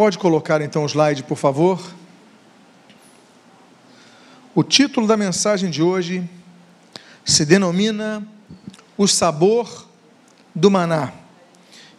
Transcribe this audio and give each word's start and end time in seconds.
Pode 0.00 0.16
colocar 0.16 0.62
então 0.62 0.82
o 0.82 0.86
slide, 0.86 1.24
por 1.24 1.36
favor. 1.36 1.78
O 4.54 4.64
título 4.64 5.06
da 5.06 5.14
mensagem 5.14 5.68
de 5.68 5.82
hoje 5.82 6.26
se 7.22 7.44
denomina 7.44 8.26
O 8.96 9.06
Sabor 9.06 9.86
do 10.54 10.70
Maná. 10.70 11.12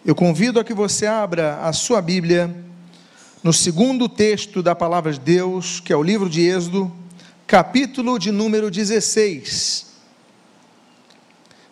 Eu 0.03 0.15
convido 0.15 0.59
a 0.59 0.63
que 0.63 0.73
você 0.73 1.05
abra 1.05 1.59
a 1.61 1.71
sua 1.73 2.01
Bíblia 2.01 2.49
no 3.43 3.53
segundo 3.53 4.09
texto 4.09 4.63
da 4.63 4.73
palavra 4.73 5.13
de 5.13 5.19
Deus, 5.19 5.79
que 5.79 5.93
é 5.93 5.95
o 5.95 6.01
livro 6.01 6.27
de 6.27 6.41
Êxodo, 6.41 6.91
capítulo 7.45 8.17
de 8.17 8.31
número 8.31 8.71
16, 8.71 9.85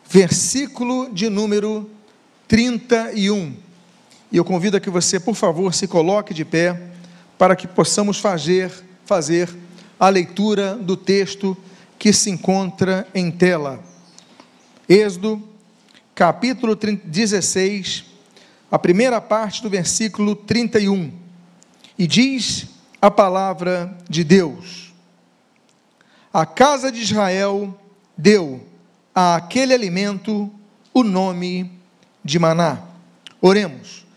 versículo 0.08 1.12
de 1.12 1.28
número 1.28 1.90
31. 2.48 3.69
E 4.32 4.38
eu 4.38 4.46
convido 4.46 4.78
a 4.78 4.80
que 4.80 4.90
você, 4.90 5.20
por 5.20 5.36
favor, 5.36 5.74
se 5.74 5.88
coloque 5.88 6.34
de 6.34 6.46
pé 6.46 6.80
para 7.38 7.56
que 7.56 7.68
possamos 7.68 8.20
fazer, 8.20 8.72
fazer 9.06 9.50
a 10.00 10.08
leitura 10.10 10.76
do 10.76 10.96
texto 10.96 11.58
que 11.98 12.14
se 12.14 12.30
encontra 12.30 13.08
em 13.14 13.32
tela. 13.32 13.80
Êxodo, 14.88 15.42
capítulo 16.14 16.76
16, 16.76 18.06
a 18.72 18.78
primeira 18.78 19.20
parte 19.20 19.64
do 19.64 19.70
versículo 19.70 20.36
31. 20.36 21.12
E 21.98 22.06
diz 22.06 22.68
a 23.02 23.10
palavra 23.10 23.98
de 24.08 24.24
Deus: 24.24 24.94
A 26.32 26.46
casa 26.46 26.92
de 26.92 27.02
Israel 27.02 27.78
deu 28.18 28.64
a 29.14 29.36
aquele 29.36 29.74
alimento 29.74 30.52
o 30.94 31.04
nome 31.04 31.72
de 32.24 32.38
maná. 32.38 32.84
Oremos. 33.42 34.09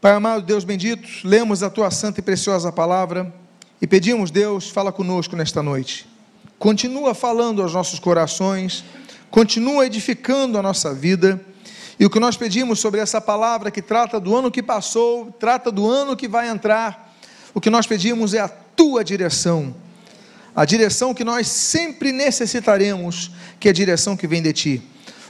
Pai 0.00 0.12
amado, 0.12 0.46
Deus 0.46 0.62
bendito, 0.62 1.08
lemos 1.24 1.60
a 1.60 1.68
tua 1.68 1.90
santa 1.90 2.20
e 2.20 2.22
preciosa 2.22 2.70
palavra 2.70 3.34
e 3.82 3.86
pedimos, 3.86 4.30
Deus, 4.30 4.70
fala 4.70 4.92
conosco 4.92 5.34
nesta 5.34 5.60
noite. 5.60 6.06
Continua 6.56 7.14
falando 7.14 7.60
aos 7.60 7.74
nossos 7.74 7.98
corações, 7.98 8.84
continua 9.28 9.84
edificando 9.86 10.56
a 10.56 10.62
nossa 10.62 10.94
vida. 10.94 11.44
E 11.98 12.06
o 12.06 12.10
que 12.10 12.20
nós 12.20 12.36
pedimos 12.36 12.78
sobre 12.78 13.00
essa 13.00 13.20
palavra 13.20 13.72
que 13.72 13.82
trata 13.82 14.20
do 14.20 14.36
ano 14.36 14.52
que 14.52 14.62
passou, 14.62 15.32
trata 15.32 15.72
do 15.72 15.90
ano 15.90 16.16
que 16.16 16.28
vai 16.28 16.48
entrar, 16.48 17.12
o 17.52 17.60
que 17.60 17.68
nós 17.68 17.84
pedimos 17.84 18.34
é 18.34 18.38
a 18.38 18.46
tua 18.46 19.02
direção, 19.02 19.74
a 20.54 20.64
direção 20.64 21.12
que 21.12 21.24
nós 21.24 21.48
sempre 21.48 22.12
necessitaremos, 22.12 23.32
que 23.58 23.66
é 23.66 23.72
a 23.72 23.74
direção 23.74 24.16
que 24.16 24.28
vem 24.28 24.42
de 24.42 24.52
ti. 24.52 24.82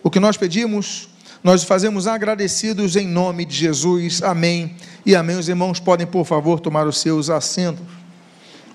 O 0.02 0.10
que 0.10 0.20
nós 0.20 0.36
pedimos, 0.36 1.08
nós 1.42 1.62
fazemos 1.62 2.06
agradecidos 2.06 2.96
em 2.96 3.06
nome 3.06 3.44
de 3.44 3.54
Jesus. 3.54 4.22
Amém. 4.22 4.74
E 5.06 5.14
amém. 5.14 5.36
Os 5.36 5.48
irmãos 5.48 5.78
podem, 5.78 6.06
por 6.06 6.24
favor, 6.24 6.58
tomar 6.58 6.86
os 6.86 6.98
seus 6.98 7.30
assentos. 7.30 7.84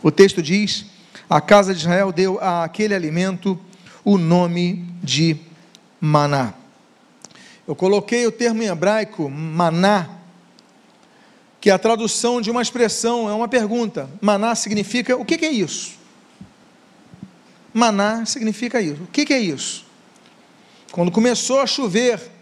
O 0.02 0.10
texto 0.10 0.42
diz: 0.42 0.86
A 1.30 1.42
casa 1.42 1.74
de 1.74 1.82
Israel 1.82 2.12
deu 2.12 2.40
a 2.40 2.64
aquele 2.64 2.96
alimento 2.96 3.60
o 4.04 4.18
nome 4.18 4.86
de 5.04 5.38
maná. 6.00 6.54
Eu 7.68 7.76
coloquei 7.76 8.26
o 8.28 8.32
termo 8.32 8.62
em 8.62 8.68
hebraico, 8.68 9.30
maná, 9.30 10.10
que 11.62 11.70
é 11.70 11.74
a 11.74 11.80
tradução 11.80 12.42
de 12.42 12.52
uma 12.52 12.62
expressão, 12.62 13.30
é 13.30 13.34
uma 13.34 13.48
pergunta. 13.48 14.10
Maná 14.20 14.54
significa, 14.54 15.16
o 15.16 15.24
que, 15.24 15.46
é 15.46 15.50
isso? 15.50 15.94
Maná 17.74 18.26
significa 18.26 18.82
isso. 18.82 19.04
O 19.04 19.08
que 19.08 19.34
é 19.34 19.40
isso? 19.40 19.86
Quando 20.92 21.10
começou 21.10 21.62
a 21.62 21.66
chover 21.66 22.33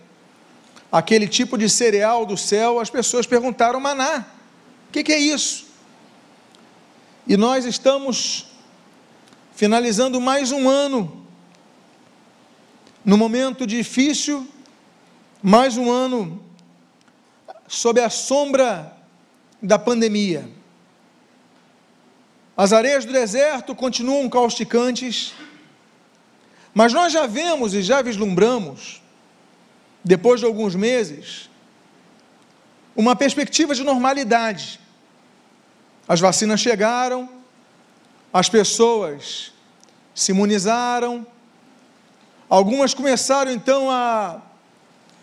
aquele 0.92 1.28
tipo 1.28 1.58
de 1.58 1.70
cereal 1.70 2.26
do 2.26 2.36
céu, 2.36 2.80
as 2.80 2.90
pessoas 2.90 3.26
perguntaram: 3.26 3.80
maná, 3.80 4.26
o 4.90 4.92
que, 4.92 5.04
que 5.04 5.14
é 5.14 5.20
isso? 5.20 5.68
E 7.26 7.38
nós 7.38 7.66
estamos 7.66 8.48
finalizando 9.56 10.20
mais 10.20 10.52
um 10.52 10.68
ano, 10.68 11.26
no 13.06 13.18
momento 13.18 13.66
difícil, 13.66 14.48
mais 15.42 15.78
um 15.78 15.90
ano 15.90 16.44
sob 17.68 18.02
a 18.02 18.10
sombra 18.10 18.98
da 19.62 19.80
pandemia. 19.80 20.50
As 22.58 22.74
areias 22.74 23.06
do 23.06 23.14
deserto 23.14 23.74
continuam 23.74 24.30
causticantes, 24.30 25.34
mas 26.74 26.92
nós 26.92 27.14
já 27.14 27.26
vemos 27.26 27.74
e 27.74 27.82
já 27.82 28.02
vislumbramos, 28.02 29.02
depois 30.04 30.40
de 30.40 30.46
alguns 30.46 30.76
meses, 30.76 31.50
uma 32.96 33.16
perspectiva 33.16 33.74
de 33.76 33.84
normalidade. 33.84 34.80
As 36.08 36.20
vacinas 36.20 36.60
chegaram, 36.60 37.30
as 38.34 38.50
pessoas 38.50 39.54
se 40.14 40.32
imunizaram, 40.32 41.26
algumas 42.50 42.94
começaram 42.94 43.52
então 43.52 43.90
a, 43.90 44.42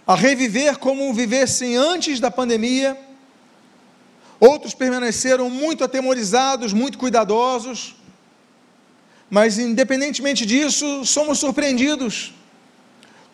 a 0.07 0.15
reviver 0.15 0.79
como 0.79 1.13
vivessem 1.13 1.77
antes 1.77 2.21
da 2.21 2.31
pandemia, 2.31 2.97
outros 4.41 4.73
permaneceram 4.73 5.51
muito 5.51 5.83
atemorizados, 5.83 6.73
muito 6.73 6.97
cuidadosos, 6.97 7.97
mas 9.29 9.59
independentemente 9.59 10.47
disso, 10.47 11.05
somos 11.05 11.39
surpreendidos 11.39 12.33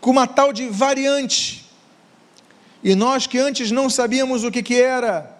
com 0.04 0.10
uma 0.10 0.26
tal 0.26 0.52
de 0.52 0.68
variante. 0.68 1.64
E 2.82 2.94
nós 2.94 3.26
que 3.26 3.38
antes 3.38 3.70
não 3.70 3.88
sabíamos 3.88 4.44
o 4.44 4.50
que, 4.50 4.62
que 4.62 4.78
era 4.78 5.34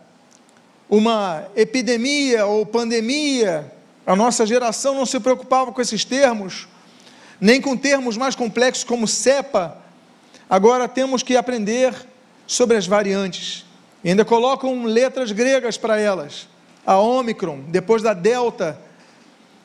uma 0.88 1.46
epidemia 1.54 2.46
ou 2.46 2.64
pandemia, 2.64 3.70
a 4.06 4.16
nossa 4.16 4.46
geração 4.46 4.94
não 4.94 5.04
se 5.04 5.20
preocupava 5.20 5.70
com 5.70 5.82
esses 5.82 6.02
termos, 6.02 6.66
nem 7.38 7.60
com 7.60 7.76
termos 7.76 8.16
mais 8.16 8.34
complexos 8.34 8.84
como 8.84 9.06
cepa. 9.06 9.76
Agora 10.48 10.88
temos 10.88 11.22
que 11.22 11.36
aprender 11.36 11.94
sobre 12.46 12.78
as 12.78 12.86
variantes. 12.86 13.66
E 14.02 14.08
ainda 14.08 14.24
colocam 14.24 14.84
letras 14.84 15.30
gregas 15.30 15.76
para 15.76 16.00
elas. 16.00 16.48
A 16.86 16.98
Omicron, 16.98 17.64
depois 17.68 18.02
da 18.02 18.14
Delta, 18.14 18.80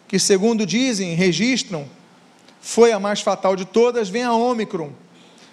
que 0.09 0.19
segundo 0.19 0.66
dizem, 0.66 1.16
registram, 1.16 1.87
foi 2.62 2.92
a 2.92 3.00
mais 3.00 3.22
fatal 3.22 3.56
de 3.56 3.66
todas, 3.66 4.09
vem 4.09 4.24
a 4.24 4.34
Omicron, 4.34 4.92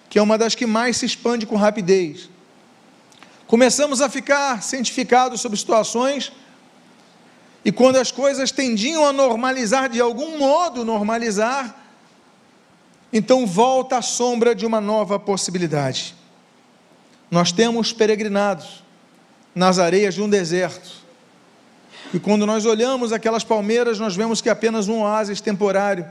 que 0.09 0.19
é 0.19 0.23
uma 0.23 0.37
das 0.37 0.55
que 0.55 0.67
mais 0.67 0.97
se 0.97 1.07
expande 1.07 1.47
com 1.47 1.57
rapidez. 1.57 2.29
Começamos 3.47 4.01
a 4.01 4.09
ficar 4.09 4.63
cientificados 4.63 5.41
sobre 5.41 5.57
situações 5.57 6.33
e 7.65 7.73
quando 7.73 7.97
as 7.97 8.13
coisas 8.13 8.51
tendiam 8.51 9.05
a 9.05 9.13
normalizar, 9.13 9.89
de 9.89 10.01
algum 10.01 10.39
modo 10.39 10.85
normalizar, 10.85 11.75
então 13.13 13.47
volta 13.47 13.99
a 13.99 14.03
sombra 14.03 14.55
de 14.55 14.65
uma 14.65 14.81
nova 14.81 15.19
possibilidade. 15.19 16.15
Nós 17.31 17.51
temos 17.51 17.93
peregrinados 17.93 18.85
nas 19.55 19.79
areias 19.79 20.15
de 20.15 20.23
um 20.23 20.29
deserto. 20.29 21.05
E 22.15 22.21
quando 22.21 22.47
nós 22.47 22.65
olhamos 22.65 23.13
aquelas 23.13 23.43
palmeiras, 23.43 23.99
nós 23.99 24.15
vemos 24.15 24.41
que 24.41 24.49
é 24.49 24.53
apenas 24.53 24.87
um 24.87 25.01
oásis 25.01 25.41
temporário. 25.41 26.07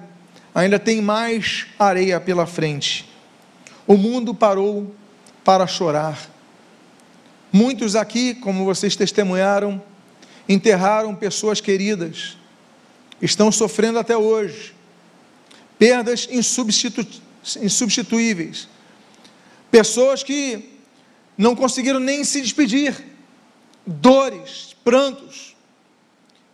Ainda 0.55 0.79
tem 0.79 1.01
mais 1.01 1.67
areia 1.77 2.17
pela 2.17 2.45
frente. 2.45 3.05
O 3.85 3.97
mundo 3.97 4.33
parou 4.33 4.95
para 5.43 5.67
chorar. 5.67 6.31
Muitos 7.51 7.93
aqui, 7.93 8.33
como 8.35 8.63
vocês 8.63 8.95
testemunharam, 8.95 9.83
enterraram 10.47 11.13
pessoas 11.13 11.59
queridas, 11.59 12.37
estão 13.21 13.51
sofrendo 13.51 13.99
até 13.99 14.15
hoje, 14.15 14.73
perdas 15.77 16.27
insubstitu 16.31 17.05
insubstituíveis, 17.61 18.67
pessoas 19.69 20.23
que 20.23 20.79
não 21.37 21.55
conseguiram 21.55 21.99
nem 21.99 22.23
se 22.23 22.41
despedir, 22.41 23.05
dores, 23.85 24.75
prantos, 24.83 25.55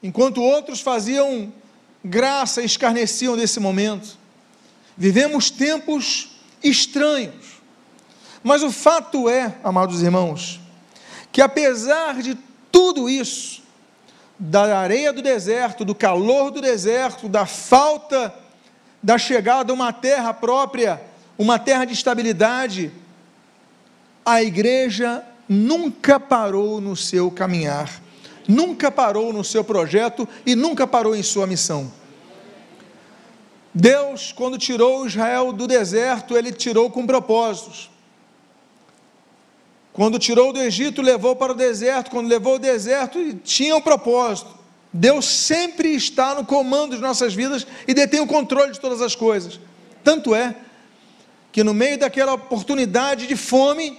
enquanto 0.04 0.42
outros 0.42 0.82
faziam 0.82 1.54
graça 2.04 2.62
escarneciam 2.62 3.36
desse 3.36 3.60
momento. 3.60 4.18
Vivemos 4.98 5.50
tempos 5.50 6.30
estranhos, 6.64 7.62
mas 8.44 8.64
o 8.64 8.72
fato 8.72 9.30
é, 9.30 9.56
amados 9.64 10.02
irmãos, 10.02 10.60
que 11.32 11.42
apesar 11.42 12.22
de 12.22 12.38
tudo 12.72 13.10
isso, 13.10 13.62
da 14.38 14.80
areia 14.80 15.14
do 15.14 15.22
deserto, 15.22 15.86
do 15.86 15.94
calor 15.94 16.50
do 16.50 16.62
deserto, 16.62 17.30
da 17.30 17.46
falta 17.46 18.34
da 19.02 19.18
chegada 19.18 19.72
a 19.72 19.76
uma 19.76 19.94
terra 19.94 20.34
própria, 20.34 21.02
uma 21.38 21.58
terra 21.58 21.86
de 21.86 21.94
estabilidade, 21.94 22.92
a 24.26 24.44
igreja 24.44 25.24
nunca 25.50 26.20
parou 26.20 26.80
no 26.80 26.96
seu 26.96 27.32
caminhar, 27.32 27.90
nunca 28.48 28.92
parou 28.92 29.32
no 29.32 29.44
seu 29.44 29.64
projeto 29.64 30.28
e 30.46 30.56
nunca 30.56 30.86
parou 30.88 31.16
em 31.16 31.24
sua 31.24 31.48
missão. 31.48 31.92
Deus, 33.74 34.34
quando 34.34 34.58
tirou 34.58 35.06
Israel 35.06 35.54
do 35.54 35.66
deserto, 35.66 36.38
ele 36.38 36.52
tirou 36.52 36.90
com 36.90 37.06
propósitos. 37.06 37.90
Quando 39.94 40.20
tirou 40.20 40.54
do 40.54 40.62
Egito, 40.62 41.02
levou 41.02 41.36
para 41.36 41.52
o 41.52 41.56
deserto. 41.56 42.12
Quando 42.12 42.28
levou 42.28 42.54
ao 42.54 42.60
deserto, 42.60 43.34
tinha 43.44 43.76
um 43.76 43.82
propósito. 43.82 44.60
Deus 44.92 45.26
sempre 45.26 45.90
está 45.96 46.36
no 46.36 46.46
comando 46.46 46.96
de 46.96 47.02
nossas 47.02 47.34
vidas 47.34 47.66
e 47.88 47.94
detém 47.94 48.20
o 48.20 48.28
controle 48.28 48.74
de 48.74 48.80
todas 48.80 49.02
as 49.02 49.16
coisas. 49.16 49.60
Tanto 50.04 50.36
é 50.36 50.56
que 51.52 51.64
no 51.64 51.74
meio 51.74 51.98
daquela 51.98 52.34
oportunidade 52.34 53.28
de 53.28 53.36
fome, 53.36 53.98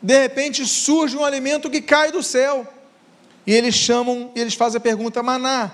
de 0.00 0.18
repente 0.20 0.66
surge 0.66 1.16
um 1.16 1.24
alimento 1.24 1.70
que 1.70 1.80
cai 1.80 2.12
do 2.12 2.22
céu. 2.22 2.66
E 3.46 3.52
eles 3.52 3.74
chamam, 3.74 4.30
eles 4.34 4.54
fazem 4.54 4.78
a 4.78 4.80
pergunta 4.80 5.22
maná, 5.22 5.70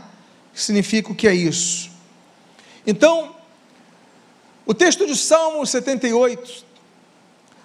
que 0.52 0.60
significa 0.60 1.12
o 1.12 1.14
que 1.14 1.28
é 1.28 1.34
isso. 1.34 1.90
Então, 2.86 3.34
o 4.66 4.74
texto 4.74 5.06
de 5.06 5.16
Salmo 5.16 5.64
78, 5.64 6.64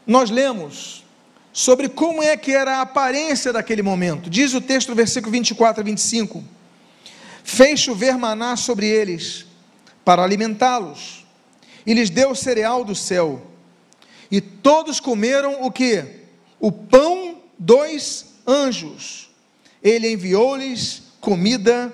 nós 0.05 0.29
lemos 0.29 1.03
sobre 1.51 1.87
como 1.87 2.21
é 2.21 2.35
que 2.35 2.51
era 2.51 2.77
a 2.77 2.81
aparência 2.81 3.53
daquele 3.53 3.81
momento. 3.81 4.29
Diz 4.29 4.53
o 4.53 4.61
texto 4.61 4.93
versículo 4.93 5.31
24 5.31 5.81
a 5.81 5.83
25: 5.83 6.43
Fez 7.43 7.79
chover 7.79 8.17
maná 8.17 8.55
sobre 8.55 8.87
eles 8.87 9.45
para 10.03 10.23
alimentá-los, 10.23 11.25
e 11.85 11.93
lhes 11.93 12.09
deu 12.09 12.35
cereal 12.35 12.83
do 12.83 12.93
céu. 12.93 13.41
E 14.29 14.41
todos 14.41 14.99
comeram 14.99 15.63
o 15.63 15.71
que? 15.71 16.05
O 16.59 16.71
pão 16.71 17.41
dos 17.57 18.25
anjos. 18.47 19.24
Ele 19.85 20.11
enviou-lhes 20.11 21.03
comida 21.21 21.93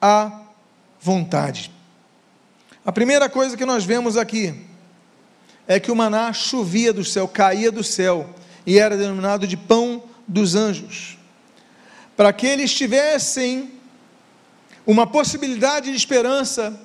à 0.00 0.40
vontade. 0.98 1.70
A 2.86 2.90
primeira 2.90 3.28
coisa 3.28 3.54
que 3.54 3.66
nós 3.66 3.84
vemos 3.84 4.16
aqui 4.16 4.54
é 5.66 5.78
que 5.78 5.92
o 5.92 5.94
maná 5.94 6.32
chovia 6.32 6.90
do 6.90 7.04
céu, 7.04 7.28
caía 7.28 7.70
do 7.70 7.84
céu, 7.84 8.34
e 8.64 8.78
era 8.78 8.96
denominado 8.96 9.46
de 9.46 9.58
pão 9.58 10.04
dos 10.26 10.54
anjos. 10.54 11.18
Para 12.16 12.32
que 12.32 12.46
eles 12.46 12.72
tivessem 12.72 13.72
uma 14.86 15.06
possibilidade 15.06 15.90
de 15.90 15.96
esperança, 15.98 16.80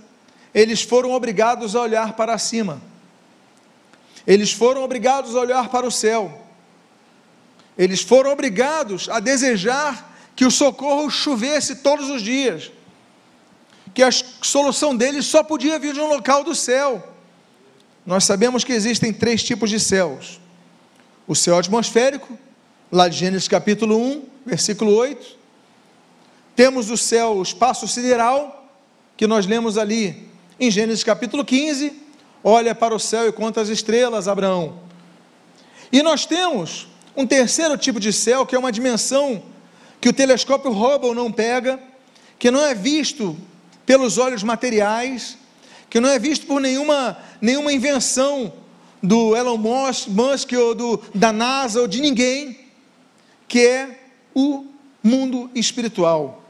eles 0.53 0.81
foram 0.81 1.11
obrigados 1.11 1.73
a 1.73 1.81
olhar 1.81 2.17
para 2.17 2.37
cima. 2.37 2.81
Eles 4.27 4.51
foram 4.51 4.83
obrigados 4.83 5.37
a 5.37 5.39
olhar 5.39 5.69
para 5.69 5.87
o 5.87 5.91
céu. 5.91 6.45
Eles 7.77 8.01
foram 8.01 8.31
obrigados 8.31 9.07
a 9.07 9.21
desejar 9.21 10.12
que 10.35 10.45
o 10.45 10.51
socorro 10.51 11.09
chovesse 11.09 11.77
todos 11.77 12.09
os 12.09 12.21
dias 12.21 12.71
que 13.93 14.01
a 14.01 14.09
solução 14.11 14.95
deles 14.95 15.25
só 15.25 15.43
podia 15.43 15.77
vir 15.77 15.93
de 15.93 15.99
um 15.99 16.07
local 16.07 16.43
do 16.43 16.55
céu. 16.55 17.11
Nós 18.05 18.23
sabemos 18.23 18.63
que 18.63 18.73
existem 18.73 19.13
três 19.13 19.43
tipos 19.43 19.69
de 19.69 19.79
céus: 19.79 20.39
o 21.27 21.35
céu 21.35 21.57
atmosférico, 21.57 22.37
lá 22.91 23.07
de 23.07 23.17
Gênesis 23.17 23.47
capítulo 23.47 23.97
1, 23.97 24.23
versículo 24.45 24.93
8. 24.95 25.43
Temos 26.55 26.89
o 26.89 26.97
céu, 26.97 27.37
o 27.37 27.43
espaço 27.43 27.87
sideral, 27.87 28.67
que 29.15 29.27
nós 29.27 29.45
lemos 29.45 29.77
ali 29.77 30.27
em 30.59 30.69
Gênesis 30.69 31.03
capítulo 31.03 31.45
15. 31.45 32.01
Olha 32.43 32.75
para 32.75 32.93
o 32.93 32.99
céu 32.99 33.27
e 33.27 33.31
conta 33.31 33.61
as 33.61 33.69
estrelas, 33.69 34.27
Abraão. 34.27 34.79
E 35.91 36.01
nós 36.01 36.25
temos 36.25 36.87
um 37.15 37.25
terceiro 37.25 37.77
tipo 37.77 37.99
de 37.99 38.11
céu, 38.11 38.45
que 38.45 38.55
é 38.55 38.59
uma 38.59 38.71
dimensão 38.71 39.41
que 40.03 40.09
o 40.09 40.11
telescópio 40.11 40.69
Hubble 40.69 41.15
não 41.15 41.31
pega, 41.31 41.79
que 42.37 42.51
não 42.51 42.59
é 42.65 42.75
visto 42.75 43.37
pelos 43.85 44.17
olhos 44.17 44.43
materiais, 44.43 45.37
que 45.89 45.97
não 45.97 46.09
é 46.09 46.19
visto 46.19 46.45
por 46.45 46.59
nenhuma, 46.59 47.17
nenhuma 47.39 47.71
invenção 47.71 48.51
do 49.01 49.33
Elon 49.33 49.55
Musk 49.55 50.51
ou 50.51 50.75
do, 50.75 51.01
da 51.15 51.31
NASA 51.31 51.79
ou 51.79 51.87
de 51.87 52.01
ninguém, 52.01 52.59
que 53.47 53.65
é 53.65 53.97
o 54.35 54.65
mundo 55.01 55.49
espiritual. 55.55 56.43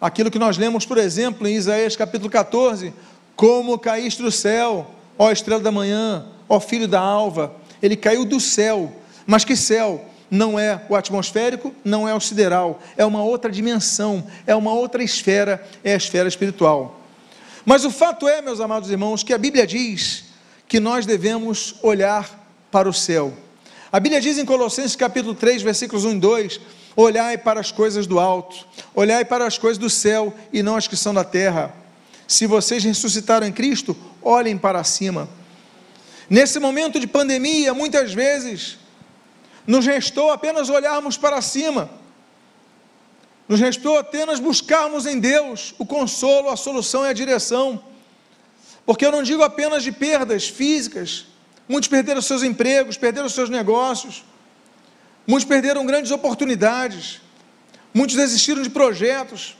Aquilo 0.00 0.30
que 0.30 0.38
nós 0.38 0.56
lemos, 0.56 0.86
por 0.86 0.96
exemplo, 0.96 1.46
em 1.46 1.56
Isaías 1.56 1.94
capítulo 1.96 2.30
14: 2.30 2.90
Como 3.36 3.78
caíste 3.78 4.22
do 4.22 4.32
céu, 4.32 4.90
ó 5.18 5.30
estrela 5.30 5.60
da 5.60 5.70
manhã, 5.70 6.24
ó 6.48 6.58
filho 6.58 6.88
da 6.88 7.00
alva. 7.00 7.54
Ele 7.82 7.96
caiu 7.96 8.24
do 8.24 8.40
céu, 8.40 8.90
mas 9.26 9.44
que 9.44 9.54
céu? 9.54 10.13
Não 10.30 10.58
é 10.58 10.80
o 10.88 10.96
atmosférico, 10.96 11.74
não 11.84 12.08
é 12.08 12.14
o 12.14 12.20
sideral, 12.20 12.80
é 12.96 13.04
uma 13.04 13.22
outra 13.22 13.50
dimensão, 13.50 14.26
é 14.46 14.54
uma 14.54 14.72
outra 14.72 15.02
esfera, 15.02 15.64
é 15.82 15.94
a 15.94 15.96
esfera 15.96 16.28
espiritual. 16.28 17.00
Mas 17.64 17.84
o 17.84 17.90
fato 17.90 18.28
é, 18.28 18.42
meus 18.42 18.60
amados 18.60 18.90
irmãos, 18.90 19.22
que 19.22 19.32
a 19.32 19.38
Bíblia 19.38 19.66
diz 19.66 20.24
que 20.68 20.80
nós 20.80 21.06
devemos 21.06 21.76
olhar 21.82 22.46
para 22.70 22.88
o 22.88 22.92
céu. 22.92 23.32
A 23.90 24.00
Bíblia 24.00 24.20
diz 24.20 24.38
em 24.38 24.44
Colossenses 24.44 24.96
capítulo 24.96 25.34
3, 25.34 25.62
versículos 25.62 26.04
1 26.04 26.12
e 26.12 26.18
2: 26.18 26.60
Olhai 26.96 27.38
para 27.38 27.60
as 27.60 27.70
coisas 27.70 28.06
do 28.06 28.18
alto, 28.18 28.66
olhai 28.94 29.24
para 29.24 29.46
as 29.46 29.56
coisas 29.56 29.78
do 29.78 29.88
céu 29.88 30.34
e 30.52 30.62
não 30.62 30.76
as 30.76 30.88
que 30.88 30.96
são 30.96 31.14
da 31.14 31.24
terra. 31.24 31.74
Se 32.26 32.46
vocês 32.46 32.82
ressuscitaram 32.82 33.46
em 33.46 33.52
Cristo, 33.52 33.96
olhem 34.22 34.58
para 34.58 34.82
cima. 34.82 35.28
Nesse 36.28 36.58
momento 36.58 36.98
de 36.98 37.06
pandemia, 37.06 37.74
muitas 37.74 38.12
vezes, 38.12 38.78
nos 39.66 39.86
restou 39.86 40.30
apenas 40.30 40.68
olharmos 40.68 41.16
para 41.16 41.40
cima. 41.40 41.90
Nos 43.48 43.60
restou 43.60 43.98
apenas 43.98 44.40
buscarmos 44.40 45.06
em 45.06 45.18
Deus 45.18 45.74
o 45.78 45.84
consolo, 45.84 46.48
a 46.48 46.56
solução 46.56 47.04
e 47.04 47.08
a 47.08 47.12
direção. 47.12 47.82
Porque 48.86 49.04
eu 49.04 49.12
não 49.12 49.22
digo 49.22 49.42
apenas 49.42 49.82
de 49.82 49.92
perdas 49.92 50.48
físicas. 50.48 51.26
Muitos 51.68 51.88
perderam 51.88 52.20
seus 52.20 52.42
empregos, 52.42 52.96
perderam 52.96 53.28
seus 53.28 53.48
negócios. 53.48 54.24
Muitos 55.26 55.48
perderam 55.48 55.86
grandes 55.86 56.10
oportunidades. 56.10 57.20
Muitos 57.92 58.16
desistiram 58.16 58.62
de 58.62 58.70
projetos. 58.70 59.56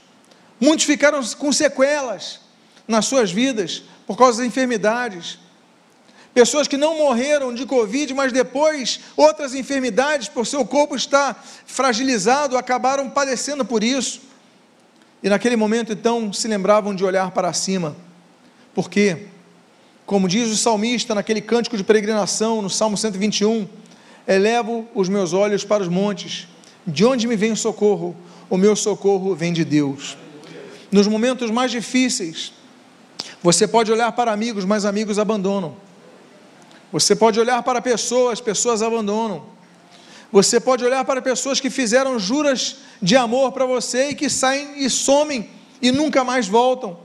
Muitos 0.59 0.85
ficaram 0.85 1.23
com 1.37 1.51
sequelas 1.51 2.41
nas 2.87 3.05
suas 3.05 3.31
vidas 3.31 3.83
por 4.05 4.17
causa 4.17 4.39
das 4.39 4.47
enfermidades 4.47 5.39
pessoas 6.35 6.67
que 6.67 6.75
não 6.75 6.97
morreram 6.97 7.53
de 7.53 7.65
Covid, 7.65 8.13
mas 8.13 8.33
depois 8.33 8.99
outras 9.15 9.55
enfermidades, 9.55 10.27
por 10.27 10.45
seu 10.45 10.65
corpo 10.65 10.93
estar 10.93 11.41
fragilizado, 11.65 12.57
acabaram 12.57 13.09
padecendo 13.09 13.63
por 13.63 13.81
isso. 13.81 14.19
E 15.23 15.29
naquele 15.29 15.55
momento, 15.55 15.93
então, 15.93 16.33
se 16.33 16.45
lembravam 16.49 16.93
de 16.93 17.05
olhar 17.05 17.31
para 17.31 17.53
cima. 17.53 17.95
Por 18.73 18.89
quê? 18.89 19.27
Como 20.05 20.27
diz 20.27 20.51
o 20.51 20.57
salmista 20.57 21.15
naquele 21.15 21.39
cântico 21.39 21.77
de 21.77 21.85
peregrinação, 21.85 22.61
no 22.61 22.69
Salmo 22.69 22.97
121, 22.97 23.65
elevo 24.27 24.85
os 24.93 25.07
meus 25.07 25.31
olhos 25.31 25.63
para 25.63 25.83
os 25.83 25.87
montes, 25.87 26.49
de 26.85 27.05
onde 27.05 27.27
me 27.27 27.37
vem 27.37 27.53
o 27.53 27.57
socorro? 27.57 28.13
O 28.49 28.57
meu 28.57 28.75
socorro 28.75 29.33
vem 29.33 29.53
de 29.53 29.63
Deus. 29.63 30.17
Nos 30.91 31.07
momentos 31.07 31.49
mais 31.49 31.71
difíceis, 31.71 32.51
você 33.41 33.65
pode 33.65 33.89
olhar 33.89 34.11
para 34.11 34.33
amigos, 34.33 34.65
mas 34.65 34.83
amigos 34.83 35.17
abandonam. 35.17 35.84
Você 36.95 37.13
pode 37.13 37.37
olhar 37.37 37.61
para 37.61 37.81
pessoas, 37.81 38.39
pessoas 38.39 38.81
abandonam. 38.81 39.43
Você 40.31 40.61
pode 40.61 40.85
olhar 40.85 41.03
para 41.03 41.21
pessoas 41.21 41.59
que 41.59 41.69
fizeram 41.69 42.17
juras 42.17 42.77
de 43.01 43.17
amor 43.17 43.51
para 43.51 43.65
você 43.65 44.11
e 44.11 44.15
que 44.15 44.29
saem 44.29 44.77
e 44.77 44.89
somem 44.89 45.49
e 45.81 45.91
nunca 45.91 46.23
mais 46.23 46.47
voltam. 46.47 46.97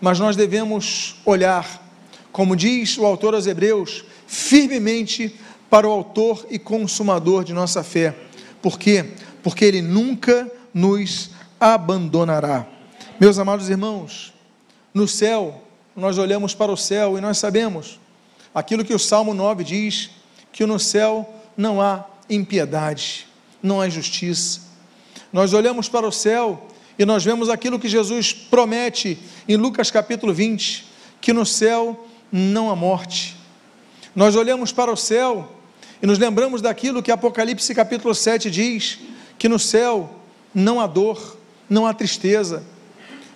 Mas 0.00 0.20
nós 0.20 0.36
devemos 0.36 1.16
olhar, 1.26 1.82
como 2.30 2.54
diz 2.54 2.96
o 2.96 3.04
autor 3.04 3.34
aos 3.34 3.48
Hebreus, 3.48 4.04
firmemente 4.24 5.34
para 5.68 5.88
o 5.88 5.90
autor 5.90 6.46
e 6.48 6.56
consumador 6.56 7.42
de 7.42 7.52
nossa 7.52 7.82
fé. 7.82 8.14
Por 8.62 8.78
quê? 8.78 9.14
Porque 9.42 9.64
ele 9.64 9.82
nunca 9.82 10.48
nos 10.72 11.30
abandonará. 11.58 12.68
Meus 13.18 13.36
amados 13.36 13.68
irmãos, 13.68 14.32
no 14.94 15.08
céu, 15.08 15.60
nós 15.96 16.18
olhamos 16.18 16.54
para 16.54 16.70
o 16.70 16.76
céu 16.76 17.18
e 17.18 17.20
nós 17.20 17.38
sabemos 17.38 18.00
aquilo 18.54 18.84
que 18.84 18.94
o 18.94 18.98
Salmo 18.98 19.34
9 19.34 19.64
diz, 19.64 20.10
que 20.52 20.66
no 20.66 20.78
céu 20.78 21.28
não 21.56 21.80
há 21.80 22.04
impiedade, 22.28 23.26
não 23.62 23.80
há 23.80 23.88
justiça. 23.88 24.60
Nós 25.32 25.52
olhamos 25.52 25.88
para 25.88 26.06
o 26.06 26.12
céu 26.12 26.68
e 26.98 27.04
nós 27.04 27.24
vemos 27.24 27.48
aquilo 27.48 27.78
que 27.78 27.88
Jesus 27.88 28.32
promete 28.32 29.18
em 29.48 29.56
Lucas 29.56 29.90
capítulo 29.90 30.32
20, 30.32 30.86
que 31.20 31.32
no 31.32 31.46
céu 31.46 32.06
não 32.30 32.70
há 32.70 32.76
morte. 32.76 33.36
Nós 34.14 34.36
olhamos 34.36 34.72
para 34.72 34.92
o 34.92 34.96
céu 34.96 35.50
e 36.02 36.06
nos 36.06 36.18
lembramos 36.18 36.60
daquilo 36.60 37.02
que 37.02 37.10
Apocalipse 37.10 37.74
capítulo 37.74 38.14
7 38.14 38.50
diz, 38.50 38.98
que 39.38 39.48
no 39.48 39.58
céu 39.58 40.10
não 40.54 40.80
há 40.80 40.86
dor, 40.86 41.38
não 41.68 41.86
há 41.86 41.94
tristeza. 41.94 42.62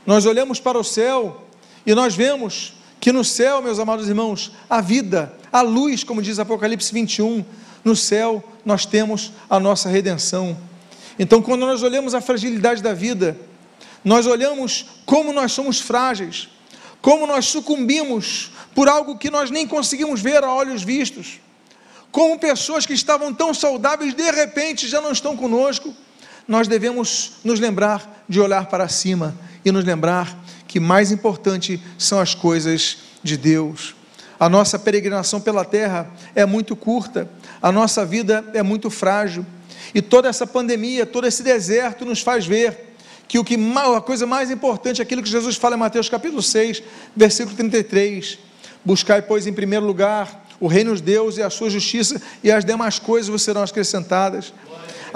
Nós 0.05 0.27
olhamos 0.27 0.61
para 0.61 0.79
o 0.79 0.85
céu 0.85 1.47
e 1.87 1.95
nós 1.95 2.15
vemos 2.15 2.76
que 3.01 3.13
no 3.13 3.25
céu, 3.25 3.63
meus 3.63 3.79
amados 3.79 4.09
irmãos, 4.09 4.53
a 4.69 4.81
vida, 4.81 5.33
a 5.53 5.61
luz, 5.61 6.03
como 6.03 6.23
diz 6.23 6.39
Apocalipse 6.39 6.93
21, 6.93 7.45
no 7.85 7.95
céu 7.95 8.43
nós 8.65 8.85
temos 8.85 9.33
a 9.49 9.61
nossa 9.61 9.89
redenção. 9.89 10.57
Então, 11.19 11.41
quando 11.41 11.65
nós 11.65 11.83
olhamos 11.83 12.15
a 12.15 12.21
fragilidade 12.21 12.83
da 12.83 12.93
vida, 12.93 13.37
nós 14.05 14.27
olhamos 14.27 14.87
como 15.05 15.33
nós 15.33 15.53
somos 15.53 15.81
frágeis, 15.81 16.49
como 17.01 17.27
nós 17.27 17.47
sucumbimos 17.47 18.51
por 18.75 18.89
algo 18.89 19.17
que 19.17 19.31
nós 19.31 19.51
nem 19.51 19.67
conseguimos 19.67 20.21
ver 20.21 20.43
a 20.43 20.53
olhos 20.53 20.83
vistos, 20.83 21.41
como 22.11 22.39
pessoas 22.39 22.87
que 22.87 22.93
estavam 22.93 23.33
tão 23.33 23.53
saudáveis, 23.55 24.15
de 24.15 24.31
repente 24.31 24.89
já 24.89 25.01
não 25.01 25.13
estão 25.13 25.37
conosco, 25.37 25.95
nós 26.47 26.69
devemos 26.69 27.33
nos 27.45 27.61
lembrar 27.61 28.25
de 28.29 28.41
olhar 28.41 28.67
para 28.67 28.89
cima 28.89 29.35
e 29.65 29.73
nos 29.73 29.85
lembrar 29.85 30.37
que 30.77 30.81
mais 30.81 31.11
importante 31.11 31.81
são 31.97 32.21
as 32.21 32.35
coisas 32.35 32.99
de 33.23 33.39
Deus. 33.39 33.97
A 34.39 34.47
nossa 34.47 34.79
peregrinação 34.79 35.41
pela 35.41 35.65
terra 35.65 36.07
é 36.35 36.45
muito 36.45 36.77
curta, 36.77 37.31
a 37.63 37.73
nossa 37.73 38.05
vida 38.05 38.45
é 38.53 38.63
muito 38.63 38.91
frágil, 38.91 39.47
e 39.95 40.03
toda 40.03 40.29
essa 40.29 40.47
pandemia, 40.47 41.07
todo 41.07 41.27
esse 41.27 41.43
deserto 41.43 42.05
nos 42.05 42.21
faz 42.21 42.45
ver 42.45 42.95
que 43.27 43.39
o 43.39 43.45
que 43.45 43.57
a 43.97 44.01
coisa 44.03 44.27
mais 44.27 44.51
importante 44.51 45.01
é 45.01 45.03
aquilo 45.03 45.23
que 45.23 45.31
Jesus 45.31 45.57
fala 45.57 45.77
em 45.77 45.79
Mateus 45.79 46.11
capítulo 46.11 46.43
6, 46.43 46.83
versículo 47.17 47.57
33: 47.57 48.39
Buscai, 48.85 49.23
pois, 49.23 49.47
em 49.47 49.55
primeiro 49.55 49.87
lugar 49.87 50.45
o 50.61 50.67
reino 50.67 50.95
de 50.95 51.03
Deus 51.03 51.39
e 51.39 51.43
a 51.43 51.49
sua 51.49 51.71
justiça, 51.71 52.21
e 52.45 52.51
as 52.51 52.67
demais 52.67 52.99
coisas 52.99 53.41
serão 53.41 53.63
acrescentadas. 53.63 54.53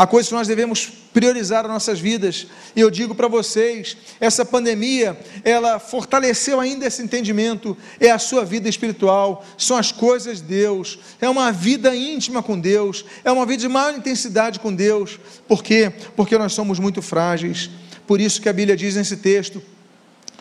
Há 0.01 0.07
coisas 0.07 0.31
que 0.31 0.35
nós 0.35 0.49
devemos 0.49 0.91
priorizar 1.13 1.67
as 1.67 1.71
nossas 1.71 2.01
vidas. 2.01 2.47
E 2.75 2.81
eu 2.81 2.91
digo 2.91 3.15
para 3.15 3.29
vocês, 3.29 3.99
essa 4.19 4.47
pandemia, 4.47 5.15
ela 5.45 5.79
fortaleceu 5.79 6.59
ainda 6.59 6.87
esse 6.87 7.03
entendimento. 7.03 7.77
É 8.01 8.11
a 8.11 8.19
sua 8.19 8.43
vida 8.43 8.67
espiritual, 8.67 9.45
são 9.59 9.77
as 9.77 9.93
coisas 9.93 10.39
de 10.39 10.45
Deus, 10.45 10.99
é 11.21 11.29
uma 11.29 11.53
vida 11.53 11.95
íntima 11.95 12.43
com 12.43 12.59
Deus, 12.59 13.05
é 13.23 13.31
uma 13.31 13.45
vida 13.45 13.61
de 13.61 13.69
maior 13.69 13.95
intensidade 13.95 14.59
com 14.59 14.75
Deus. 14.75 15.21
Por 15.47 15.63
quê? 15.63 15.93
Porque 16.17 16.39
nós 16.39 16.55
somos 16.55 16.79
muito 16.79 17.03
frágeis. 17.03 17.69
Por 18.07 18.23
isso 18.23 18.41
que 18.41 18.49
a 18.49 18.55
Bíblia 18.55 18.79
diz 18.79 18.97
nesse 18.97 19.19
texto: 19.19 19.63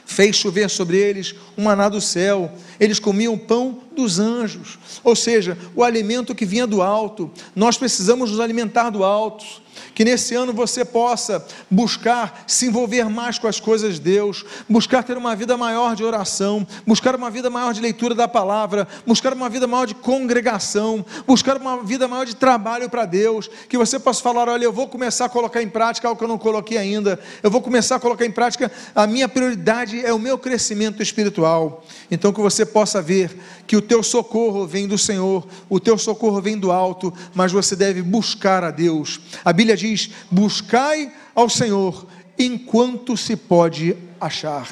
fez 0.06 0.38
chover 0.38 0.70
sobre 0.70 0.96
eles 0.96 1.36
um 1.58 1.64
maná 1.64 1.90
do 1.90 2.00
céu, 2.00 2.50
eles 2.80 2.98
comiam 2.98 3.38
pão 3.38 3.84
dos 4.00 4.18
anjos, 4.18 4.80
ou 5.04 5.16
seja, 5.16 5.58
o 5.76 5.84
alimento 5.84 6.34
que 6.34 6.46
vinha 6.46 6.66
do 6.66 6.82
alto. 6.82 7.30
Nós 7.54 7.78
precisamos 7.78 8.32
nos 8.32 8.40
alimentar 8.40 8.90
do 8.90 9.04
alto. 9.04 9.46
Que 9.94 10.06
nesse 10.06 10.36
ano 10.36 10.54
você 10.54 10.84
possa 10.86 11.46
buscar 11.70 12.44
se 12.48 12.68
envolver 12.68 13.06
mais 13.10 13.38
com 13.38 13.48
as 13.48 13.60
coisas 13.60 13.96
de 13.96 14.02
Deus, 14.02 14.46
buscar 14.68 15.04
ter 15.04 15.18
uma 15.18 15.36
vida 15.36 15.58
maior 15.58 15.96
de 15.96 16.04
oração, 16.04 16.66
buscar 16.86 17.16
uma 17.16 17.30
vida 17.30 17.50
maior 17.50 17.74
de 17.74 17.82
leitura 17.82 18.16
da 18.16 18.28
palavra, 18.28 18.88
buscar 19.06 19.34
uma 19.34 19.50
vida 19.50 19.68
maior 19.68 19.86
de 19.86 19.96
congregação, 19.96 21.06
buscar 21.28 21.58
uma 21.58 21.84
vida 21.84 22.08
maior 22.08 22.26
de 22.26 22.36
trabalho 22.36 22.90
para 22.90 23.06
Deus. 23.06 23.50
Que 23.68 23.78
você 23.78 24.00
possa 24.00 24.22
falar: 24.22 24.50
olha, 24.50 24.64
eu 24.64 24.74
vou 24.74 24.88
começar 24.88 25.26
a 25.26 25.30
colocar 25.30 25.62
em 25.62 25.70
prática 25.70 26.08
algo 26.08 26.18
que 26.18 26.24
eu 26.24 26.30
não 26.30 26.38
coloquei 26.38 26.78
ainda, 26.78 27.20
eu 27.44 27.52
vou 27.52 27.62
começar 27.62 27.98
a 27.98 28.00
colocar 28.00 28.26
em 28.26 28.32
prática, 28.32 28.72
a 28.96 29.08
minha 29.08 29.28
prioridade 29.28 30.06
é 30.06 30.14
o 30.14 30.20
meu 30.20 30.38
crescimento 30.38 31.02
espiritual. 31.02 31.84
Então, 32.12 32.34
que 32.34 32.42
você 32.42 32.66
possa 32.66 33.02
ver 33.02 33.38
que 33.68 33.76
o 33.76 33.82
teu 33.90 34.04
socorro 34.04 34.68
vem 34.68 34.88
do 34.88 35.00
Senhor, 35.00 35.46
o 35.68 35.80
teu 35.80 35.98
socorro 35.98 36.40
vem 36.40 36.56
do 36.56 36.72
alto, 36.72 37.12
mas 37.34 37.52
você 37.52 37.76
deve 37.76 38.04
buscar 38.04 38.64
a 38.64 38.70
Deus. 38.70 39.20
A 39.44 39.52
Bíblia 39.52 39.76
diz: 39.76 40.12
buscai 40.30 41.12
ao 41.34 41.50
Senhor 41.50 42.06
enquanto 42.38 43.18
se 43.18 43.36
pode 43.36 43.98
achar, 44.22 44.70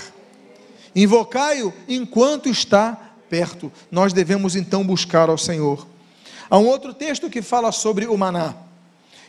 invocai-o 0.95 1.73
enquanto 1.89 2.47
está 2.47 3.15
perto. 3.27 3.71
Nós 3.91 4.13
devemos 4.13 4.55
então 4.55 4.85
buscar 4.85 5.29
ao 5.29 5.37
Senhor. 5.37 5.87
Há 6.49 6.59
um 6.59 6.67
outro 6.67 6.93
texto 6.93 7.29
que 7.29 7.41
fala 7.41 7.71
sobre 7.71 8.05
o 8.05 8.15
maná, 8.15 8.55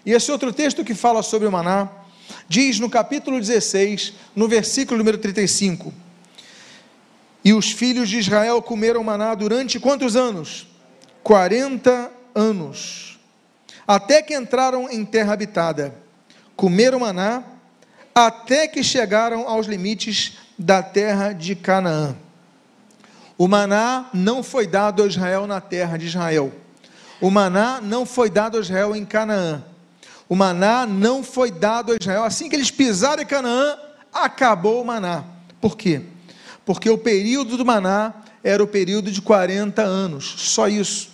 e 0.05 0.13
esse 0.13 0.31
outro 0.31 0.53
texto 0.53 0.85
que 0.85 0.95
fala 0.95 1.23
sobre 1.23 1.49
o 1.49 1.53
maná 1.53 1.89
diz 2.47 2.79
no 2.79 2.91
capítulo 2.91 3.41
16, 3.41 4.13
no 4.37 4.47
versículo 4.47 4.99
número 4.99 5.17
35. 5.17 6.08
E 7.45 7.53
os 7.53 7.71
filhos 7.73 8.09
de 8.09 8.19
Israel 8.19 8.61
comeram 8.61 9.03
maná 9.05 9.35
durante 9.35 9.79
quantos 9.79 10.17
anos? 10.17 10.67
40 11.23 12.11
anos. 12.35 13.19
Até 13.87 14.23
que 14.23 14.35
entraram 14.35 14.91
em 14.91 15.05
terra 15.05 15.33
habitada. 15.33 15.95
Comeram 16.57 17.01
maná 17.01 17.43
até 18.15 18.67
que 18.67 18.83
chegaram 18.83 19.49
aos 19.49 19.67
limites 19.67 20.39
da 20.59 20.83
terra 20.83 21.33
de 21.33 21.55
Canaã. 21.55 22.17
O 23.37 23.47
maná 23.47 24.11
não 24.13 24.43
foi 24.43 24.67
dado 24.67 25.05
a 25.05 25.07
Israel 25.07 25.47
na 25.47 25.61
terra 25.61 25.97
de 25.97 26.07
Israel. 26.07 26.53
O 27.21 27.31
maná 27.31 27.81
não 27.81 28.05
foi 28.05 28.29
dado 28.29 28.59
a 28.59 28.61
Israel 28.61 28.97
em 28.97 29.05
Canaã. 29.05 29.63
O 30.29 30.35
maná 30.35 30.85
não 30.85 31.23
foi 31.23 31.51
dado 31.51 31.93
a 31.93 31.97
Israel. 31.99 32.25
Assim 32.25 32.49
que 32.49 32.57
eles 32.57 32.71
pisaram 32.71 33.23
em 33.23 33.27
Canaã, 33.27 33.79
acabou 34.13 34.83
o 34.83 34.85
maná. 34.85 35.25
Por 35.61 35.77
quê? 35.77 36.03
Porque 36.69 36.91
o 36.91 36.99
período 36.99 37.57
do 37.57 37.65
maná 37.65 38.13
era 38.45 38.63
o 38.63 38.67
período 38.67 39.11
de 39.11 39.23
40 39.23 39.81
anos, 39.81 40.35
só 40.37 40.69
isso. 40.69 41.09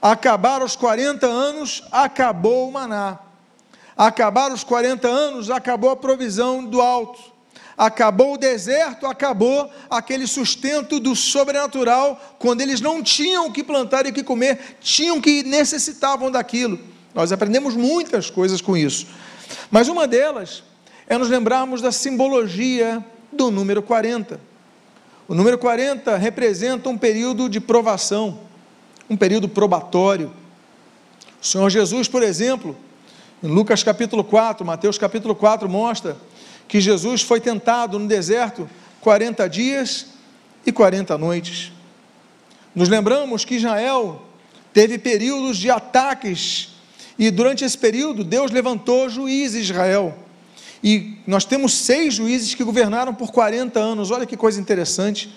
Acabaram 0.00 0.64
os 0.64 0.76
40 0.76 1.26
anos, 1.26 1.82
acabou 1.90 2.68
o 2.68 2.72
maná. 2.72 3.18
Acabaram 3.96 4.54
os 4.54 4.62
40 4.62 5.08
anos, 5.08 5.50
acabou 5.50 5.90
a 5.90 5.96
provisão 5.96 6.64
do 6.64 6.80
alto. 6.80 7.20
Acabou 7.76 8.34
o 8.34 8.38
deserto, 8.38 9.04
acabou 9.04 9.68
aquele 9.90 10.28
sustento 10.28 11.00
do 11.00 11.16
sobrenatural, 11.16 12.36
quando 12.38 12.60
eles 12.60 12.80
não 12.80 13.02
tinham 13.02 13.48
o 13.48 13.52
que 13.52 13.64
plantar 13.64 14.06
e 14.06 14.10
o 14.10 14.12
que 14.12 14.22
comer, 14.22 14.76
tinham 14.80 15.20
que 15.20 15.42
necessitavam 15.42 16.30
daquilo. 16.30 16.78
Nós 17.12 17.32
aprendemos 17.32 17.74
muitas 17.74 18.30
coisas 18.30 18.60
com 18.60 18.76
isso. 18.76 19.08
Mas 19.72 19.88
uma 19.88 20.06
delas 20.06 20.62
é 21.08 21.18
nos 21.18 21.28
lembrarmos 21.28 21.82
da 21.82 21.90
simbologia 21.90 23.04
do 23.32 23.50
número 23.50 23.82
40. 23.82 24.51
O 25.28 25.34
número 25.34 25.56
40 25.56 26.16
representa 26.16 26.88
um 26.88 26.98
período 26.98 27.48
de 27.48 27.60
provação, 27.60 28.40
um 29.08 29.16
período 29.16 29.48
probatório. 29.48 30.32
O 31.40 31.46
Senhor 31.46 31.70
Jesus, 31.70 32.08
por 32.08 32.22
exemplo, 32.22 32.76
em 33.42 33.48
Lucas 33.48 33.82
capítulo 33.82 34.24
4, 34.24 34.64
Mateus 34.64 34.98
capítulo 34.98 35.34
4 35.34 35.68
mostra 35.68 36.16
que 36.66 36.80
Jesus 36.80 37.22
foi 37.22 37.40
tentado 37.40 37.98
no 37.98 38.06
deserto 38.06 38.68
40 39.00 39.48
dias 39.48 40.06
e 40.66 40.72
40 40.72 41.16
noites. 41.18 41.72
Nos 42.74 42.88
lembramos 42.88 43.44
que 43.44 43.56
Israel 43.56 44.22
teve 44.72 44.98
períodos 44.98 45.58
de 45.58 45.70
ataques 45.70 46.70
e 47.18 47.30
durante 47.30 47.64
esse 47.64 47.76
período 47.76 48.24
Deus 48.24 48.50
levantou 48.50 49.08
juízes 49.08 49.70
Israel. 49.70 50.16
E 50.82 51.18
nós 51.26 51.44
temos 51.44 51.74
seis 51.74 52.14
juízes 52.14 52.54
que 52.54 52.64
governaram 52.64 53.14
por 53.14 53.30
40 53.30 53.78
anos. 53.78 54.10
Olha 54.10 54.26
que 54.26 54.36
coisa 54.36 54.60
interessante. 54.60 55.32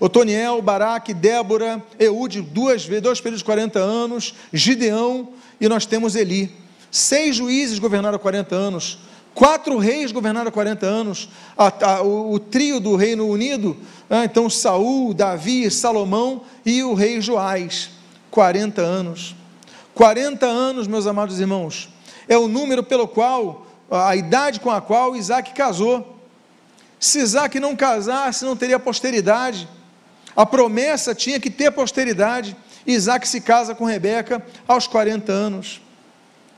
Otoniel, 0.00 0.62
Baraque, 0.62 1.12
Débora, 1.12 1.82
Eude, 1.98 2.40
duas 2.40 2.84
vezes, 2.84 3.02
dois 3.02 3.20
períodos 3.20 3.40
de 3.40 3.44
40 3.44 3.78
anos, 3.78 4.34
Gideão 4.52 5.28
e 5.60 5.68
nós 5.68 5.86
temos 5.86 6.14
Eli. 6.14 6.52
Seis 6.90 7.36
juízes 7.36 7.78
governaram 7.78 8.18
40 8.18 8.54
anos, 8.54 8.98
quatro 9.34 9.76
reis 9.76 10.12
governaram 10.12 10.50
40 10.50 10.86
anos, 10.86 11.28
a, 11.56 11.94
a, 11.94 12.02
o, 12.02 12.32
o, 12.32 12.38
trio 12.38 12.80
do 12.80 12.96
Reino 12.96 13.26
Unido, 13.26 13.76
ah, 14.08 14.24
então 14.24 14.48
Saul, 14.48 15.12
Davi, 15.12 15.70
Salomão 15.70 16.42
e 16.64 16.82
o 16.82 16.94
rei 16.94 17.20
Joás, 17.20 17.90
40 18.30 18.80
anos. 18.80 19.34
40 19.94 20.46
anos, 20.46 20.86
meus 20.86 21.08
amados 21.08 21.40
irmãos, 21.40 21.88
é 22.28 22.38
o 22.38 22.46
número 22.46 22.84
pelo 22.84 23.08
qual 23.08 23.66
a 23.90 24.14
idade 24.16 24.60
com 24.60 24.70
a 24.70 24.80
qual 24.80 25.16
Isaac 25.16 25.52
casou. 25.54 26.16
Se 27.00 27.20
Isaac 27.20 27.58
não 27.60 27.76
casasse, 27.76 28.44
não 28.44 28.56
teria 28.56 28.78
posteridade. 28.78 29.68
A 30.36 30.44
promessa 30.44 31.14
tinha 31.14 31.40
que 31.40 31.50
ter 31.50 31.70
posteridade. 31.70 32.56
Isaac 32.86 33.26
se 33.26 33.40
casa 33.40 33.74
com 33.74 33.84
Rebeca 33.84 34.44
aos 34.66 34.86
40 34.86 35.32
anos. 35.32 35.80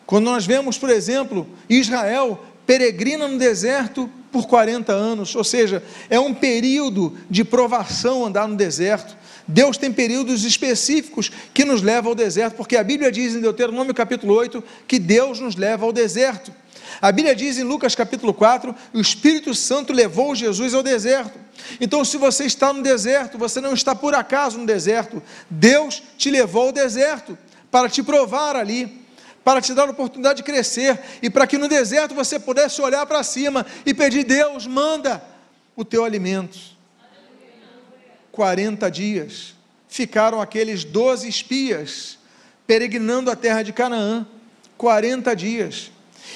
Quando 0.06 0.24
nós 0.24 0.44
vemos, 0.44 0.76
por 0.76 0.90
exemplo, 0.90 1.46
Israel 1.68 2.44
peregrina 2.66 3.28
no 3.28 3.38
deserto 3.38 4.10
por 4.30 4.46
40 4.46 4.92
anos, 4.92 5.34
ou 5.34 5.42
seja, 5.42 5.82
é 6.08 6.18
um 6.20 6.32
período 6.32 7.16
de 7.28 7.44
provação 7.44 8.24
andar 8.24 8.46
no 8.46 8.56
deserto. 8.56 9.16
Deus 9.46 9.76
tem 9.76 9.92
períodos 9.92 10.44
específicos 10.44 11.30
que 11.52 11.64
nos 11.64 11.82
levam 11.82 12.10
ao 12.10 12.14
deserto, 12.14 12.54
porque 12.54 12.76
a 12.76 12.84
Bíblia 12.84 13.10
diz 13.10 13.34
em 13.34 13.40
Deuteronômio 13.40 13.92
capítulo 13.92 14.34
8 14.34 14.62
que 14.86 14.98
Deus 14.98 15.40
nos 15.40 15.56
leva 15.56 15.84
ao 15.84 15.92
deserto. 15.92 16.52
A 17.00 17.12
Bíblia 17.12 17.34
diz 17.34 17.58
em 17.58 17.64
Lucas 17.64 17.94
capítulo 17.94 18.32
4: 18.32 18.74
o 18.94 19.00
Espírito 19.00 19.54
Santo 19.54 19.92
levou 19.92 20.34
Jesus 20.34 20.72
ao 20.72 20.82
deserto. 20.82 21.38
Então, 21.80 22.04
se 22.04 22.16
você 22.16 22.44
está 22.44 22.72
no 22.72 22.82
deserto, 22.82 23.36
você 23.36 23.60
não 23.60 23.74
está 23.74 23.94
por 23.94 24.14
acaso 24.14 24.58
no 24.58 24.66
deserto. 24.66 25.22
Deus 25.48 26.02
te 26.16 26.30
levou 26.30 26.68
ao 26.68 26.72
deserto 26.72 27.36
para 27.70 27.88
te 27.88 28.02
provar 28.02 28.56
ali, 28.56 29.04
para 29.44 29.60
te 29.60 29.74
dar 29.74 29.88
a 29.88 29.90
oportunidade 29.90 30.38
de 30.38 30.42
crescer 30.42 30.98
e 31.22 31.28
para 31.28 31.46
que 31.46 31.58
no 31.58 31.68
deserto 31.68 32.14
você 32.14 32.38
pudesse 32.38 32.80
olhar 32.80 33.04
para 33.06 33.22
cima 33.22 33.66
e 33.84 33.92
pedir: 33.92 34.24
Deus, 34.24 34.66
manda 34.66 35.22
o 35.76 35.84
teu 35.84 36.04
alimento. 36.04 36.58
40 38.32 38.90
dias 38.90 39.54
ficaram 39.88 40.40
aqueles 40.40 40.84
12 40.84 41.28
espias 41.28 42.18
peregrinando 42.66 43.30
a 43.30 43.36
terra 43.36 43.62
de 43.62 43.72
Canaã. 43.72 44.26
40 44.78 45.34
dias. 45.36 45.90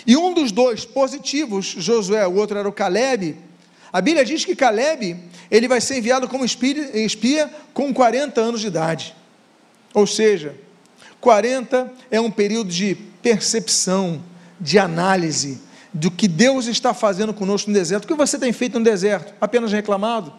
E 0.07 0.17
um 0.17 0.33
dos 0.33 0.53
dois 0.53 0.85
positivos, 0.85 1.67
Josué, 1.67 2.27
o 2.27 2.35
outro 2.35 2.59
era 2.59 2.69
o 2.69 2.73
Caleb. 2.73 3.37
A 3.93 4.01
Bíblia 4.01 4.25
diz 4.25 4.45
que 4.45 4.57
Caleb, 4.57 5.17
ele 5.51 5.69
vai 5.69 5.81
ser 5.81 5.99
enviado 5.99 6.29
como 6.29 6.45
espia, 6.45 6.97
espia 6.99 7.51
com 7.73 7.93
40 7.93 8.41
anos 8.41 8.61
de 8.61 8.67
idade. 8.67 9.15
Ou 9.93 10.07
seja, 10.07 10.55
40 11.21 11.93
é 12.11 12.21
um 12.21 12.31
período 12.31 12.71
de 12.71 12.97
percepção, 13.23 14.23
de 14.61 14.79
análise 14.79 15.61
do 15.93 16.11
que 16.11 16.27
Deus 16.27 16.67
está 16.67 16.93
fazendo 16.93 17.33
conosco 17.33 17.71
no 17.71 17.77
deserto. 17.77 18.05
O 18.05 18.09
que 18.09 18.15
você 18.15 18.39
tem 18.39 18.53
feito 18.53 18.79
no 18.79 18.85
deserto? 18.85 19.33
Apenas 19.41 19.71
reclamado? 19.73 20.33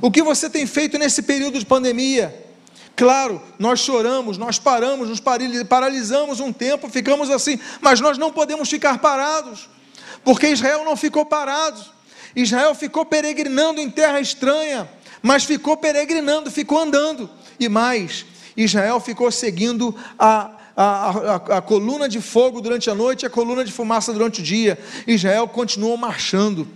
O 0.00 0.10
que 0.10 0.22
você 0.22 0.50
tem 0.50 0.66
feito 0.66 0.98
nesse 0.98 1.22
período 1.22 1.58
de 1.58 1.64
pandemia? 1.64 2.51
Claro, 2.94 3.40
nós 3.58 3.80
choramos, 3.80 4.36
nós 4.36 4.58
paramos, 4.58 5.08
nos 5.08 5.20
paralisamos 5.68 6.40
um 6.40 6.52
tempo, 6.52 6.88
ficamos 6.90 7.30
assim, 7.30 7.58
mas 7.80 8.00
nós 8.00 8.18
não 8.18 8.30
podemos 8.30 8.68
ficar 8.68 8.98
parados, 8.98 9.68
porque 10.22 10.48
Israel 10.48 10.84
não 10.84 10.96
ficou 10.96 11.24
parado. 11.24 11.82
Israel 12.34 12.74
ficou 12.74 13.04
peregrinando 13.04 13.80
em 13.80 13.90
terra 13.90 14.20
estranha, 14.20 14.88
mas 15.22 15.44
ficou 15.44 15.76
peregrinando, 15.76 16.50
ficou 16.50 16.78
andando. 16.78 17.28
E 17.58 17.68
mais, 17.68 18.24
Israel 18.56 19.00
ficou 19.00 19.30
seguindo 19.30 19.94
a, 20.18 20.50
a, 20.76 21.10
a, 21.10 21.34
a, 21.58 21.62
coluna 21.62 22.08
de 22.08 22.20
fogo 22.20 22.60
durante 22.60 22.90
a 22.90 22.94
noite 22.94 23.22
e 23.22 23.26
a 23.26 23.30
coluna 23.30 23.64
de 23.64 23.72
fumaça 23.72 24.12
durante 24.12 24.40
o 24.40 24.44
dia. 24.44 24.78
Israel 25.06 25.46
continuou 25.48 25.96
marchando. 25.96 26.66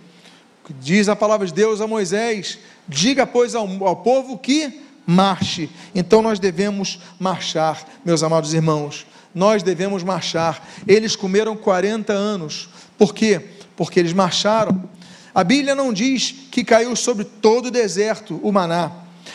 Diz 0.80 1.08
a 1.08 1.16
palavra 1.16 1.46
de 1.46 1.52
Deus 1.52 1.80
a 1.80 1.87
Moisés: 1.87 2.58
diga, 2.88 3.26
pois, 3.26 3.54
ao, 3.54 3.68
ao 3.85 3.96
povo 3.96 4.38
que 4.38 4.86
marche. 5.07 5.71
Então 5.95 6.21
nós 6.21 6.39
devemos 6.39 6.99
marchar, 7.19 7.87
meus 8.05 8.23
amados 8.23 8.53
irmãos. 8.53 9.07
Nós 9.35 9.63
devemos 9.63 10.03
marchar. 10.03 10.67
Eles 10.87 11.15
comeram 11.15 11.57
40 11.57 12.13
anos. 12.13 12.69
Por 12.99 13.15
quê? 13.15 13.41
Porque 13.77 14.01
eles 14.01 14.13
marcharam. 14.13 14.89
A 15.35 15.45
Bíblia 15.45 15.75
não 15.75 15.93
diz 15.93 16.35
que 16.51 16.65
caiu 16.65 16.97
sobre 16.97 17.25
todo 17.25 17.67
o 17.67 17.71
deserto 17.71 18.41
o 18.43 18.51
maná. 18.51 18.91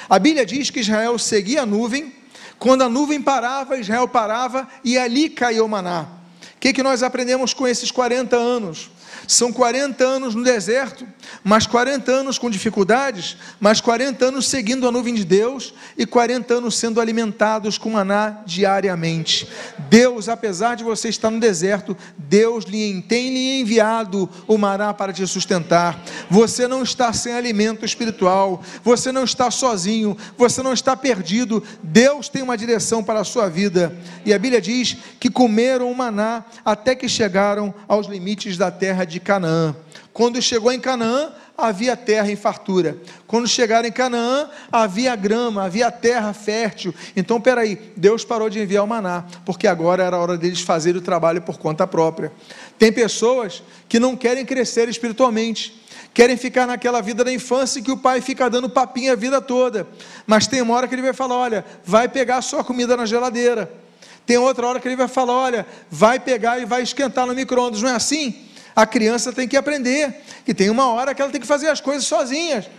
A 0.10 0.18
Bíblia 0.18 0.46
diz 0.46 0.70
que 0.70 0.80
Israel 0.80 1.18
seguia 1.20 1.62
a 1.62 1.66
nuvem, 1.66 2.14
quando 2.58 2.84
a 2.84 2.90
nuvem 2.90 3.22
parava, 3.22 3.78
Israel 3.78 4.08
parava 4.08 4.68
e 4.84 4.98
ali 4.98 5.30
caiu 5.30 5.66
o 5.66 5.70
maná. 5.70 6.08
O 6.56 6.60
que, 6.60 6.74
que 6.74 6.84
nós 6.84 7.04
aprendemos 7.04 7.54
com 7.54 7.68
esses 7.68 7.92
40 7.92 8.36
anos? 8.36 8.90
São 9.32 9.54
40 9.54 10.04
anos 10.04 10.36
no 10.36 10.44
deserto, 10.44 11.08
mais 11.42 11.66
40 11.66 12.12
anos 12.12 12.38
com 12.38 12.50
dificuldades, 12.50 13.38
mais 13.62 13.80
40 13.80 14.26
anos 14.26 14.46
seguindo 14.46 14.86
a 14.86 14.92
nuvem 14.92 15.14
de 15.14 15.24
Deus 15.24 15.74
e 15.98 16.06
40 16.06 16.56
anos 16.56 16.76
sendo 16.76 17.00
alimentados 17.00 17.78
com 17.78 17.92
maná 17.92 18.42
diariamente. 18.46 19.48
Deus, 19.90 20.28
apesar 20.28 20.76
de 20.76 20.84
você 20.84 21.08
estar 21.08 21.32
no 21.32 21.40
deserto, 21.40 21.96
Deus 22.18 22.66
lhe 22.66 23.02
tem 23.04 23.30
lhe 23.30 23.62
enviado 23.62 24.30
o 24.46 24.58
maná 24.58 24.94
para 24.94 25.14
te 25.14 25.26
sustentar. 25.26 26.04
Você 26.30 26.68
não 26.68 26.84
está 26.84 27.14
sem 27.14 27.34
alimento 27.34 27.86
espiritual, 27.86 28.62
você 28.84 29.14
não 29.14 29.24
está 29.24 29.50
sozinho, 29.50 30.18
você 30.38 30.62
não 30.62 30.74
está 30.74 30.98
perdido. 30.98 31.64
Deus 31.82 32.28
tem 32.28 32.42
uma 32.42 32.58
direção 32.58 33.02
para 33.02 33.22
a 33.22 33.24
sua 33.24 33.48
vida. 33.48 33.98
E 34.26 34.34
a 34.34 34.38
Bíblia 34.38 34.60
diz 34.60 34.98
que 35.22 35.30
comeram 35.30 35.90
o 35.90 35.96
maná 35.96 36.44
até 36.66 36.96
que 36.96 37.08
chegaram 37.08 37.74
aos 37.88 38.08
limites 38.08 38.58
da 38.58 38.70
terra 38.70 39.06
de 39.06 39.21
Canaã. 39.22 39.76
Quando 40.14 40.42
chegou 40.42 40.72
em 40.72 40.80
Canaã, 40.80 41.32
havia 41.58 41.96
terra 41.96 42.32
em 42.32 42.36
fartura. 42.36 42.98
Quando 43.28 43.48
chegaram 43.48 43.88
em 43.88 43.92
Canaã, 43.92 44.50
havia 44.72 45.16
grama, 45.16 45.64
havia 45.64 45.92
terra 45.92 46.34
fértil. 46.34 46.94
Então, 47.16 47.40
peraí, 47.40 47.94
Deus 47.96 48.26
parou 48.26 48.50
de 48.50 48.60
enviar 48.60 48.84
o 48.84 48.88
maná, 48.88 49.24
porque 49.46 49.68
agora 49.68 50.04
era 50.04 50.18
a 50.18 50.20
hora 50.20 50.38
deles 50.38 50.62
fazerem 50.62 51.00
o 51.00 51.04
trabalho 51.04 51.42
por 51.42 51.58
conta 51.58 51.86
própria. 51.88 52.32
Tem 52.78 52.92
pessoas 52.92 53.64
que 53.88 54.00
não 54.00 54.16
querem 54.16 54.46
crescer 54.46 54.90
espiritualmente, 54.90 55.80
querem 56.14 56.36
ficar 56.36 56.66
naquela 56.66 57.02
vida 57.02 57.24
da 57.24 57.32
infância 57.32 57.82
que 57.82 57.92
o 57.92 57.98
pai 57.98 58.22
fica 58.22 58.50
dando 58.50 58.70
papinha 58.70 59.14
a 59.14 59.16
vida 59.16 59.40
toda. 59.40 59.88
Mas 60.26 60.48
tem 60.48 60.62
uma 60.62 60.74
hora 60.74 60.88
que 60.88 60.96
ele 60.96 61.02
vai 61.02 61.14
falar: 61.14 61.36
olha, 61.36 61.66
vai 61.86 62.10
pegar 62.10 62.42
sua 62.42 62.64
comida 62.64 62.98
na 62.98 63.06
geladeira. 63.06 63.72
Tem 64.26 64.38
outra 64.38 64.68
hora 64.68 64.80
que 64.80 64.88
ele 64.88 64.96
vai 64.96 65.08
falar: 65.08 65.34
olha, 65.34 65.66
vai 65.90 66.20
pegar 66.20 66.60
e 66.60 66.66
vai 66.66 66.82
esquentar 66.82 67.26
no 67.26 67.34
micro-ondas. 67.34 67.82
Não 67.82 67.90
é 67.90 67.96
assim? 67.96 68.51
A 68.76 68.86
criança 68.86 69.34
tem 69.34 69.48
que 69.48 69.58
aprender 69.58 70.22
que 70.46 70.54
tem 70.54 70.70
uma 70.70 70.88
hora 70.88 71.14
que 71.14 71.22
ela 71.22 71.32
tem 71.32 71.42
que 71.42 71.48
fazer 71.48 71.68
as 71.70 71.82
coisas 71.82 72.06
sozinhas. 72.06 72.70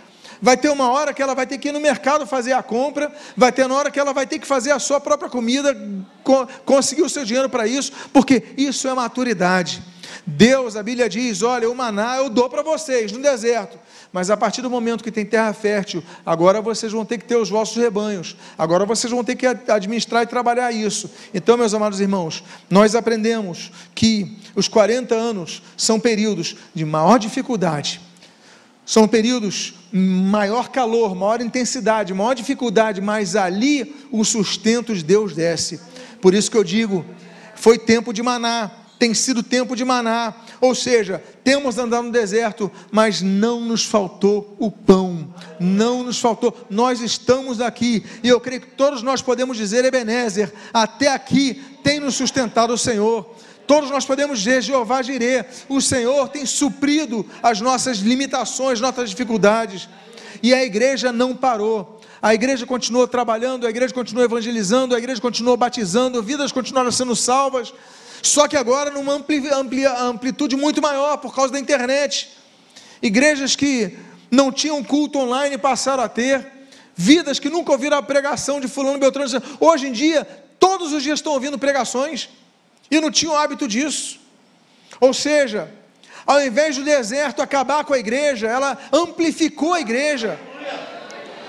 Vai 0.41 0.57
ter 0.57 0.69
uma 0.69 0.89
hora 0.91 1.13
que 1.13 1.21
ela 1.21 1.33
vai 1.33 1.47
ter 1.47 1.57
que 1.57 1.69
ir 1.69 1.71
no 1.71 1.79
mercado 1.79 2.27
fazer 2.27 2.53
a 2.53 2.61
compra, 2.61 3.11
vai 3.37 3.51
ter 3.51 3.65
uma 3.65 3.75
hora 3.75 3.89
que 3.89 3.99
ela 3.99 4.11
vai 4.11 4.27
ter 4.27 4.39
que 4.39 4.47
fazer 4.47 4.71
a 4.71 4.79
sua 4.79 4.99
própria 4.99 5.29
comida, 5.29 5.75
conseguir 6.65 7.01
o 7.01 7.09
seu 7.09 7.23
dinheiro 7.23 7.49
para 7.49 7.65
isso, 7.65 7.93
porque 8.11 8.43
isso 8.57 8.87
é 8.87 8.93
maturidade. 8.93 9.81
Deus, 10.25 10.75
a 10.75 10.83
Bíblia 10.83 11.07
diz: 11.07 11.41
olha, 11.41 11.69
o 11.69 11.75
maná 11.75 12.17
eu 12.17 12.29
dou 12.29 12.49
para 12.49 12.61
vocês 12.61 13.11
no 13.11 13.21
deserto, 13.21 13.79
mas 14.13 14.29
a 14.29 14.37
partir 14.37 14.61
do 14.61 14.69
momento 14.69 15.03
que 15.03 15.11
tem 15.11 15.25
terra 15.25 15.51
fértil, 15.53 16.03
agora 16.23 16.61
vocês 16.61 16.91
vão 16.91 17.03
ter 17.03 17.17
que 17.17 17.25
ter 17.25 17.35
os 17.35 17.49
vossos 17.49 17.75
rebanhos, 17.75 18.37
agora 18.55 18.85
vocês 18.85 19.11
vão 19.11 19.23
ter 19.23 19.35
que 19.35 19.47
administrar 19.47 20.21
e 20.21 20.27
trabalhar 20.27 20.71
isso. 20.71 21.09
Então, 21.33 21.57
meus 21.57 21.73
amados 21.73 21.99
irmãos, 21.99 22.43
nós 22.69 22.93
aprendemos 22.93 23.71
que 23.95 24.37
os 24.55 24.67
40 24.67 25.15
anos 25.15 25.63
são 25.75 25.99
períodos 25.99 26.55
de 26.75 26.85
maior 26.85 27.17
dificuldade, 27.17 27.99
são 28.85 29.07
períodos 29.07 29.73
maior 29.91 30.69
calor, 30.69 31.15
maior 31.15 31.41
intensidade, 31.41 32.13
maior 32.13 32.35
dificuldade, 32.35 33.01
mas 33.01 33.35
ali 33.35 34.07
o 34.11 34.23
sustento 34.23 34.93
de 34.93 35.03
Deus 35.03 35.33
desce. 35.33 35.81
Por 36.21 36.35
isso 36.35 36.51
que 36.51 36.57
eu 36.57 36.63
digo, 36.63 37.03
foi 37.55 37.79
tempo 37.79 38.13
de 38.13 38.21
maná, 38.21 38.69
tem 39.03 39.13
sido 39.13 39.43
tempo 39.43 39.75
de 39.75 39.83
maná, 39.83 40.33
ou 40.61 40.73
seja, 40.73 41.21
temos 41.43 41.77
andado 41.77 42.05
no 42.05 42.11
deserto, 42.13 42.71
mas 42.89 43.21
não 43.21 43.59
nos 43.59 43.83
faltou 43.83 44.55
o 44.57 44.71
pão, 44.71 45.27
não 45.59 46.03
nos 46.03 46.21
faltou, 46.21 46.55
nós 46.69 47.01
estamos 47.01 47.59
aqui, 47.59 48.05
e 48.23 48.29
eu 48.29 48.39
creio 48.39 48.61
que 48.61 48.67
todos 48.67 49.03
nós 49.03 49.21
podemos 49.21 49.57
dizer, 49.57 49.83
Ebenezer, 49.83 50.53
até 50.73 51.09
aqui 51.09 51.61
tem 51.83 51.99
nos 51.99 52.15
sustentado 52.15 52.73
o 52.73 52.77
Senhor. 52.77 53.29
Todos 53.67 53.89
nós 53.91 54.05
podemos 54.05 54.39
dizer, 54.39 54.61
Jeová 54.61 55.01
Jirê, 55.01 55.43
o 55.67 55.81
Senhor 55.81 56.29
tem 56.29 56.45
suprido 56.45 57.25
as 57.43 57.59
nossas 57.59 57.97
limitações, 57.97 58.79
nossas 58.79 59.09
dificuldades, 59.09 59.89
e 60.41 60.53
a 60.53 60.63
igreja 60.63 61.11
não 61.11 61.35
parou. 61.35 61.99
A 62.21 62.33
igreja 62.33 62.65
continuou 62.65 63.05
trabalhando, 63.05 63.67
a 63.67 63.69
igreja 63.69 63.93
continuou 63.93 64.23
evangelizando, 64.23 64.95
a 64.95 64.97
igreja 64.97 65.19
continuou 65.19 65.57
batizando, 65.57 66.23
vidas 66.23 66.53
continuaram 66.53 66.89
sendo 66.89 67.17
salvas, 67.17 67.73
só 68.23 68.47
que 68.47 68.55
agora 68.55 68.89
numa 68.89 69.13
ampli, 69.13 69.49
ampli, 69.49 69.85
amplitude 69.85 70.55
muito 70.55 70.81
maior 70.81 71.17
por 71.17 71.35
causa 71.35 71.51
da 71.51 71.59
internet. 71.59 72.29
Igrejas 73.01 73.53
que 73.53 73.97
não 74.31 74.49
tinham 74.49 74.81
culto 74.81 75.19
online 75.19 75.57
passaram 75.57 76.01
a 76.01 76.07
ter, 76.07 76.47
vidas 76.95 77.37
que 77.37 77.49
nunca 77.49 77.73
ouviram 77.73 77.97
a 77.97 78.01
pregação 78.01 78.61
de 78.61 78.67
Fulano 78.69 78.97
Beltrano. 78.97 79.43
Hoje 79.59 79.87
em 79.87 79.91
dia, 79.91 80.25
todos 80.57 80.93
os 80.93 81.03
dias 81.03 81.19
estão 81.19 81.33
ouvindo 81.33 81.59
pregações 81.59 82.29
e 82.89 82.99
não 83.01 83.11
tinham 83.11 83.35
hábito 83.35 83.67
disso. 83.67 84.21
Ou 85.01 85.13
seja, 85.13 85.69
ao 86.25 86.41
invés 86.41 86.77
do 86.77 86.83
deserto 86.83 87.41
acabar 87.41 87.83
com 87.83 87.93
a 87.93 87.99
igreja, 87.99 88.47
ela 88.47 88.77
amplificou 88.93 89.73
a 89.73 89.81
igreja. 89.81 90.39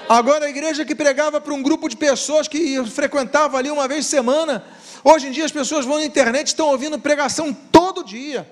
Agora 0.09 0.47
a 0.47 0.51
igreja 0.51 0.85
que 0.85 0.95
pregava 0.95 1.41
para 1.41 1.55
um 1.55 1.63
grupo 1.63 1.89
de 1.89 1.97
pessoas 1.97 2.47
que 2.47 2.85
frequentava 2.87 3.57
ali 3.57 3.71
uma 3.71 3.89
vez 3.89 4.05
por 4.05 4.11
semana, 4.11 4.65
Hoje 5.05 5.29
em 5.29 5.31
dia 5.31 5.45
as 5.45 5.53
pessoas 5.53 5.85
vão 5.85 5.99
na 5.99 6.05
internet 6.07 6.47
e 6.47 6.51
estão 6.51 6.69
ouvindo 6.69 6.99
pregação 6.99 7.53
todo 7.53 8.03
dia. 8.03 8.51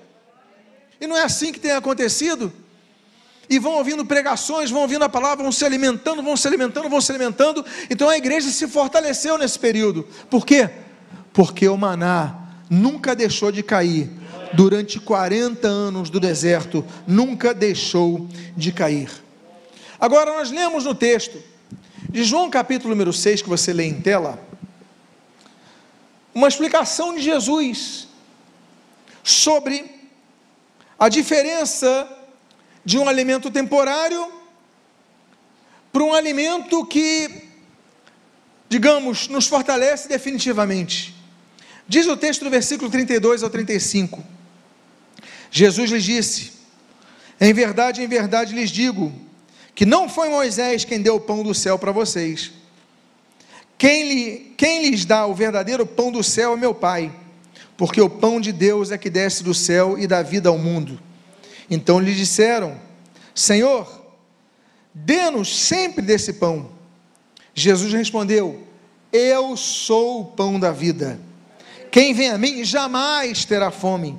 E 1.01 1.07
não 1.07 1.17
é 1.17 1.23
assim 1.23 1.51
que 1.51 1.59
tem 1.59 1.71
acontecido. 1.71 2.53
E 3.49 3.57
vão 3.57 3.73
ouvindo 3.73 4.05
pregações, 4.05 4.69
vão 4.69 4.83
ouvindo 4.83 5.03
a 5.03 5.09
palavra, 5.09 5.41
vão 5.41 5.51
se 5.51 5.65
alimentando, 5.65 6.21
vão 6.21 6.37
se 6.37 6.47
alimentando, 6.47 6.87
vão 6.87 7.01
se 7.01 7.11
alimentando. 7.11 7.65
Então 7.89 8.07
a 8.07 8.15
igreja 8.15 8.49
se 8.49 8.67
fortaleceu 8.67 9.35
nesse 9.35 9.57
período. 9.57 10.07
Por 10.29 10.45
quê? 10.45 10.69
Porque 11.33 11.67
o 11.67 11.75
maná 11.75 12.35
nunca 12.69 13.15
deixou 13.15 13.51
de 13.51 13.63
cair. 13.63 14.11
Durante 14.53 14.99
40 14.99 15.67
anos 15.67 16.11
do 16.11 16.19
deserto, 16.19 16.85
nunca 17.07 17.51
deixou 17.51 18.27
de 18.55 18.71
cair. 18.71 19.22
Agora 20.03 20.33
nós 20.33 20.51
lemos 20.51 20.83
no 20.83 20.93
texto 20.93 21.41
de 22.09 22.25
João 22.25 22.49
capítulo 22.49 22.89
número 22.89 23.13
6, 23.13 23.41
que 23.41 23.47
você 23.47 23.71
lê 23.71 23.85
em 23.85 24.01
tela 24.01 24.37
uma 26.35 26.49
explicação 26.49 27.15
de 27.15 27.21
Jesus 27.21 28.09
sobre 29.23 30.09
a 30.99 31.07
diferença 31.07 32.05
de 32.83 32.97
um 32.97 33.07
alimento 33.07 33.49
temporário 33.49 34.29
para 35.89 36.03
um 36.03 36.13
alimento 36.13 36.85
que, 36.85 37.47
digamos, 38.67 39.29
nos 39.29 39.47
fortalece 39.47 40.09
definitivamente. 40.09 41.15
Diz 41.87 42.07
o 42.07 42.17
texto 42.17 42.43
do 42.43 42.49
versículo 42.49 42.91
32 42.91 43.41
ao 43.41 43.49
35. 43.49 44.21
Jesus 45.49 45.89
lhes 45.89 46.03
disse: 46.03 46.51
Em 47.39 47.53
verdade, 47.53 48.03
em 48.03 48.07
verdade 48.07 48.53
lhes 48.53 48.69
digo, 48.69 49.31
que 49.75 49.85
não 49.85 50.07
foi 50.07 50.29
Moisés 50.29 50.85
quem 50.85 51.01
deu 51.01 51.15
o 51.15 51.21
pão 51.21 51.43
do 51.43 51.53
céu 51.53 51.77
para 51.77 51.91
vocês 51.91 52.51
quem, 53.83 54.07
lhe, 54.07 54.53
quem 54.55 54.89
lhes 54.89 55.03
dá 55.03 55.25
o 55.25 55.33
verdadeiro 55.33 55.85
pão 55.85 56.09
do 56.09 56.23
céu 56.23 56.53
é 56.53 56.55
meu 56.55 56.73
Pai, 56.73 57.11
porque 57.75 57.99
o 57.99 58.09
pão 58.09 58.39
de 58.39 58.53
Deus 58.53 58.91
é 58.91 58.97
que 58.97 59.09
desce 59.09 59.43
do 59.43 59.53
céu 59.53 59.99
e 59.99 60.07
dá 60.07 60.21
vida 60.21 60.47
ao 60.47 60.57
mundo. 60.57 60.97
Então 61.69 61.99
lhe 61.99 62.15
disseram: 62.15 62.79
Senhor, 63.35 63.85
dê-nos 64.93 65.53
sempre 65.53 66.01
desse 66.01 66.31
pão. 66.31 66.69
Jesus 67.53 67.91
respondeu: 67.91 68.65
Eu 69.11 69.57
sou 69.57 70.21
o 70.21 70.25
pão 70.27 70.57
da 70.57 70.71
vida. 70.71 71.19
Quem 71.91 72.13
vem 72.13 72.29
a 72.29 72.37
mim 72.37 72.63
jamais 72.63 73.43
terá 73.43 73.69
fome, 73.69 74.17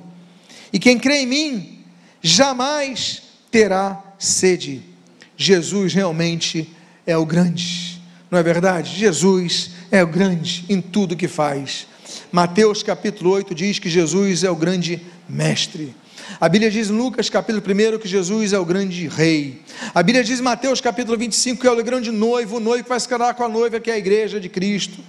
e 0.71 0.77
quem 0.77 0.99
crê 0.99 1.21
em 1.21 1.25
mim 1.25 1.85
jamais 2.21 3.23
terá 3.49 4.13
sede. 4.19 4.94
Jesus 5.37 5.93
realmente 5.93 6.69
é 7.05 7.17
o 7.17 7.25
grande, 7.25 8.01
não 8.31 8.39
é 8.39 8.43
verdade? 8.43 8.97
Jesus 8.97 9.71
é 9.91 10.03
o 10.03 10.07
grande 10.07 10.65
em 10.69 10.81
tudo 10.81 11.15
que 11.15 11.27
faz. 11.27 11.87
Mateus 12.31 12.81
capítulo 12.81 13.31
8 13.31 13.53
diz 13.53 13.79
que 13.79 13.89
Jesus 13.89 14.43
é 14.43 14.49
o 14.49 14.55
grande 14.55 15.01
mestre. 15.27 15.95
A 16.39 16.49
Bíblia 16.49 16.71
diz 16.71 16.89
em 16.89 16.93
Lucas 16.93 17.29
capítulo 17.29 17.63
1 17.63 17.99
que 17.99 18.07
Jesus 18.07 18.51
é 18.51 18.59
o 18.59 18.65
grande 18.65 19.07
rei. 19.07 19.61
A 19.93 20.01
Bíblia 20.01 20.23
diz 20.23 20.39
em 20.39 20.43
Mateus 20.43 20.81
capítulo 20.81 21.17
25 21.17 21.61
que 21.61 21.67
é 21.67 21.71
o 21.71 21.83
grande 21.83 22.11
noivo, 22.11 22.57
o 22.57 22.59
noivo 22.59 22.83
que 22.83 22.89
vai 22.89 22.99
se 22.99 23.07
casar 23.07 23.33
com 23.35 23.43
a 23.43 23.49
noiva, 23.49 23.79
que 23.79 23.91
é 23.91 23.93
a 23.93 23.97
igreja 23.97 24.39
de 24.39 24.49
Cristo. 24.49 25.01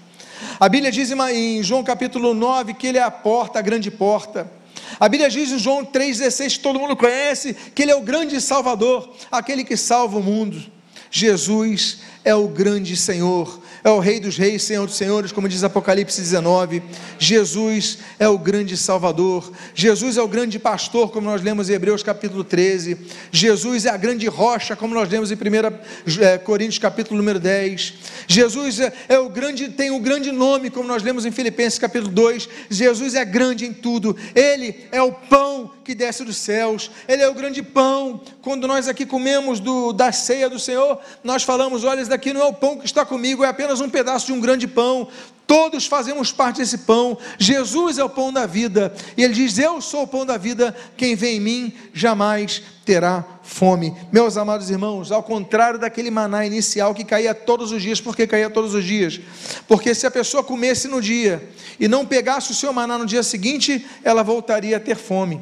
A 0.61 0.69
Bíblia 0.69 0.93
diz 0.93 1.11
em 1.11 1.63
João 1.63 1.83
capítulo 1.83 2.35
9 2.35 2.75
que 2.75 2.87
ele 2.87 2.99
é 2.99 3.03
a 3.03 3.11
porta, 3.11 3.59
a 3.59 3.63
grande 3.63 3.91
porta. 3.91 4.51
A 4.99 5.09
Bíblia 5.09 5.29
diz 5.29 5.51
em 5.51 5.59
João 5.59 5.85
3,16, 5.85 6.53
que 6.53 6.59
todo 6.61 6.79
mundo 6.79 6.97
conhece, 6.97 7.55
que 7.75 7.83
ele 7.83 7.91
é 7.91 7.97
o 7.97 8.03
grande 8.03 8.41
Salvador, 8.41 9.15
aquele 9.31 9.65
que 9.65 9.77
salva 9.77 10.19
o 10.19 10.23
mundo. 10.23 10.63
Jesus 11.11 11.99
é 12.25 12.35
o 12.35 12.49
grande 12.49 12.97
Senhor, 12.97 13.63
é 13.87 13.91
o 13.91 14.01
Rei 14.01 14.19
dos 14.19 14.37
Reis, 14.37 14.65
Senhor 14.65 14.85
dos 14.85 14.97
Senhores, 14.97 15.31
como 15.31 15.49
diz 15.49 15.63
Apocalipse 15.63 16.21
19. 16.21 16.83
Jesus 17.21 17.99
é 18.19 18.29
o 18.29 18.37
grande 18.37 18.77
Salvador. 18.77 19.53
Jesus 19.77 20.17
é 20.17 20.23
o 20.23 20.27
grande 20.27 20.59
pastor, 20.59 21.13
como 21.13 21.31
nós 21.31 21.41
lemos 21.41 21.71
em 21.71 21.75
Hebreus 21.75 22.03
capítulo 22.03 22.43
13. 22.43 22.99
Jesus 23.31 23.87
é 23.87 23.91
a 23.91 23.97
grande 23.97 24.27
rocha, 24.27 24.75
como 24.75 24.93
nós 24.93 25.09
lemos 25.09 25.31
em 25.31 25.37
1 25.37 26.21
é, 26.21 26.37
Coríntios 26.37 26.81
capítulo 26.81 27.17
número 27.17 27.39
10. 27.39 27.95
Jesus 28.27 28.81
é, 28.81 28.93
é 29.09 29.21
o 29.21 29.29
grande, 29.29 29.69
tem 29.69 29.93
o 29.93 30.01
grande 30.01 30.33
nome, 30.33 30.69
como 30.69 30.89
nós 30.89 31.05
lemos 31.05 31.25
em 31.25 31.31
Filipenses 31.31 31.79
capítulo 31.79 32.11
2. 32.13 32.49
Jesus 32.69 33.15
é 33.15 33.25
grande 33.25 33.67
em 33.67 33.73
tudo. 33.73 34.17
Ele 34.35 34.85
é 34.91 35.01
o 35.01 35.13
pão 35.13 35.71
que 35.85 35.95
desce 35.95 36.25
dos 36.25 36.37
céus. 36.37 36.91
Ele 37.07 37.23
é 37.23 37.29
o 37.29 37.35
grande 37.35 37.63
pão. 37.63 38.21
Quando 38.43 38.67
nós 38.67 38.89
aqui 38.89 39.07
comemos 39.07 39.61
do, 39.61 39.93
da 39.93 40.11
ceia 40.11 40.51
do 40.51 40.59
Senhor, 40.59 40.99
nós 41.23 41.45
falamos: 41.45 41.85
olha, 41.85 42.01
esse 42.01 42.11
daqui 42.11 42.33
não 42.33 42.41
é 42.41 42.45
o 42.45 42.53
pão 42.53 42.77
que 42.77 42.85
está 42.85 43.05
comigo, 43.05 43.45
é 43.45 43.49
apenas 43.49 43.76
um 43.81 43.89
pedaço 43.89 44.27
de 44.27 44.33
um 44.33 44.41
grande 44.41 44.67
pão. 44.67 45.09
Todos 45.47 45.87
fazemos 45.87 46.33
parte 46.33 46.59
desse 46.59 46.79
pão. 46.79 47.17
Jesus 47.39 47.99
é 47.99 48.05
o 48.05 48.11
pão 48.11 48.33
da 48.33 48.47
vida. 48.47 48.93
E 49.17 49.23
ele 49.23 49.35
diz: 49.35 49.59
Eu 49.59 49.81
sou 49.81 50.03
o 50.03 50.07
pão 50.07 50.27
da 50.27 50.37
vida. 50.37 50.75
Quem 50.97 51.15
vem 51.15 51.37
em 51.37 51.41
mim 51.41 51.73
jamais 51.95 52.63
terá 52.85 53.25
fome. 53.43 53.95
Meus 54.13 54.37
amados 54.37 54.71
irmãos, 54.71 55.13
ao 55.13 55.23
contrário 55.23 55.79
daquele 55.79 56.11
maná 56.11 56.45
inicial 56.45 56.95
que 56.95 57.05
caía 57.05 57.35
todos 57.35 57.71
os 57.71 57.81
dias, 57.81 58.01
por 58.01 58.17
que 58.17 58.27
caía 58.27 58.51
todos 58.51 58.75
os 58.75 58.85
dias? 58.85 59.21
Porque 59.69 59.95
se 59.95 60.07
a 60.07 60.11
pessoa 60.11 60.43
comesse 60.43 60.89
no 60.89 61.01
dia 61.01 61.49
e 61.79 61.87
não 61.87 62.05
pegasse 62.05 62.51
o 62.51 62.55
seu 62.55 62.73
maná 62.73 62.99
no 62.99 63.07
dia 63.07 63.23
seguinte, 63.23 63.87
ela 64.03 64.23
voltaria 64.23 64.77
a 64.77 64.81
ter 64.81 64.97
fome. 64.97 65.41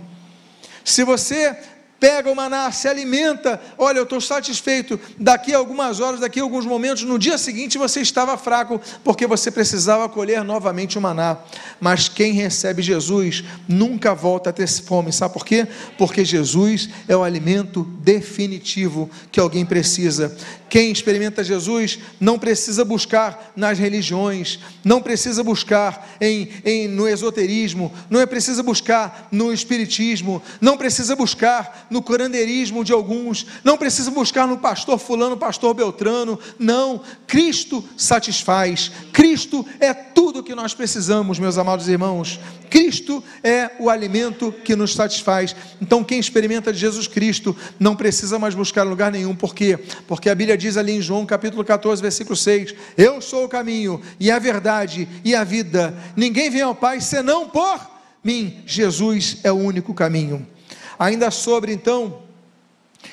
Se 0.85 1.03
você 1.03 1.57
pega 2.05 2.31
o 2.31 2.37
maná, 2.37 2.71
se 2.71 2.87
alimenta, 2.87 3.59
olha, 3.79 3.97
eu 3.97 4.03
estou 4.03 4.21
satisfeito. 4.21 5.01
Daqui 5.19 5.55
a 5.55 5.57
algumas 5.57 6.01
horas, 6.01 6.21
daqui 6.21 6.39
a 6.39 6.43
alguns 6.43 6.67
momentos, 6.67 7.03
no 7.03 7.19
dia 7.19 7.39
seguinte 7.39 7.79
você 7.79 8.03
estava 8.03 8.37
fraco, 8.37 8.79
porque 9.03 9.27
você 9.27 9.51
precisava 9.51 10.07
colher 10.07 10.45
novamente 10.45 10.99
o 10.99 11.01
maná. 11.01 11.39
Mas 11.81 12.07
quem 12.07 12.35
recebe 12.35 12.83
Jesus 12.83 13.43
nunca 13.67 14.15
volta 14.15 14.51
a 14.51 14.53
ter 14.53 14.69
fome, 14.69 15.15
sabe 15.15 15.33
por 15.33 15.47
quê? 15.47 15.67
Porque 15.97 16.27
Jesus 16.27 16.91
é 17.09 17.17
o 17.17 17.25
alimento 17.25 17.85
definitivo 18.03 19.09
que 19.33 19.41
alguém 19.41 19.65
precisa. 19.65 20.37
Quem 20.75 20.91
experimenta 20.91 21.45
Jesus 21.45 22.01
não 22.19 22.37
precisa 22.37 22.85
buscar 22.85 23.53
nas 23.55 23.79
religiões, 23.79 24.59
não 24.85 25.01
precisa 25.01 25.43
buscar 25.45 26.17
em, 26.21 26.49
em, 26.65 26.89
no 26.89 27.09
esoterismo, 27.09 27.93
não 28.11 28.21
é 28.21 28.27
precisa 28.27 28.61
buscar 28.61 29.29
no 29.31 29.53
espiritismo, 29.53 30.43
não 30.61 30.77
precisa 30.77 31.15
buscar 31.15 31.87
no 31.95 32.03
curandeirismo 32.03 32.83
de 32.83 32.93
alguns, 32.93 33.47
não 33.63 33.79
precisa 33.79 34.11
buscar 34.11 34.49
no 34.49 34.59
pastor 34.59 34.99
fulano, 34.99 35.37
pastor 35.37 35.73
beltrano, 35.75 36.37
não, 36.59 37.01
Cristo 37.25 37.85
satisfaz, 37.97 38.91
Cristo 39.13 39.65
é 39.79 39.95
tudo 39.95 40.43
que 40.43 40.57
nós 40.57 40.75
precisamos, 40.75 41.39
meus 41.39 41.57
amados 41.57 41.87
irmãos, 41.87 42.41
Cristo 42.69 43.23
é 43.45 43.71
o 43.79 43.89
alimento 43.89 44.53
que 44.65 44.75
nos 44.75 44.93
satisfaz, 44.93 45.55
então 45.81 46.03
quem 46.03 46.19
experimenta 46.19 46.73
de 46.73 46.81
Jesus 46.81 47.07
Cristo 47.07 47.57
não 47.79 47.95
precisa 47.95 48.41
mais 48.41 48.57
buscar 48.57 48.83
lugar 48.83 49.13
nenhum, 49.13 49.37
por 49.37 49.55
quê? 49.55 49.79
Porque 50.09 50.29
a 50.29 50.35
Bíblia 50.35 50.59
diz 50.59 50.77
ali 50.77 50.97
em 50.97 51.01
João 51.01 51.25
capítulo 51.25 51.65
14, 51.65 52.03
versículo 52.03 52.35
6: 52.35 52.75
Eu 52.99 53.21
sou 53.21 53.45
o 53.45 53.49
caminho 53.49 54.03
e 54.19 54.33
a 54.33 54.41
verdade 54.41 55.09
e 55.25 55.33
a 55.33 55.45
vida. 55.45 55.97
Ninguém 56.17 56.51
vem 56.51 56.63
ao 56.63 56.75
Pai 56.75 57.01
senão 57.01 57.49
por 57.49 57.89
mim. 58.25 58.63
Jesus 58.67 59.39
é 59.45 59.53
o 59.53 59.57
único 59.57 59.95
caminho. 59.95 60.54
Ainda 60.99 61.31
sobre 61.31 61.73
então 61.73 62.23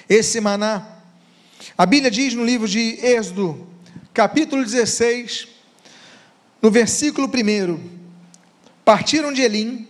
esse 0.08 0.40
maná, 0.40 1.00
a 1.78 1.86
Bíblia 1.86 2.12
diz 2.12 2.34
no 2.34 2.46
livro 2.46 2.68
de 2.68 3.00
Êxodo, 3.04 3.68
capítulo 4.14 4.64
16, 4.64 5.48
no 6.62 6.70
versículo 6.70 7.28
1: 7.28 7.80
Partiram 8.86 9.34
de 9.34 9.42
Elim, 9.42 9.88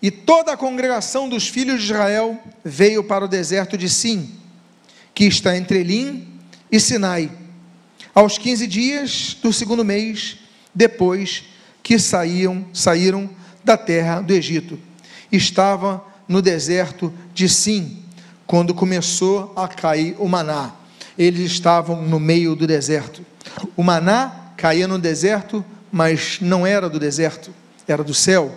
e 0.00 0.10
toda 0.10 0.52
a 0.52 0.56
congregação 0.56 1.28
dos 1.28 1.48
filhos 1.48 1.82
de 1.82 1.92
Israel 1.92 2.40
veio 2.64 3.04
para 3.04 3.24
o 3.24 3.28
deserto 3.28 3.76
de 3.78 3.88
Sim, 3.88 4.30
que 5.14 5.24
está 5.24 5.56
entre 5.56 5.80
Elim 5.80 6.28
e 6.70 6.80
Sinai, 6.80 7.30
aos 8.14 8.38
15 8.38 8.66
dias 8.66 9.36
do 9.40 9.52
segundo 9.52 9.84
mês, 9.84 10.38
depois 10.74 11.44
que 11.82 11.98
saíam, 11.98 12.66
saíram 12.72 13.30
da 13.64 13.76
terra 13.76 14.20
do 14.20 14.32
Egito. 14.32 14.78
Estava 15.30 16.11
no 16.32 16.40
deserto 16.40 17.12
de 17.34 17.46
Sim, 17.46 17.98
quando 18.46 18.74
começou 18.74 19.52
a 19.54 19.68
cair 19.68 20.16
o 20.18 20.26
maná. 20.26 20.72
Eles 21.18 21.52
estavam 21.52 22.00
no 22.00 22.18
meio 22.18 22.56
do 22.56 22.66
deserto. 22.66 23.22
O 23.76 23.82
maná 23.82 24.52
caía 24.56 24.88
no 24.88 24.98
deserto, 24.98 25.62
mas 25.92 26.38
não 26.40 26.66
era 26.66 26.88
do 26.88 26.98
deserto, 26.98 27.50
era 27.86 28.02
do 28.02 28.14
céu. 28.14 28.50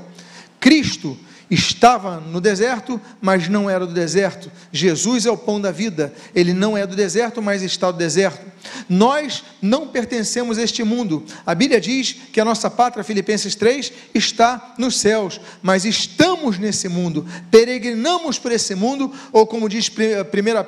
Cristo 0.57 1.17
estava 1.49 2.19
no 2.19 2.41
deserto, 2.41 2.99
mas 3.21 3.47
não 3.47 3.69
era 3.69 3.85
do 3.85 3.93
deserto. 3.93 4.51
Jesus 4.71 5.25
é 5.25 5.31
o 5.31 5.37
pão 5.37 5.61
da 5.61 5.71
vida, 5.71 6.13
ele 6.33 6.53
não 6.53 6.77
é 6.77 6.85
do 6.85 6.95
deserto, 6.95 7.41
mas 7.41 7.61
está 7.61 7.91
do 7.91 7.97
deserto. 7.97 8.55
Nós 8.89 9.43
não 9.61 9.87
pertencemos 9.87 10.57
a 10.57 10.63
este 10.63 10.83
mundo. 10.83 11.23
A 11.45 11.53
Bíblia 11.53 11.79
diz 11.79 12.13
que 12.31 12.39
a 12.39 12.45
nossa 12.45 12.69
pátria, 12.69 13.03
Filipenses 13.03 13.55
3, 13.55 13.93
está 14.13 14.73
nos 14.77 14.97
céus, 14.99 15.39
mas 15.61 15.85
estamos 15.85 16.57
nesse 16.57 16.87
mundo, 16.87 17.25
peregrinamos 17.51 18.39
por 18.39 18.51
esse 18.51 18.73
mundo, 18.75 19.11
ou 19.31 19.45
como 19.45 19.69
diz 19.69 19.87
1 19.87 19.91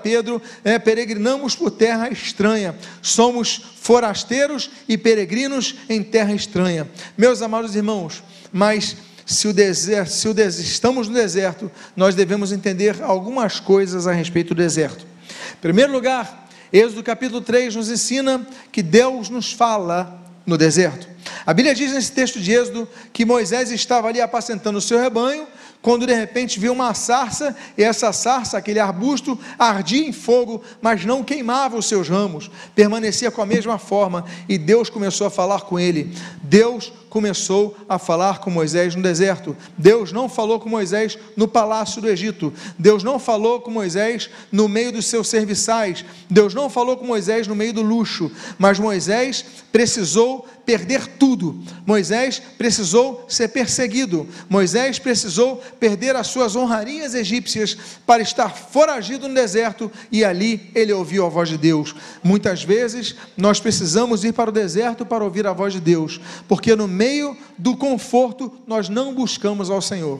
Pedro, 0.01 0.41
é, 0.63 0.77
peregrinamos 0.77 1.55
por 1.55 1.71
terra 1.71 2.09
estranha. 2.09 2.75
Somos 3.01 3.61
forasteiros 3.81 4.69
e 4.87 4.97
peregrinos 4.97 5.75
em 5.89 6.03
terra 6.03 6.33
estranha. 6.33 6.87
Meus 7.17 7.41
amados 7.41 7.75
irmãos, 7.75 8.23
mas 8.51 8.95
se 9.27 9.45
o 9.45 9.53
deserto, 9.53 10.09
se 10.09 10.27
o 10.29 10.33
estamos 10.39 11.09
no 11.09 11.13
deserto, 11.13 11.69
nós 11.97 12.15
devemos 12.15 12.53
entender 12.53 13.03
algumas 13.03 13.59
coisas 13.59 14.07
a 14.07 14.13
respeito 14.13 14.55
do 14.55 14.61
deserto. 14.61 15.05
Em 15.51 15.61
primeiro 15.61 15.91
lugar, 15.91 16.47
Êxodo 16.71 17.03
capítulo 17.03 17.41
3 17.41 17.75
nos 17.75 17.89
ensina 17.89 18.47
que 18.71 18.81
Deus 18.81 19.29
nos 19.29 19.51
fala 19.51 20.23
no 20.45 20.57
deserto. 20.57 21.09
A 21.45 21.53
Bíblia 21.53 21.75
diz 21.75 21.91
nesse 21.91 22.13
texto 22.13 22.39
de 22.39 22.53
Êxodo 22.53 22.87
que 23.11 23.25
Moisés 23.25 23.69
estava 23.69 24.07
ali 24.07 24.21
apacentando 24.21 24.77
o 24.77 24.81
seu 24.81 24.97
rebanho 24.97 25.45
quando 25.81 26.05
de 26.05 26.13
repente 26.13 26.59
viu 26.59 26.73
uma 26.73 26.93
sarça, 26.93 27.55
e 27.77 27.83
essa 27.83 28.11
sarça, 28.11 28.57
aquele 28.57 28.79
arbusto, 28.79 29.39
ardia 29.57 30.07
em 30.07 30.11
fogo, 30.11 30.61
mas 30.81 31.05
não 31.05 31.23
queimava 31.23 31.77
os 31.77 31.85
seus 31.85 32.09
ramos, 32.09 32.51
permanecia 32.75 33.31
com 33.31 33.41
a 33.41 33.45
mesma 33.45 33.77
forma, 33.77 34.25
e 34.49 34.57
Deus 34.57 34.89
começou 34.89 35.27
a 35.27 35.31
falar 35.31 35.61
com 35.61 35.79
ele. 35.79 36.13
Deus 36.43 36.91
começou 37.09 37.75
a 37.87 37.97
falar 37.97 38.39
com 38.39 38.51
Moisés 38.51 38.95
no 38.95 39.01
deserto. 39.01 39.55
Deus 39.77 40.11
não 40.11 40.27
falou 40.27 40.59
com 40.59 40.69
Moisés 40.69 41.17
no 41.35 41.47
palácio 41.47 42.01
do 42.01 42.09
Egito. 42.09 42.53
Deus 42.77 43.03
não 43.03 43.17
falou 43.17 43.61
com 43.61 43.71
Moisés 43.71 44.29
no 44.51 44.67
meio 44.67 44.91
dos 44.91 45.05
seus 45.05 45.27
serviçais. 45.27 46.05
Deus 46.29 46.53
não 46.53 46.69
falou 46.69 46.97
com 46.97 47.05
Moisés 47.05 47.47
no 47.47 47.55
meio 47.55 47.73
do 47.73 47.81
luxo. 47.81 48.31
Mas 48.57 48.77
Moisés 48.77 49.45
precisou 49.71 50.45
perder 50.67 51.07
tudo. 51.07 51.63
Moisés 51.85 52.41
precisou 52.57 53.25
ser 53.29 53.47
perseguido. 53.47 54.27
Moisés 54.49 54.99
precisou 54.99 55.63
perder 55.79 56.13
as 56.17 56.27
suas 56.27 56.57
honrarias 56.57 57.15
egípcias 57.15 57.77
para 58.05 58.21
estar 58.21 58.49
foragido 58.49 59.29
no 59.29 59.33
deserto 59.33 59.89
e 60.11 60.25
ali 60.25 60.69
ele 60.75 60.91
ouviu 60.91 61.25
a 61.25 61.29
voz 61.29 61.47
de 61.47 61.57
Deus. 61.57 61.95
Muitas 62.21 62.63
vezes 62.63 63.15
nós 63.37 63.61
precisamos 63.61 64.25
ir 64.25 64.33
para 64.33 64.49
o 64.49 64.53
deserto 64.53 65.05
para 65.05 65.23
ouvir 65.23 65.47
a 65.47 65.53
voz 65.53 65.71
de 65.71 65.79
Deus, 65.79 66.19
porque 66.49 66.75
no 66.75 66.85
meio 66.85 67.37
do 67.57 67.77
conforto 67.77 68.51
nós 68.67 68.89
não 68.89 69.15
buscamos 69.15 69.69
ao 69.69 69.81
Senhor. 69.81 70.19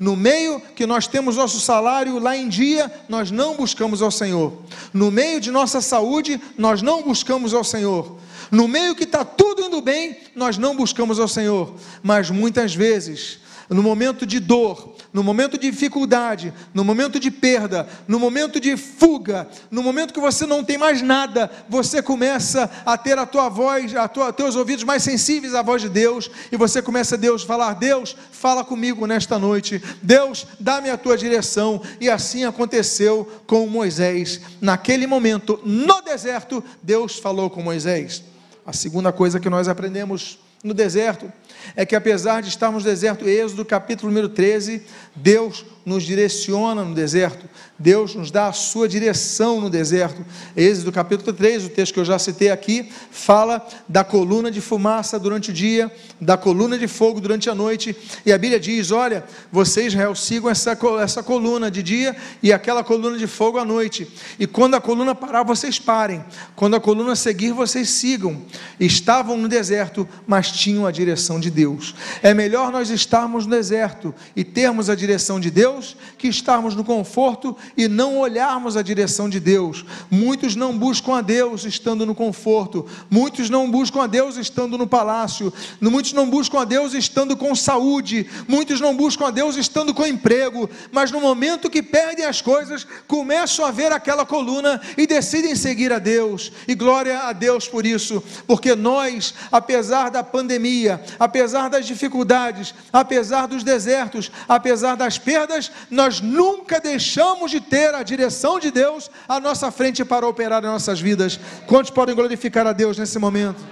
No 0.00 0.16
meio 0.16 0.62
que 0.74 0.86
nós 0.86 1.06
temos 1.06 1.36
nosso 1.36 1.60
salário 1.60 2.18
lá 2.18 2.34
em 2.34 2.48
dia, 2.48 2.90
nós 3.06 3.30
não 3.30 3.54
buscamos 3.54 4.00
ao 4.00 4.10
Senhor. 4.10 4.54
No 4.94 5.10
meio 5.10 5.38
de 5.42 5.50
nossa 5.50 5.82
saúde, 5.82 6.40
nós 6.56 6.80
não 6.80 7.02
buscamos 7.02 7.52
ao 7.52 7.62
Senhor. 7.62 8.23
No 8.54 8.68
meio 8.68 8.94
que 8.94 9.02
está 9.02 9.24
tudo 9.24 9.62
indo 9.62 9.80
bem, 9.80 10.16
nós 10.32 10.56
não 10.56 10.76
buscamos 10.76 11.18
ao 11.18 11.26
Senhor, 11.26 11.74
mas 12.04 12.30
muitas 12.30 12.72
vezes 12.72 13.40
no 13.68 13.82
momento 13.82 14.24
de 14.24 14.38
dor, 14.38 14.94
no 15.12 15.24
momento 15.24 15.58
de 15.58 15.68
dificuldade, 15.70 16.52
no 16.72 16.84
momento 16.84 17.18
de 17.18 17.32
perda, 17.32 17.88
no 18.06 18.20
momento 18.20 18.60
de 18.60 18.76
fuga, 18.76 19.48
no 19.72 19.82
momento 19.82 20.14
que 20.14 20.20
você 20.20 20.46
não 20.46 20.62
tem 20.62 20.78
mais 20.78 21.02
nada, 21.02 21.50
você 21.68 22.00
começa 22.00 22.70
a 22.86 22.96
ter 22.96 23.18
a 23.18 23.26
tua 23.26 23.48
voz, 23.48 23.96
a 23.96 24.06
tua, 24.06 24.32
teus 24.32 24.54
ouvidos 24.54 24.84
mais 24.84 25.02
sensíveis 25.02 25.54
à 25.54 25.62
voz 25.62 25.82
de 25.82 25.88
Deus, 25.88 26.30
e 26.52 26.56
você 26.56 26.80
começa 26.80 27.16
a 27.16 27.18
Deus 27.18 27.42
falar: 27.42 27.74
Deus, 27.74 28.14
fala 28.30 28.62
comigo 28.62 29.04
nesta 29.04 29.36
noite, 29.36 29.82
Deus, 30.00 30.46
dá-me 30.60 30.90
a 30.90 30.98
tua 30.98 31.16
direção. 31.16 31.82
E 32.00 32.08
assim 32.08 32.44
aconteceu 32.44 33.28
com 33.46 33.66
Moisés. 33.66 34.40
Naquele 34.60 35.08
momento, 35.08 35.58
no 35.64 36.02
deserto, 36.02 36.62
Deus 36.82 37.18
falou 37.18 37.50
com 37.50 37.60
Moisés. 37.62 38.33
A 38.66 38.72
segunda 38.72 39.12
coisa 39.12 39.38
que 39.38 39.50
nós 39.50 39.68
aprendemos 39.68 40.38
no 40.62 40.72
deserto 40.72 41.30
é 41.76 41.84
que 41.84 41.94
apesar 41.94 42.40
de 42.40 42.48
estarmos 42.48 42.84
no 42.84 42.90
deserto, 42.90 43.28
Êxodo 43.28 43.64
capítulo 43.64 44.10
número 44.10 44.30
13, 44.30 44.82
Deus 45.14 45.64
nos 45.84 46.02
direciona 46.04 46.82
no 46.82 46.94
deserto, 46.94 47.48
Deus 47.78 48.14
nos 48.14 48.30
dá 48.30 48.46
a 48.46 48.52
sua 48.52 48.88
direção 48.88 49.60
no 49.60 49.68
deserto. 49.68 50.24
Êxodo 50.56 50.92
capítulo 50.92 51.32
3, 51.32 51.66
o 51.66 51.68
texto 51.68 51.92
que 51.92 52.00
eu 52.00 52.04
já 52.04 52.18
citei 52.18 52.50
aqui, 52.50 52.88
fala 53.10 53.66
da 53.88 54.02
coluna 54.02 54.50
de 54.50 54.60
fumaça 54.60 55.18
durante 55.18 55.50
o 55.50 55.52
dia, 55.52 55.92
da 56.20 56.36
coluna 56.36 56.78
de 56.78 56.86
fogo 56.86 57.20
durante 57.20 57.50
a 57.50 57.54
noite, 57.54 57.94
e 58.24 58.32
a 58.32 58.38
Bíblia 58.38 58.60
diz: 58.60 58.90
Olha, 58.90 59.24
vocês, 59.50 59.88
Israel, 59.88 60.14
sigam 60.14 60.48
essa, 60.48 60.78
essa 61.02 61.22
coluna 61.22 61.70
de 61.70 61.82
dia 61.82 62.16
e 62.42 62.52
aquela 62.52 62.82
coluna 62.82 63.18
de 63.18 63.26
fogo 63.26 63.58
à 63.58 63.64
noite, 63.64 64.08
e 64.38 64.46
quando 64.46 64.74
a 64.74 64.80
coluna 64.80 65.14
parar, 65.14 65.42
vocês 65.42 65.78
parem, 65.78 66.24
quando 66.54 66.76
a 66.76 66.80
coluna 66.80 67.16
seguir, 67.16 67.52
vocês 67.52 67.90
sigam. 67.90 68.42
Estavam 68.78 69.36
no 69.36 69.48
deserto, 69.48 70.08
mas 70.26 70.50
tinham 70.50 70.86
a 70.86 70.92
direção 70.92 71.38
de 71.40 71.50
Deus. 71.50 71.94
É 72.22 72.32
melhor 72.32 72.70
nós 72.72 72.88
estarmos 72.90 73.46
no 73.46 73.50
deserto 73.50 74.14
e 74.34 74.44
termos 74.44 74.88
a 74.88 74.94
direção 74.94 75.40
de 75.40 75.50
Deus 75.50 75.73
Deus 75.74 75.96
que 76.16 76.28
estarmos 76.28 76.74
no 76.74 76.84
conforto 76.84 77.56
e 77.76 77.88
não 77.88 78.18
olharmos 78.18 78.76
a 78.76 78.82
direção 78.82 79.28
de 79.28 79.40
Deus. 79.40 79.84
Muitos 80.10 80.54
não 80.54 80.76
buscam 80.76 81.16
a 81.16 81.20
Deus 81.20 81.64
estando 81.64 82.06
no 82.06 82.14
conforto, 82.14 82.86
muitos 83.10 83.50
não 83.50 83.70
buscam 83.70 84.02
a 84.02 84.06
Deus 84.06 84.36
estando 84.36 84.78
no 84.78 84.86
palácio, 84.86 85.52
muitos 85.80 86.12
não 86.12 86.30
buscam 86.30 86.60
a 86.60 86.64
Deus 86.64 86.94
estando 86.94 87.36
com 87.36 87.54
saúde, 87.54 88.28
muitos 88.46 88.80
não 88.80 88.96
buscam 88.96 89.26
a 89.26 89.30
Deus 89.30 89.56
estando 89.56 89.92
com 89.92 90.06
emprego, 90.06 90.70
mas 90.92 91.10
no 91.10 91.20
momento 91.20 91.70
que 91.70 91.82
perdem 91.82 92.24
as 92.24 92.40
coisas, 92.40 92.86
começam 93.08 93.64
a 93.64 93.70
ver 93.70 93.92
aquela 93.92 94.24
coluna 94.24 94.80
e 94.96 95.06
decidem 95.06 95.56
seguir 95.56 95.92
a 95.92 95.98
Deus. 95.98 96.52
E 96.68 96.74
glória 96.74 97.20
a 97.20 97.32
Deus 97.32 97.68
por 97.68 97.84
isso, 97.84 98.22
porque 98.46 98.74
nós, 98.74 99.34
apesar 99.50 100.10
da 100.10 100.22
pandemia, 100.22 101.02
apesar 101.18 101.68
das 101.68 101.86
dificuldades, 101.86 102.74
apesar 102.92 103.46
dos 103.46 103.64
desertos, 103.64 104.30
apesar 104.48 104.96
das 104.96 105.18
perdas, 105.18 105.63
nós 105.90 106.20
nunca 106.20 106.80
deixamos 106.80 107.50
de 107.50 107.60
ter 107.60 107.94
a 107.94 108.02
direção 108.02 108.58
de 108.58 108.70
Deus 108.70 109.10
à 109.28 109.38
nossa 109.38 109.70
frente 109.70 110.04
para 110.04 110.26
operar 110.26 110.62
em 110.62 110.66
nossas 110.66 111.00
vidas. 111.00 111.38
Quantos 111.66 111.90
podem 111.90 112.14
glorificar 112.14 112.66
a 112.66 112.72
Deus 112.72 112.98
nesse 112.98 113.18
momento? 113.18 113.62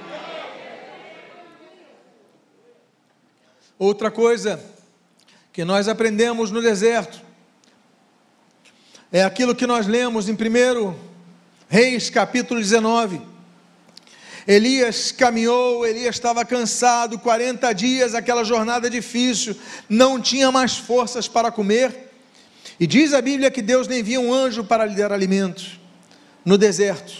Outra 3.79 4.11
coisa 4.11 4.63
que 5.53 5.65
nós 5.65 5.89
aprendemos 5.89 6.51
no 6.51 6.63
deserto 6.63 7.21
é 9.11 9.25
aquilo 9.25 9.55
que 9.55 9.67
nós 9.67 9.87
lemos 9.87 10.29
em 10.29 10.33
1 10.33 10.95
Reis 11.69 12.11
capítulo 12.11 12.61
19. 12.61 13.32
Elias 14.47 15.13
caminhou, 15.13 15.87
Elias 15.87 16.17
estava 16.17 16.45
cansado, 16.45 17.19
40 17.19 17.73
dias, 17.73 18.15
aquela 18.15 18.43
jornada 18.45 18.91
difícil, 18.91 19.57
não 19.89 20.21
tinha 20.21 20.51
mais 20.51 20.77
forças 20.77 21.29
para 21.29 21.53
comer. 21.53 22.11
E 22.79 22.87
diz 22.87 23.15
a 23.15 23.23
Bíblia 23.23 23.51
que 23.51 23.63
Deus 23.63 23.87
lhe 23.87 24.01
envia 24.01 24.21
um 24.21 24.33
anjo 24.33 24.65
para 24.65 24.85
lhe 24.85 24.97
dar 24.97 25.13
alimento. 25.13 25.65
No 26.45 26.59
deserto, 26.59 27.13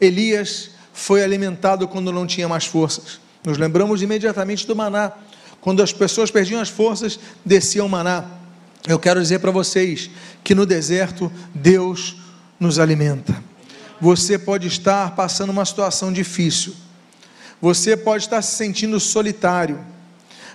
Elias 0.00 0.70
foi 0.92 1.24
alimentado 1.24 1.88
quando 1.88 2.12
não 2.12 2.26
tinha 2.26 2.48
mais 2.48 2.66
forças. 2.66 3.20
Nos 3.44 3.58
lembramos 3.58 4.02
imediatamente 4.02 4.66
do 4.66 4.76
maná. 4.76 5.12
Quando 5.60 5.82
as 5.82 5.92
pessoas 5.92 6.30
perdiam 6.30 6.60
as 6.60 6.68
forças, 6.68 7.18
descia 7.44 7.84
o 7.84 7.88
maná. 7.88 8.24
Eu 8.86 8.98
quero 8.98 9.20
dizer 9.20 9.40
para 9.40 9.50
vocês 9.50 10.10
que 10.44 10.54
no 10.54 10.64
deserto 10.64 11.30
Deus 11.54 12.16
nos 12.58 12.78
alimenta 12.78 13.49
você 14.00 14.38
pode 14.38 14.66
estar 14.66 15.14
passando 15.14 15.50
uma 15.50 15.64
situação 15.64 16.12
difícil, 16.12 16.74
você 17.60 17.96
pode 17.96 18.24
estar 18.24 18.40
se 18.40 18.56
sentindo 18.56 18.98
solitário, 18.98 19.84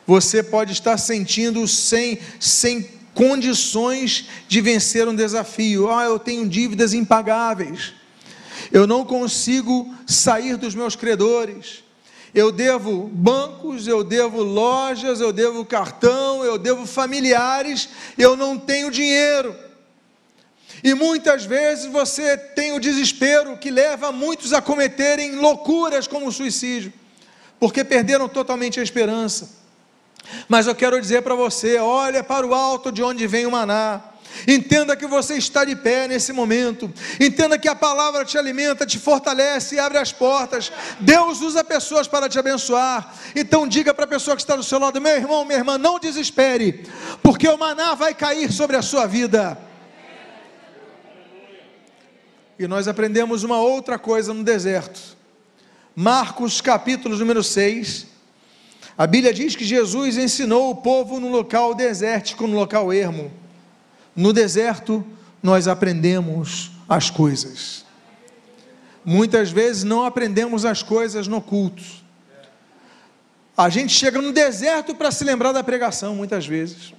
você 0.07 0.41
pode 0.41 0.71
estar 0.71 0.97
sentindo 0.97 1.67
sem, 1.67 2.19
sem 2.39 2.89
condições 3.13 4.25
de 4.47 4.61
vencer 4.61 5.07
um 5.07 5.15
desafio. 5.15 5.89
Ah, 5.89 6.03
eu 6.05 6.19
tenho 6.19 6.47
dívidas 6.47 6.93
impagáveis, 6.93 7.93
eu 8.71 8.87
não 8.87 9.05
consigo 9.05 9.93
sair 10.07 10.57
dos 10.57 10.73
meus 10.73 10.95
credores. 10.95 11.83
Eu 12.33 12.51
devo 12.51 13.09
bancos, 13.13 13.87
eu 13.87 14.03
devo 14.03 14.43
lojas, 14.43 15.21
eu 15.21 15.31
devo 15.31 15.63
cartão, 15.63 16.43
eu 16.43 16.57
devo 16.57 16.85
familiares, 16.85 17.87
eu 18.17 18.35
não 18.35 18.57
tenho 18.57 18.91
dinheiro. 18.91 19.55
E 20.85 20.93
muitas 20.93 21.45
vezes 21.45 21.87
você 21.87 22.37
tem 22.37 22.73
o 22.73 22.79
desespero 22.79 23.57
que 23.57 23.71
leva 23.71 24.11
muitos 24.11 24.53
a 24.53 24.61
cometerem 24.61 25.31
loucuras 25.31 26.07
como 26.07 26.27
o 26.27 26.31
suicídio, 26.31 26.93
porque 27.59 27.83
perderam 27.83 28.29
totalmente 28.29 28.79
a 28.79 28.83
esperança. 28.83 29.49
Mas 30.47 30.67
eu 30.67 30.75
quero 30.75 31.01
dizer 31.01 31.23
para 31.23 31.33
você: 31.33 31.79
olha 31.79 32.23
para 32.23 32.45
o 32.45 32.53
alto 32.53 32.91
de 32.91 33.01
onde 33.01 33.25
vem 33.25 33.47
o 33.47 33.51
maná. 33.51 33.99
Entenda 34.47 34.95
que 34.95 35.07
você 35.07 35.37
está 35.37 35.65
de 35.65 35.75
pé 35.75 36.07
nesse 36.07 36.31
momento. 36.31 36.93
Entenda 37.19 37.57
que 37.57 37.67
a 37.67 37.73
palavra 37.73 38.23
te 38.23 38.37
alimenta, 38.37 38.85
te 38.85 38.99
fortalece 38.99 39.73
e 39.73 39.79
abre 39.79 39.97
as 39.97 40.11
portas. 40.11 40.71
Deus 40.99 41.41
usa 41.41 41.63
pessoas 41.63 42.07
para 42.07 42.29
te 42.29 42.37
abençoar. 42.37 43.11
Então 43.35 43.67
diga 43.67 43.91
para 43.91 44.05
a 44.05 44.07
pessoa 44.07 44.35
que 44.35 44.43
está 44.43 44.55
do 44.55 44.63
seu 44.63 44.77
lado: 44.77 45.01
meu 45.01 45.15
irmão, 45.15 45.45
minha 45.45 45.57
irmã, 45.57 45.79
não 45.79 45.97
desespere, 45.97 46.85
porque 47.23 47.47
o 47.47 47.57
maná 47.57 47.95
vai 47.95 48.13
cair 48.13 48.51
sobre 48.51 48.77
a 48.77 48.83
sua 48.83 49.07
vida. 49.07 49.64
E 52.57 52.67
nós 52.67 52.87
aprendemos 52.87 53.43
uma 53.43 53.59
outra 53.59 53.99
coisa 53.99 54.33
no 54.33 54.43
deserto. 54.43 55.17
Marcos 55.93 56.61
capítulo 56.61 57.17
número 57.17 57.43
6. 57.43 58.07
A 58.97 59.05
Bíblia 59.05 59.33
diz 59.33 59.55
que 59.55 59.65
Jesus 59.65 60.17
ensinou 60.17 60.69
o 60.69 60.75
povo 60.75 61.19
no 61.19 61.29
local 61.29 61.73
desértico, 61.73 62.47
no 62.47 62.55
local 62.55 62.93
ermo. 62.93 63.29
No 64.15 64.31
deserto, 64.31 65.05
nós 65.43 65.67
aprendemos 65.67 66.71
as 66.87 67.09
coisas. 67.09 67.83
Muitas 69.03 69.51
vezes 69.51 69.83
não 69.83 70.05
aprendemos 70.05 70.63
as 70.63 70.81
coisas 70.81 71.27
no 71.27 71.41
culto. 71.41 71.83
A 73.57 73.69
gente 73.69 73.93
chega 73.93 74.21
no 74.21 74.31
deserto 74.31 74.95
para 74.95 75.11
se 75.11 75.25
lembrar 75.25 75.51
da 75.51 75.63
pregação, 75.63 76.15
muitas 76.15 76.47
vezes. 76.47 76.93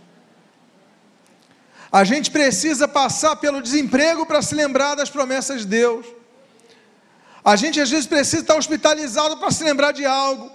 A 1.90 2.05
gente 2.05 2.31
precisa 2.31 2.88
passar 2.88 3.37
pelo 3.37 3.62
desemprego 3.62 4.27
para 4.27 4.42
se 4.42 4.55
lembrar 4.55 4.94
das 4.94 5.11
promessas 5.11 5.61
de 5.61 5.68
Deus. 5.68 6.07
A 7.44 7.55
gente 7.55 7.81
às 7.81 7.90
vezes 7.90 8.07
precisa 8.07 8.42
estar 8.42 8.57
hospitalizado 8.57 9.37
para 9.37 9.51
se 9.51 9.62
lembrar 9.62 9.92
de 9.92 10.05
algo. 10.05 10.51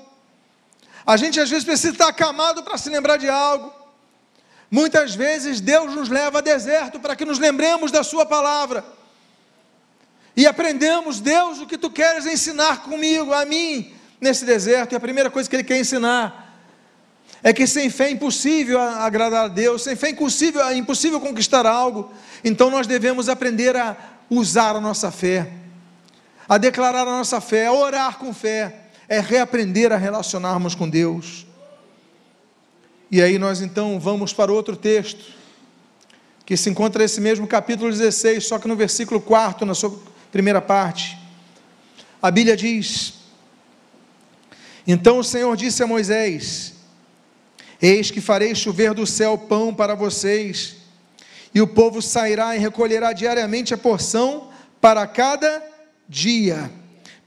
A 1.05 1.15
gente 1.15 1.39
às 1.39 1.49
vezes 1.49 1.63
precisa 1.63 1.93
estar 1.93 2.07
acamado 2.09 2.63
para 2.63 2.77
se 2.77 2.89
lembrar 2.89 3.17
de 3.17 3.29
algo. 3.29 3.73
Muitas 4.69 5.15
vezes 5.15 5.61
Deus 5.61 5.95
nos 5.95 6.09
leva 6.09 6.39
a 6.39 6.41
deserto 6.41 6.99
para 6.99 7.15
que 7.15 7.25
nos 7.25 7.39
lembremos 7.39 7.91
da 7.91 8.03
Sua 8.03 8.25
palavra. 8.25 8.83
E 10.35 10.45
aprendemos, 10.45 11.19
Deus, 11.19 11.59
o 11.59 11.67
que 11.67 11.77
tu 11.77 11.89
queres 11.89 12.25
ensinar 12.25 12.83
comigo, 12.83 13.33
a 13.33 13.45
mim, 13.45 13.93
nesse 14.19 14.45
deserto. 14.45 14.93
E 14.93 14.95
a 14.95 14.99
primeira 14.99 15.29
coisa 15.29 15.49
que 15.49 15.55
Ele 15.55 15.63
quer 15.63 15.77
ensinar 15.77 16.50
é 17.43 17.51
que 17.51 17.65
sem 17.65 17.89
fé 17.89 18.05
é 18.05 18.11
impossível 18.11 18.79
agradar 18.79 19.45
a 19.45 19.47
Deus, 19.47 19.83
sem 19.83 19.95
fé 19.95 20.07
é 20.07 20.11
impossível, 20.11 20.61
é 20.61 20.75
impossível 20.75 21.19
conquistar 21.19 21.65
algo. 21.65 22.11
Então 22.43 22.69
nós 22.69 22.85
devemos 22.85 23.29
aprender 23.29 23.75
a 23.75 23.97
usar 24.29 24.75
a 24.75 24.81
nossa 24.81 25.11
fé, 25.11 25.51
a 26.47 26.57
declarar 26.57 27.01
a 27.01 27.05
nossa 27.17 27.41
fé, 27.41 27.67
a 27.67 27.73
orar 27.73 28.17
com 28.19 28.33
fé, 28.33 28.81
é 29.09 29.19
reaprender 29.19 29.91
a 29.91 29.97
relacionarmos 29.97 30.75
com 30.75 30.87
Deus. 30.87 31.45
E 33.09 33.21
aí 33.21 33.37
nós 33.37 33.61
então 33.61 33.99
vamos 33.99 34.31
para 34.31 34.51
outro 34.53 34.75
texto, 34.75 35.33
que 36.45 36.55
se 36.55 36.69
encontra 36.69 37.01
nesse 37.01 37.19
mesmo 37.19 37.47
capítulo 37.47 37.89
16, 37.89 38.45
só 38.45 38.59
que 38.59 38.67
no 38.67 38.75
versículo 38.75 39.19
4, 39.19 39.65
na 39.65 39.73
sua 39.73 39.99
primeira 40.31 40.61
parte. 40.61 41.17
A 42.21 42.29
Bíblia 42.29 42.55
diz: 42.55 43.15
Então 44.85 45.17
o 45.17 45.23
Senhor 45.23 45.55
disse 45.57 45.81
a 45.81 45.87
Moisés: 45.87 46.80
Eis 47.81 48.11
que 48.11 48.21
farei 48.21 48.53
chover 48.53 48.93
do 48.93 49.07
céu 49.07 49.37
pão 49.37 49.73
para 49.73 49.95
vocês, 49.95 50.75
e 51.53 51.61
o 51.61 51.67
povo 51.67 52.01
sairá 52.01 52.55
e 52.55 52.59
recolherá 52.59 53.11
diariamente 53.11 53.73
a 53.73 53.77
porção 53.77 54.49
para 54.79 55.07
cada 55.07 55.63
dia. 56.07 56.71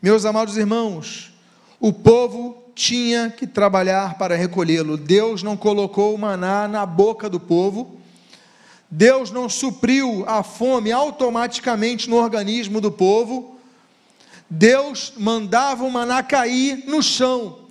Meus 0.01 0.25
amados 0.25 0.57
irmãos, 0.57 1.33
o 1.81 1.93
povo 1.93 2.63
tinha 2.75 3.31
que 3.31 3.47
trabalhar 3.47 4.17
para 4.17 4.37
recolhê-lo. 4.37 4.97
Deus 4.97 5.43
não 5.43 5.57
colocou 5.57 6.15
o 6.15 6.19
maná 6.19 6.69
na 6.69 6.87
boca 6.87 7.29
do 7.29 7.41
povo. 7.41 7.99
Deus 8.91 9.31
não 9.31 9.49
supriu 9.49 10.25
a 10.27 10.43
fome 10.43 10.93
automaticamente 10.93 12.09
no 12.09 12.17
organismo 12.17 12.81
do 12.81 12.93
povo. 12.93 13.59
Deus 14.49 15.15
mandava 15.17 15.85
o 15.85 15.91
maná 15.91 16.23
cair 16.23 16.85
no 16.87 17.03
chão. 17.03 17.64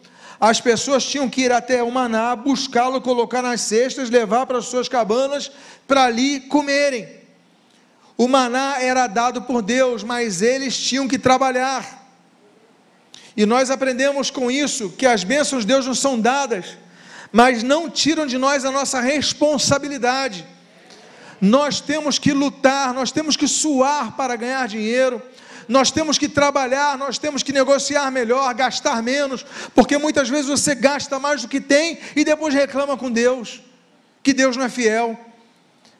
As 0.46 0.60
pessoas 0.60 1.06
tinham 1.06 1.30
que 1.30 1.44
ir 1.44 1.54
até 1.54 1.82
o 1.82 1.90
maná, 1.90 2.36
buscá-lo, 2.36 3.00
colocar 3.00 3.42
nas 3.42 3.62
cestas, 3.62 4.10
levar 4.10 4.46
para 4.46 4.58
as 4.58 4.66
suas 4.66 4.90
cabanas 4.90 5.50
para 5.88 6.04
ali 6.04 6.42
comerem. 6.42 7.08
O 8.18 8.28
maná 8.28 8.76
era 8.82 9.08
dado 9.08 9.44
por 9.44 9.62
Deus, 9.62 10.04
mas 10.04 10.42
eles 10.42 10.78
tinham 10.78 11.08
que 11.08 11.18
trabalhar. 11.18 12.14
E 13.38 13.46
nós 13.46 13.72
aprendemos 13.72 14.30
com 14.30 14.52
isso 14.52 14.90
que 14.90 15.06
as 15.06 15.24
bênçãos 15.24 15.62
de 15.62 15.68
Deus 15.68 15.86
nos 15.86 16.00
são 16.00 16.20
dadas, 16.20 16.78
mas 17.32 17.64
não 17.64 17.90
tiram 17.90 18.28
de 18.28 18.38
nós 18.38 18.66
a 18.66 18.72
nossa 18.72 19.00
responsabilidade. 19.00 20.46
Nós 21.40 21.80
temos 21.80 22.20
que 22.20 22.34
lutar, 22.34 22.94
nós 22.94 23.14
temos 23.14 23.38
que 23.38 23.48
suar 23.48 24.18
para 24.18 24.36
ganhar 24.36 24.68
dinheiro, 24.68 25.22
nós 25.67 25.91
temos 25.91 26.17
que 26.17 26.28
trabalhar, 26.28 26.97
nós 26.97 27.17
temos 27.17 27.43
que 27.43 27.52
negociar 27.52 28.12
melhor, 28.12 28.54
gastar 28.54 29.02
menos, 29.02 29.45
porque 29.73 29.97
muitas 29.97 30.30
vezes 30.30 30.47
você 30.47 30.76
gasta 30.76 31.19
mais 31.19 31.41
do 31.41 31.47
que 31.47 31.62
tem 31.62 31.99
e 32.15 32.23
depois 32.23 32.54
reclama 32.54 32.97
com 32.97 33.12
Deus, 33.12 33.62
que 34.21 34.34
Deus 34.34 34.58
não 34.58 34.65
é 34.65 34.69
fiel. 34.69 35.19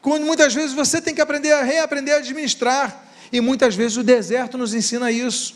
Quando 0.02 0.26
muitas 0.26 0.54
vezes 0.54 0.74
você 0.74 1.02
tem 1.02 1.16
que 1.16 1.22
aprender 1.22 1.54
a 1.54 1.64
reaprender 1.64 2.16
a 2.16 2.18
administrar, 2.18 3.04
e 3.32 3.42
muitas 3.42 3.74
vezes 3.74 3.98
o 3.98 4.04
deserto 4.04 4.58
nos 4.60 4.76
ensina 4.76 5.12
isso. 5.12 5.56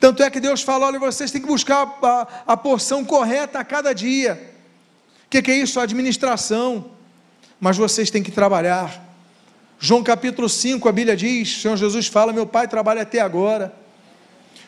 Tanto 0.00 0.22
é 0.22 0.28
que 0.28 0.40
Deus 0.40 0.62
fala: 0.62 0.86
olha, 0.86 0.98
vocês 0.98 1.30
têm 1.30 1.40
que 1.40 1.46
buscar 1.46 1.98
a, 2.02 2.26
a 2.46 2.56
porção 2.56 3.04
correta 3.04 3.60
a 3.60 3.64
cada 3.64 3.92
dia. 3.92 4.52
O 5.26 5.30
que, 5.30 5.40
que 5.40 5.50
é 5.52 5.56
isso? 5.56 5.78
A 5.78 5.84
administração. 5.84 6.90
Mas 7.60 7.76
vocês 7.76 8.10
têm 8.10 8.22
que 8.22 8.32
trabalhar. 8.32 9.05
João 9.78 10.02
capítulo 10.02 10.48
5, 10.48 10.88
a 10.88 10.92
Bíblia 10.92 11.16
diz: 11.16 11.60
Senhor 11.60 11.76
Jesus 11.76 12.06
fala: 12.06 12.32
Meu 12.32 12.46
pai 12.46 12.66
trabalha 12.66 13.02
até 13.02 13.20
agora. 13.20 13.74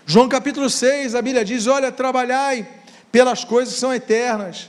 João 0.06 0.28
capítulo 0.28 0.68
6, 0.68 1.14
a 1.14 1.22
Bíblia 1.22 1.44
diz: 1.44 1.66
Olha, 1.66 1.90
trabalhai 1.90 2.66
pelas 3.10 3.44
coisas 3.44 3.74
que 3.74 3.80
são 3.80 3.92
eternas. 3.92 4.68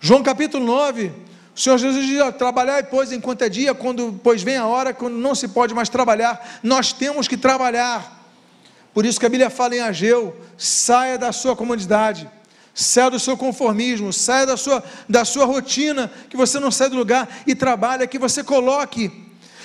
João 0.00 0.22
capítulo 0.22 0.64
9, 0.64 1.12
o 1.54 1.60
Senhor 1.60 1.78
Jesus 1.78 2.06
diz: 2.06 2.18
Trabalhai, 2.36 2.82
pois, 2.82 3.12
enquanto 3.12 3.42
é 3.42 3.48
dia, 3.48 3.74
quando, 3.74 4.18
pois 4.22 4.42
vem 4.42 4.56
a 4.56 4.66
hora 4.66 4.94
quando 4.94 5.16
não 5.16 5.34
se 5.34 5.48
pode 5.48 5.74
mais 5.74 5.88
trabalhar. 5.88 6.58
Nós 6.62 6.92
temos 6.92 7.28
que 7.28 7.36
trabalhar. 7.36 8.18
Por 8.94 9.04
isso 9.04 9.20
que 9.20 9.26
a 9.26 9.28
Bíblia 9.28 9.50
fala 9.50 9.76
em 9.76 9.80
Ageu: 9.80 10.34
saia 10.56 11.18
da 11.18 11.32
sua 11.32 11.54
comodidade, 11.54 12.28
saia 12.82 13.10
do 13.10 13.18
seu 13.18 13.36
conformismo, 13.36 14.12
saia 14.12 14.46
da 14.46 14.56
sua, 14.56 14.82
da 15.08 15.24
sua 15.24 15.44
rotina, 15.44 16.10
que 16.28 16.36
você 16.36 16.58
não 16.58 16.70
sai 16.70 16.88
do 16.88 16.96
lugar 16.96 17.42
e 17.46 17.54
trabalha, 17.54 18.06
que 18.06 18.18
você 18.18 18.42
coloque. 18.42 19.10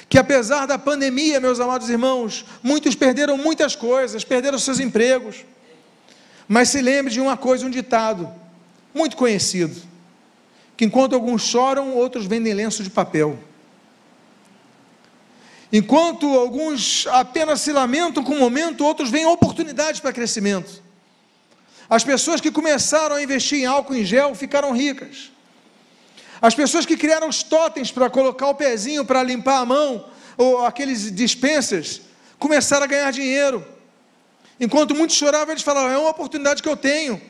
Que 0.08 0.20
apesar 0.20 0.66
da 0.66 0.78
pandemia, 0.78 1.40
meus 1.40 1.60
amados 1.60 1.90
irmãos, 1.90 2.46
muitos 2.62 2.94
perderam 2.94 3.38
muitas 3.38 3.76
coisas, 3.76 4.24
perderam 4.24 4.60
seus 4.60 4.80
empregos. 4.80 5.38
Mas 6.48 6.70
se 6.70 6.82
lembre 6.82 7.12
de 7.12 7.20
uma 7.20 7.36
coisa, 7.36 7.66
um 7.66 7.70
ditado 7.70 8.32
muito 8.94 9.18
conhecido: 9.18 9.82
que 10.78 10.86
enquanto 10.86 11.14
alguns 11.16 11.42
choram, 11.42 11.94
outros 11.96 12.26
vendem 12.26 12.54
lenço 12.54 12.84
de 12.84 12.90
papel. 12.90 13.40
Enquanto 15.72 16.28
alguns 16.28 17.08
apenas 17.08 17.62
se 17.62 17.72
lamentam 17.72 18.24
com 18.24 18.34
o 18.34 18.40
momento, 18.40 18.86
outros 18.86 19.10
veem 19.10 19.26
oportunidades 19.26 20.00
para 20.00 20.14
crescimento. 20.14 20.84
As 21.90 22.04
pessoas 22.04 22.42
que 22.42 22.52
começaram 22.52 23.16
a 23.16 23.24
investir 23.24 23.60
em 23.60 23.66
álcool 23.66 23.96
em 23.96 24.06
gel 24.06 24.34
ficaram 24.34 24.72
ricas. 24.72 25.32
As 26.42 26.54
pessoas 26.54 26.86
que 26.86 26.98
criaram 26.98 27.30
os 27.30 27.44
totens 27.44 27.92
para 27.92 28.10
colocar 28.10 28.48
o 28.48 28.56
pezinho 28.56 29.06
para 29.06 29.24
limpar 29.24 29.60
a 29.60 29.66
mão, 29.66 30.10
ou 30.38 30.66
aqueles 30.66 31.12
dispensers, 31.12 32.02
começaram 32.38 32.84
a 32.84 32.88
ganhar 32.88 33.12
dinheiro. 33.12 33.66
Enquanto 34.60 34.96
muitos 34.96 35.16
choravam, 35.16 35.52
eles 35.52 35.64
falavam: 35.64 35.92
é 35.92 35.98
uma 35.98 36.10
oportunidade 36.10 36.62
que 36.62 36.70
eu 36.70 36.78
tenho. 36.78 37.22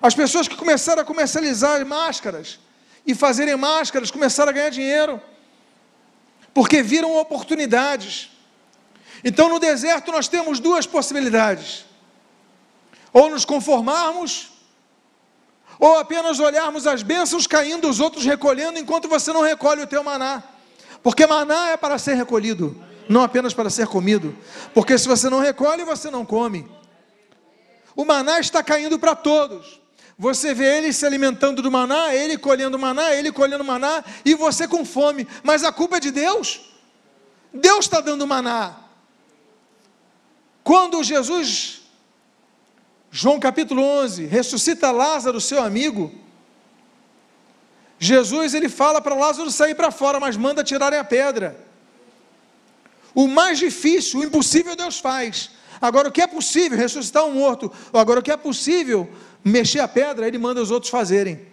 As 0.00 0.14
pessoas 0.14 0.48
que 0.48 0.56
começaram 0.56 1.02
a 1.02 1.04
comercializar 1.04 1.84
máscaras 1.84 2.58
e 3.06 3.14
fazerem 3.14 3.56
máscaras 3.56 4.10
começaram 4.10 4.50
a 4.50 4.52
ganhar 4.52 4.70
dinheiro 4.70 5.20
porque 6.52 6.82
viram 6.82 7.16
oportunidades. 7.16 8.30
Então, 9.22 9.48
no 9.48 9.58
deserto, 9.58 10.10
nós 10.10 10.28
temos 10.28 10.58
duas 10.58 10.86
possibilidades: 10.86 11.84
ou 13.12 13.30
nos 13.30 13.44
conformarmos, 13.44 14.50
ou 15.78 15.98
apenas 15.98 16.38
olharmos 16.38 16.86
as 16.86 17.02
bênçãos 17.02 17.46
caindo, 17.46 17.88
os 17.88 18.00
outros 18.00 18.24
recolhendo, 18.24 18.78
enquanto 18.78 19.08
você 19.08 19.32
não 19.32 19.40
recolhe 19.40 19.82
o 19.82 19.86
teu 19.86 20.04
maná. 20.04 20.42
Porque 21.02 21.26
maná 21.26 21.70
é 21.70 21.76
para 21.76 21.98
ser 21.98 22.14
recolhido, 22.14 22.76
não 23.08 23.22
apenas 23.22 23.54
para 23.54 23.70
ser 23.70 23.86
comido. 23.86 24.36
Porque 24.74 24.98
se 24.98 25.08
você 25.08 25.30
não 25.30 25.40
recolhe, 25.40 25.84
você 25.84 26.10
não 26.10 26.24
come. 26.24 26.70
O 27.96 28.04
maná 28.04 28.38
está 28.38 28.62
caindo 28.62 28.98
para 28.98 29.14
todos. 29.14 29.80
Você 30.18 30.52
vê 30.52 30.76
ele 30.76 30.92
se 30.92 31.06
alimentando 31.06 31.62
do 31.62 31.70
maná, 31.70 32.14
ele 32.14 32.36
colhendo 32.36 32.78
maná, 32.78 33.14
ele 33.14 33.32
colhendo 33.32 33.64
maná, 33.64 34.04
e 34.22 34.34
você 34.34 34.68
com 34.68 34.84
fome. 34.84 35.26
Mas 35.42 35.64
a 35.64 35.72
culpa 35.72 35.96
é 35.96 36.00
de 36.00 36.10
Deus. 36.10 36.60
Deus 37.54 37.86
está 37.86 38.02
dando 38.02 38.26
maná. 38.26 38.76
Quando 40.62 41.02
Jesus, 41.02 41.79
João 43.10 43.40
capítulo 43.40 43.82
11, 43.82 44.26
ressuscita 44.26 44.90
Lázaro, 44.90 45.40
seu 45.40 45.62
amigo, 45.62 46.12
Jesus 48.02 48.54
ele 48.54 48.70
fala 48.70 48.98
para 48.98 49.14
Lázaro 49.14 49.50
sair 49.50 49.74
para 49.74 49.90
fora, 49.90 50.18
mas 50.18 50.34
manda 50.34 50.64
tirarem 50.64 50.98
a 50.98 51.04
pedra. 51.04 51.54
O 53.14 53.28
mais 53.28 53.58
difícil, 53.58 54.20
o 54.20 54.24
impossível 54.24 54.74
Deus 54.74 54.98
faz. 54.98 55.50
Agora 55.78 56.08
o 56.08 56.12
que 56.12 56.22
é 56.22 56.26
possível, 56.26 56.78
ressuscitar 56.78 57.26
um 57.26 57.34
morto. 57.34 57.70
Agora 57.92 58.20
o 58.20 58.22
que 58.22 58.32
é 58.32 58.36
possível, 58.38 59.06
mexer 59.44 59.80
a 59.80 59.88
pedra, 59.88 60.26
ele 60.26 60.38
manda 60.38 60.62
os 60.62 60.70
outros 60.70 60.90
fazerem. 60.90 61.46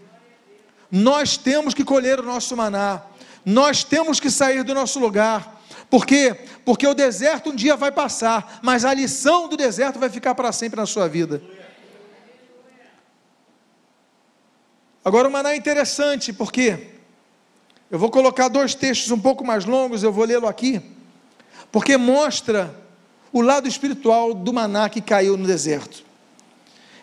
Nós 0.90 1.36
temos 1.36 1.74
que 1.74 1.84
colher 1.84 2.18
o 2.22 2.24
nosso 2.24 2.56
maná, 2.56 3.02
nós 3.46 3.84
temos 3.84 4.18
que 4.18 4.32
sair 4.32 4.64
do 4.64 4.74
nosso 4.74 5.00
lugar. 5.00 5.57
Por 5.90 6.06
quê? 6.06 6.36
Porque 6.66 6.86
o 6.86 6.94
deserto 6.94 7.50
um 7.50 7.56
dia 7.56 7.76
vai 7.76 7.92
passar, 7.92 8.60
mas 8.62 8.84
a 8.84 8.94
lição 8.94 9.48
do 9.48 9.56
deserto 9.56 10.00
vai 10.00 10.10
ficar 10.10 10.36
para 10.36 10.52
sempre 10.52 10.80
na 10.80 10.86
sua 10.86 11.08
vida. 11.08 11.42
Agora 15.04 15.28
o 15.28 15.32
maná 15.32 15.54
é 15.54 15.56
interessante, 15.56 16.34
porque 16.34 16.90
eu 17.90 17.98
vou 17.98 18.12
colocar 18.12 18.50
dois 18.50 18.76
textos 18.76 19.12
um 19.12 19.20
pouco 19.20 19.46
mais 19.46 19.64
longos, 19.64 20.04
eu 20.04 20.12
vou 20.12 20.26
lê-lo 20.26 20.48
aqui, 20.48 20.82
porque 21.72 21.96
mostra 21.96 22.76
o 23.32 23.42
lado 23.42 23.68
espiritual 23.68 24.34
do 24.34 24.52
maná 24.52 24.90
que 24.90 25.00
caiu 25.00 25.38
no 25.38 25.48
deserto. 25.48 26.04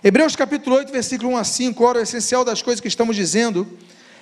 Hebreus 0.02 0.36
capítulo 0.36 0.76
8, 0.76 0.92
versículo 0.92 1.30
1 1.30 1.36
a 1.38 1.44
5, 1.44 1.82
ora, 1.82 1.98
o 1.98 2.02
essencial 2.02 2.44
das 2.44 2.60
coisas 2.60 2.78
que 2.78 2.88
estamos 2.88 3.16
dizendo 3.16 3.66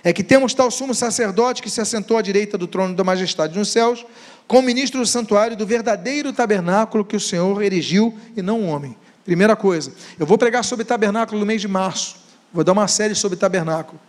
é 0.04 0.12
que 0.12 0.22
temos 0.22 0.54
tal 0.54 0.70
sumo 0.70 0.94
sacerdote 0.94 1.60
que 1.60 1.70
se 1.70 1.80
assentou 1.80 2.16
à 2.16 2.22
direita 2.22 2.56
do 2.56 2.68
trono 2.68 2.94
da 2.94 3.02
majestade 3.02 3.58
nos 3.58 3.68
céus, 3.68 4.04
como 4.46 4.62
ministro 4.62 5.00
do 5.00 5.06
santuário 5.06 5.56
do 5.56 5.66
verdadeiro 5.66 6.32
tabernáculo 6.32 7.04
que 7.04 7.16
o 7.16 7.20
Senhor 7.20 7.62
erigiu 7.62 8.16
e 8.36 8.42
não 8.42 8.60
um 8.60 8.68
homem. 8.68 8.96
Primeira 9.24 9.54
coisa, 9.54 9.92
eu 10.18 10.26
vou 10.26 10.36
pregar 10.36 10.64
sobre 10.64 10.84
tabernáculo 10.84 11.40
no 11.40 11.46
mês 11.46 11.60
de 11.60 11.68
março, 11.68 12.16
vou 12.52 12.64
dar 12.64 12.72
uma 12.72 12.88
série 12.88 13.14
sobre 13.14 13.36
tabernáculo. 13.36 14.00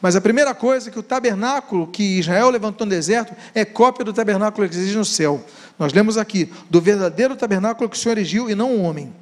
Mas 0.00 0.16
a 0.16 0.20
primeira 0.20 0.54
coisa 0.54 0.88
é 0.88 0.92
que 0.92 0.98
o 0.98 1.02
tabernáculo 1.02 1.86
que 1.86 2.18
Israel 2.18 2.50
levantou 2.50 2.86
no 2.86 2.90
deserto 2.90 3.34
é 3.54 3.64
cópia 3.64 4.04
do 4.04 4.12
tabernáculo 4.12 4.68
que 4.68 4.74
existe 4.74 4.96
no 4.96 5.04
céu. 5.04 5.44
Nós 5.78 5.92
lemos 5.92 6.16
aqui, 6.16 6.50
do 6.68 6.80
verdadeiro 6.80 7.36
tabernáculo 7.36 7.88
que 7.88 7.96
o 7.96 7.98
Senhor 8.00 8.16
erigiu 8.16 8.48
e 8.48 8.54
não 8.54 8.74
um 8.74 8.84
homem. 8.84 9.12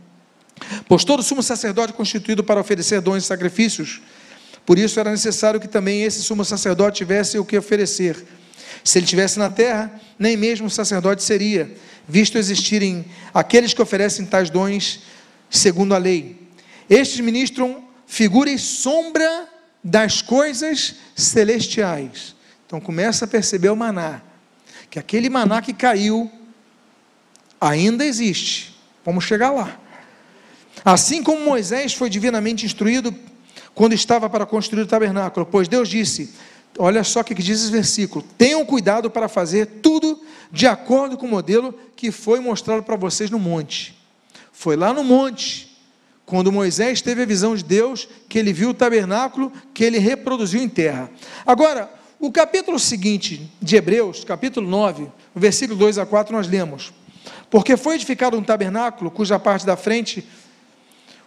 Pois 0.86 1.04
todo 1.04 1.22
sumo 1.22 1.42
sacerdote 1.42 1.92
constituído 1.92 2.42
para 2.44 2.60
oferecer 2.60 3.00
dons 3.00 3.24
e 3.24 3.26
sacrifícios, 3.26 4.00
por 4.66 4.78
isso 4.78 5.00
era 5.00 5.10
necessário 5.10 5.58
que 5.58 5.68
também 5.68 6.02
esse 6.02 6.22
sumo 6.22 6.44
sacerdote 6.44 6.98
tivesse 6.98 7.38
o 7.38 7.44
que 7.44 7.56
oferecer. 7.56 8.22
Se 8.84 8.98
ele 8.98 9.06
tivesse 9.06 9.38
na 9.38 9.50
terra, 9.50 10.00
nem 10.18 10.36
mesmo 10.36 10.68
sacerdote 10.70 11.22
seria, 11.22 11.74
visto 12.08 12.38
existirem 12.38 13.04
aqueles 13.34 13.74
que 13.74 13.82
oferecem 13.82 14.24
tais 14.24 14.50
dons 14.50 15.00
segundo 15.50 15.94
a 15.94 15.98
lei. 15.98 16.48
Estes 16.88 17.20
ministram 17.20 17.84
figura 18.06 18.50
e 18.50 18.58
sombra 18.58 19.48
das 19.84 20.22
coisas 20.22 20.96
celestiais. 21.14 22.34
Então 22.66 22.80
começa 22.80 23.24
a 23.24 23.28
perceber 23.28 23.68
o 23.68 23.76
maná, 23.76 24.22
que 24.90 24.98
aquele 24.98 25.28
maná 25.28 25.62
que 25.62 25.72
caiu 25.72 26.30
ainda 27.60 28.04
existe. 28.04 28.78
Vamos 29.04 29.24
chegar 29.24 29.50
lá. 29.50 29.78
Assim 30.84 31.22
como 31.22 31.44
Moisés 31.44 31.92
foi 31.92 32.08
divinamente 32.08 32.64
instruído 32.64 33.14
quando 33.74 33.92
estava 33.92 34.28
para 34.28 34.46
construir 34.46 34.82
o 34.82 34.86
tabernáculo, 34.86 35.46
pois 35.46 35.68
Deus 35.68 35.88
disse: 35.88 36.34
Olha 36.76 37.04
só 37.04 37.20
o 37.20 37.24
que 37.24 37.34
diz 37.34 37.62
esse 37.62 37.70
versículo: 37.70 38.24
tenham 38.36 38.64
cuidado 38.64 39.10
para 39.10 39.28
fazer 39.28 39.66
tudo 39.82 40.20
de 40.50 40.66
acordo 40.66 41.16
com 41.16 41.26
o 41.26 41.30
modelo 41.30 41.74
que 41.94 42.10
foi 42.10 42.40
mostrado 42.40 42.82
para 42.82 42.96
vocês 42.96 43.30
no 43.30 43.38
monte. 43.38 43.96
Foi 44.52 44.76
lá 44.76 44.92
no 44.92 45.04
monte, 45.04 45.76
quando 46.26 46.52
Moisés 46.52 47.00
teve 47.00 47.22
a 47.22 47.26
visão 47.26 47.54
de 47.54 47.64
Deus, 47.64 48.08
que 48.28 48.38
ele 48.38 48.52
viu 48.52 48.70
o 48.70 48.74
tabernáculo, 48.74 49.52
que 49.72 49.84
ele 49.84 49.98
reproduziu 49.98 50.60
em 50.60 50.68
terra. 50.68 51.10
Agora, 51.46 51.90
o 52.20 52.32
capítulo 52.32 52.78
seguinte 52.78 53.50
de 53.62 53.76
Hebreus, 53.76 54.24
capítulo 54.24 54.68
9, 54.68 55.08
versículo 55.34 55.78
2 55.78 55.98
a 55.98 56.06
4, 56.06 56.34
nós 56.34 56.48
lemos: 56.48 56.92
Porque 57.48 57.76
foi 57.76 57.94
edificado 57.94 58.36
um 58.36 58.42
tabernáculo, 58.42 59.10
cuja 59.10 59.38
parte 59.38 59.64
da 59.64 59.76
frente, 59.76 60.26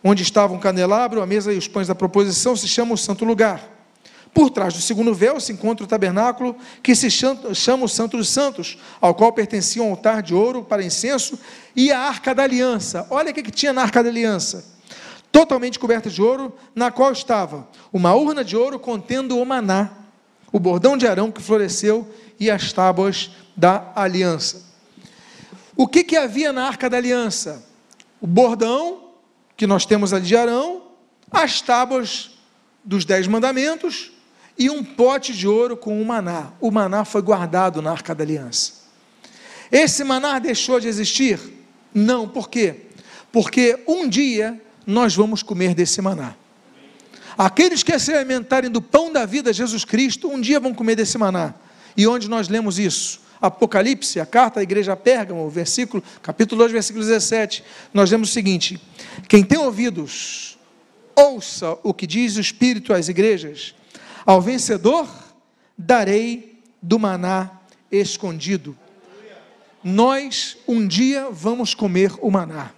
onde 0.03 0.23
estava 0.23 0.53
um 0.53 0.59
candelabro, 0.59 1.21
a 1.21 1.25
mesa 1.25 1.53
e 1.53 1.57
os 1.57 1.67
pães 1.67 1.87
da 1.87 1.95
proposição, 1.95 2.55
se 2.55 2.67
chama 2.67 2.93
o 2.93 2.97
Santo 2.97 3.23
Lugar. 3.25 3.80
Por 4.33 4.49
trás 4.49 4.73
do 4.73 4.79
segundo 4.79 5.13
véu 5.13 5.39
se 5.39 5.51
encontra 5.51 5.83
o 5.83 5.87
tabernáculo, 5.87 6.55
que 6.81 6.95
se 6.95 7.11
chama 7.11 7.83
o 7.83 7.89
Santo 7.89 8.17
dos 8.17 8.29
Santos, 8.29 8.77
ao 9.01 9.13
qual 9.13 9.33
pertencia 9.33 9.83
um 9.83 9.89
altar 9.89 10.21
de 10.21 10.33
ouro 10.33 10.63
para 10.63 10.83
incenso 10.83 11.37
e 11.75 11.91
a 11.91 11.99
arca 11.99 12.33
da 12.33 12.43
aliança. 12.43 13.05
Olha 13.09 13.31
o 13.31 13.33
que 13.33 13.51
tinha 13.51 13.73
na 13.73 13.81
arca 13.81 14.01
da 14.01 14.09
aliança: 14.09 14.63
totalmente 15.31 15.77
coberta 15.77 16.09
de 16.09 16.21
ouro, 16.21 16.55
na 16.73 16.91
qual 16.91 17.11
estava 17.11 17.67
uma 17.91 18.13
urna 18.13 18.43
de 18.43 18.55
ouro 18.55 18.79
contendo 18.79 19.37
o 19.37 19.45
maná, 19.45 19.91
o 20.51 20.59
bordão 20.59 20.95
de 20.95 21.05
Arão 21.05 21.29
que 21.29 21.41
floresceu 21.41 22.07
e 22.39 22.49
as 22.49 22.71
tábuas 22.71 23.31
da 23.55 23.91
aliança. 23.93 24.63
O 25.75 25.87
que, 25.87 26.05
que 26.05 26.15
havia 26.15 26.53
na 26.53 26.67
arca 26.67 26.89
da 26.89 26.95
aliança? 26.95 27.65
O 28.21 28.27
bordão, 28.27 29.09
que 29.57 29.67
nós 29.67 29.85
temos 29.85 30.13
ali 30.13 30.25
de 30.25 30.37
Arão, 30.37 30.83
as 31.29 31.59
tábuas 31.59 32.31
dos 32.83 33.03
dez 33.03 33.27
mandamentos 33.27 34.11
e 34.61 34.69
um 34.69 34.83
pote 34.83 35.33
de 35.33 35.47
ouro 35.47 35.75
com 35.75 35.99
o 35.99 36.05
maná. 36.05 36.51
O 36.61 36.69
maná 36.69 37.03
foi 37.03 37.23
guardado 37.23 37.81
na 37.81 37.89
arca 37.89 38.13
da 38.13 38.23
aliança. 38.23 38.73
Esse 39.71 40.03
maná 40.03 40.37
deixou 40.37 40.79
de 40.79 40.87
existir? 40.87 41.39
Não, 41.91 42.27
por 42.27 42.47
quê? 42.47 42.81
Porque 43.31 43.79
um 43.87 44.07
dia 44.07 44.61
nós 44.85 45.15
vamos 45.15 45.41
comer 45.41 45.73
desse 45.73 45.99
maná. 45.99 46.35
Aqueles 47.35 47.81
que 47.81 47.97
se 47.97 48.13
alimentarem 48.13 48.69
do 48.69 48.83
pão 48.83 49.11
da 49.11 49.25
vida, 49.25 49.51
Jesus 49.51 49.83
Cristo, 49.83 50.29
um 50.29 50.39
dia 50.39 50.59
vão 50.59 50.75
comer 50.75 50.95
desse 50.95 51.17
maná. 51.17 51.55
E 51.97 52.05
onde 52.05 52.29
nós 52.29 52.47
lemos 52.47 52.77
isso? 52.77 53.19
Apocalipse, 53.41 54.19
a 54.19 54.27
carta 54.27 54.59
à 54.59 54.63
igreja 54.63 54.95
Pérgamo, 54.95 55.49
versículo, 55.49 56.03
capítulo 56.21 56.59
2, 56.59 56.71
versículo 56.71 57.03
17, 57.03 57.63
nós 57.91 58.11
lemos 58.11 58.29
o 58.29 58.31
seguinte: 58.31 58.79
Quem 59.27 59.43
tem 59.43 59.57
ouvidos, 59.57 60.55
ouça 61.15 61.79
o 61.81 61.95
que 61.95 62.05
diz 62.05 62.37
o 62.37 62.41
Espírito 62.41 62.93
às 62.93 63.07
igrejas. 63.07 63.73
Ao 64.25 64.41
vencedor 64.41 65.07
darei 65.77 66.61
do 66.81 66.99
maná 66.99 67.51
escondido. 67.91 68.77
Nós 69.83 70.57
um 70.67 70.87
dia 70.87 71.29
vamos 71.31 71.73
comer 71.73 72.13
o 72.21 72.29
maná. 72.29 72.71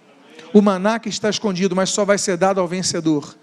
O 0.53 0.61
maná 0.61 0.99
que 0.99 1.09
está 1.09 1.29
escondido, 1.29 1.75
mas 1.75 1.89
só 1.89 2.05
vai 2.05 2.17
ser 2.17 2.37
dado 2.37 2.61
ao 2.61 2.67
vencedor. 2.67 3.35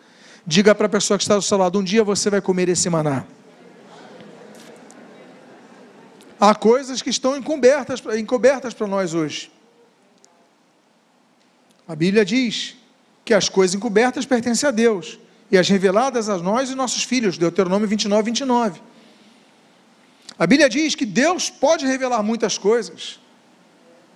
Diga 0.46 0.74
para 0.74 0.86
a 0.86 0.90
pessoa 0.90 1.18
que 1.18 1.24
está 1.24 1.34
do 1.36 1.42
seu 1.42 1.58
lado: 1.58 1.78
um 1.78 1.84
dia 1.84 2.02
você 2.02 2.30
vai 2.30 2.40
comer 2.40 2.68
esse 2.68 2.88
maná. 2.88 3.24
Há 6.40 6.54
coisas 6.54 7.02
que 7.02 7.10
estão 7.10 7.36
encobertas, 7.36 8.02
encobertas 8.16 8.72
para 8.72 8.86
nós 8.86 9.12
hoje. 9.12 9.52
A 11.86 11.94
Bíblia 11.94 12.24
diz 12.24 12.76
que 13.24 13.34
as 13.34 13.48
coisas 13.48 13.74
encobertas 13.74 14.24
pertencem 14.24 14.66
a 14.66 14.72
Deus 14.72 15.18
e 15.50 15.58
as 15.58 15.68
reveladas 15.68 16.28
a 16.28 16.38
nós 16.38 16.70
e 16.70 16.74
nossos 16.74 17.02
filhos. 17.02 17.36
Deuteronômio 17.36 17.88
29, 17.88 18.22
29. 18.22 18.80
A 20.38 20.46
Bíblia 20.46 20.68
diz 20.68 20.94
que 20.94 21.04
Deus 21.04 21.50
pode 21.50 21.86
revelar 21.86 22.22
muitas 22.22 22.56
coisas. 22.56 23.18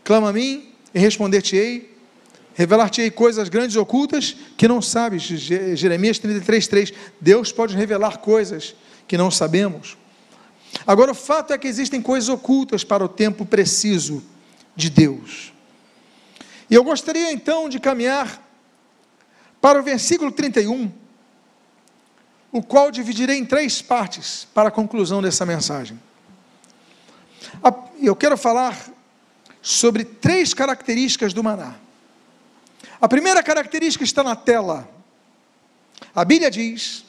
Clama 0.03 0.31
a 0.31 0.33
mim 0.33 0.71
e 0.95 0.99
responder-te-ei. 0.99 1.93
Revelar-te-ei 2.55 3.11
coisas 3.11 3.49
grandes 3.49 3.75
e 3.75 3.79
ocultas 3.79 4.37
que 4.57 4.69
não 4.69 4.81
sabes. 4.81 5.23
Jeremias 5.23 6.19
33, 6.19 6.67
3. 6.69 6.93
Deus 7.21 7.51
pode 7.51 7.77
revelar 7.77 8.19
coisas 8.19 8.75
que 9.09 9.19
não 9.19 9.31
sabemos. 9.31 9.99
Agora, 10.87 11.13
o 11.13 11.15
fato 11.15 11.53
é 11.53 11.59
que 11.59 11.69
existem 11.69 12.01
coisas 12.01 12.29
ocultas 12.29 12.85
para 12.85 13.05
o 13.05 13.09
tempo 13.09 13.45
preciso 13.45 14.23
de 14.75 14.89
Deus. 14.89 15.53
E 16.71 16.75
eu 16.75 16.83
gostaria 16.83 17.33
então 17.33 17.69
de 17.69 17.79
caminhar 17.79 18.43
para 19.61 19.79
o 19.79 19.83
versículo 19.83 20.31
31 20.33 20.91
o 22.55 22.63
qual 22.63 22.89
dividirei 22.89 23.37
em 23.37 23.45
três 23.45 23.83
partes 23.83 24.47
para 24.55 24.69
a 24.69 24.71
conclusão 24.73 25.21
dessa 25.21 25.45
mensagem. 25.45 26.01
Eu 28.01 28.15
quero 28.15 28.37
falar 28.37 28.79
sobre 29.61 30.05
três 30.05 30.55
características 30.55 31.33
do 31.33 31.43
maná. 31.43 31.75
A 33.01 33.09
primeira 33.09 33.43
característica 33.43 34.05
está 34.05 34.23
na 34.23 34.37
tela. 34.37 34.89
A 36.15 36.25
Bíblia 36.25 36.49
diz: 36.49 37.05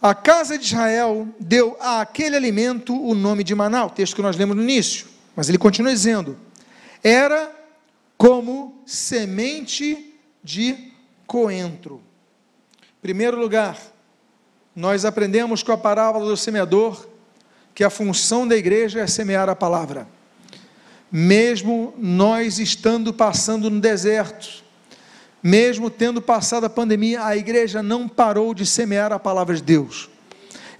A 0.00 0.14
casa 0.14 0.56
de 0.56 0.64
Israel 0.64 1.28
deu 1.38 1.76
a 1.78 2.00
aquele 2.00 2.34
alimento 2.34 2.98
o 2.98 3.14
nome 3.14 3.44
de 3.44 3.54
maná, 3.54 3.84
o 3.84 3.90
texto 3.90 4.16
que 4.16 4.22
nós 4.22 4.34
lemos 4.34 4.56
no 4.56 4.62
início. 4.62 5.08
Mas 5.36 5.50
ele 5.50 5.58
continua 5.58 5.92
dizendo: 5.92 6.38
Era 7.04 7.54
como 8.16 8.82
semente 8.86 10.16
de 10.42 10.90
coentro. 11.26 12.00
Primeiro 13.02 13.38
lugar, 13.38 13.91
nós 14.74 15.04
aprendemos 15.04 15.62
com 15.62 15.72
a 15.72 15.78
parábola 15.78 16.26
do 16.26 16.36
semeador 16.36 17.06
que 17.74 17.84
a 17.84 17.90
função 17.90 18.46
da 18.46 18.56
igreja 18.56 19.00
é 19.00 19.06
semear 19.06 19.48
a 19.48 19.56
palavra. 19.56 20.06
Mesmo 21.10 21.94
nós 21.98 22.58
estando 22.58 23.12
passando 23.12 23.68
no 23.68 23.80
deserto, 23.80 24.64
mesmo 25.42 25.90
tendo 25.90 26.22
passado 26.22 26.64
a 26.64 26.70
pandemia, 26.70 27.24
a 27.24 27.36
igreja 27.36 27.82
não 27.82 28.08
parou 28.08 28.54
de 28.54 28.64
semear 28.64 29.12
a 29.12 29.18
palavra 29.18 29.54
de 29.54 29.62
Deus. 29.62 30.08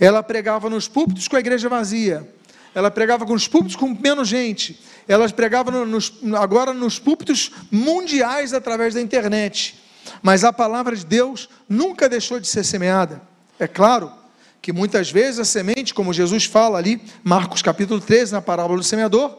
Ela 0.00 0.22
pregava 0.22 0.70
nos 0.70 0.88
púlpitos 0.88 1.28
com 1.28 1.36
a 1.36 1.40
igreja 1.40 1.68
vazia, 1.68 2.26
ela 2.74 2.90
pregava 2.90 3.26
com 3.26 3.34
os 3.34 3.46
púlpitos 3.46 3.76
com 3.76 3.88
menos 3.88 4.28
gente, 4.28 4.80
ela 5.06 5.28
pregava 5.28 5.70
nos, 5.84 6.14
agora 6.38 6.72
nos 6.72 6.98
púlpitos 6.98 7.50
mundiais 7.70 8.54
através 8.54 8.94
da 8.94 9.00
internet. 9.00 9.78
Mas 10.22 10.44
a 10.44 10.52
palavra 10.52 10.96
de 10.96 11.04
Deus 11.04 11.48
nunca 11.68 12.08
deixou 12.08 12.40
de 12.40 12.48
ser 12.48 12.64
semeada. 12.64 13.31
É 13.62 13.68
claro 13.68 14.10
que 14.60 14.72
muitas 14.72 15.12
vezes 15.12 15.38
a 15.38 15.44
semente, 15.44 15.94
como 15.94 16.12
Jesus 16.12 16.46
fala 16.46 16.78
ali, 16.78 17.00
Marcos 17.22 17.62
capítulo 17.62 18.00
13, 18.00 18.32
na 18.32 18.42
parábola 18.42 18.78
do 18.78 18.82
semeador, 18.82 19.38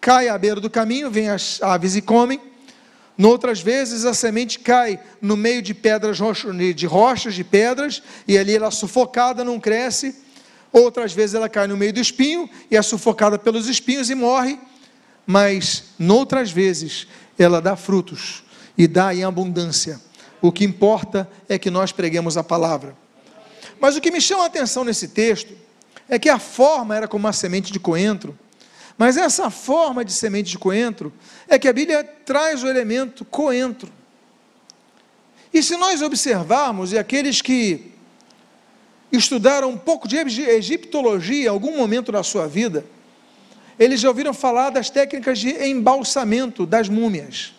cai 0.00 0.28
à 0.28 0.38
beira 0.38 0.60
do 0.60 0.70
caminho, 0.70 1.10
vem 1.10 1.28
as 1.28 1.60
aves 1.60 1.96
e 1.96 2.00
comem. 2.00 2.40
Noutras 3.18 3.60
vezes 3.60 4.04
a 4.04 4.14
semente 4.14 4.60
cai 4.60 5.00
no 5.20 5.36
meio 5.36 5.60
de 5.60 5.74
pedras, 5.74 6.18
de 6.76 6.86
rochas, 6.86 7.34
de 7.34 7.42
pedras, 7.42 8.00
e 8.28 8.38
ali 8.38 8.54
ela 8.54 8.68
é 8.68 8.70
sufocada, 8.70 9.42
não 9.42 9.58
cresce. 9.58 10.22
Outras 10.72 11.12
vezes 11.12 11.34
ela 11.34 11.48
cai 11.48 11.66
no 11.66 11.76
meio 11.76 11.92
do 11.92 11.98
espinho 11.98 12.48
e 12.70 12.76
é 12.76 12.82
sufocada 12.82 13.40
pelos 13.40 13.66
espinhos 13.66 14.08
e 14.08 14.14
morre. 14.14 14.56
Mas 15.26 15.86
noutras 15.98 16.52
vezes 16.52 17.08
ela 17.36 17.60
dá 17.60 17.74
frutos 17.74 18.44
e 18.78 18.86
dá 18.86 19.12
em 19.12 19.24
abundância. 19.24 20.00
O 20.40 20.52
que 20.52 20.64
importa 20.64 21.28
é 21.48 21.58
que 21.58 21.72
nós 21.72 21.90
preguemos 21.90 22.36
a 22.36 22.44
palavra. 22.44 23.02
Mas 23.80 23.96
o 23.96 24.00
que 24.00 24.10
me 24.10 24.20
chama 24.20 24.44
a 24.44 24.46
atenção 24.46 24.84
nesse 24.84 25.08
texto 25.08 25.52
é 26.08 26.18
que 26.18 26.28
a 26.28 26.38
forma 26.38 26.96
era 26.96 27.08
como 27.08 27.24
uma 27.24 27.32
semente 27.32 27.72
de 27.72 27.80
coentro, 27.80 28.38
mas 28.96 29.16
essa 29.16 29.50
forma 29.50 30.04
de 30.04 30.12
semente 30.12 30.50
de 30.50 30.58
coentro 30.58 31.12
é 31.48 31.58
que 31.58 31.68
a 31.68 31.72
Bíblia 31.72 32.04
traz 32.04 32.62
o 32.62 32.68
elemento 32.68 33.24
coentro. 33.24 33.90
E 35.52 35.62
se 35.62 35.76
nós 35.76 36.02
observarmos, 36.02 36.92
e 36.92 36.98
aqueles 36.98 37.40
que 37.40 37.92
estudaram 39.10 39.70
um 39.70 39.78
pouco 39.78 40.08
de 40.08 40.16
egiptologia 40.16 41.44
em 41.44 41.48
algum 41.48 41.76
momento 41.76 42.10
da 42.10 42.22
sua 42.22 42.46
vida, 42.46 42.84
eles 43.78 44.00
já 44.00 44.08
ouviram 44.08 44.34
falar 44.34 44.70
das 44.70 44.90
técnicas 44.90 45.38
de 45.38 45.50
embalsamento 45.66 46.66
das 46.66 46.88
múmias. 46.88 47.53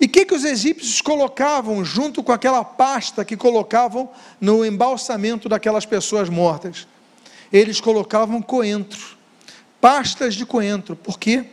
E 0.00 0.06
o 0.06 0.08
que, 0.08 0.24
que 0.24 0.34
os 0.34 0.44
egípcios 0.44 1.00
colocavam 1.00 1.84
junto 1.84 2.22
com 2.22 2.32
aquela 2.32 2.64
pasta 2.64 3.24
que 3.24 3.36
colocavam 3.36 4.10
no 4.40 4.64
embalsamento 4.64 5.48
daquelas 5.48 5.86
pessoas 5.86 6.28
mortas? 6.28 6.86
Eles 7.52 7.80
colocavam 7.80 8.42
coentro, 8.42 9.16
pastas 9.80 10.34
de 10.34 10.44
coentro. 10.44 10.96
Por 10.96 11.18
quê? 11.18 11.44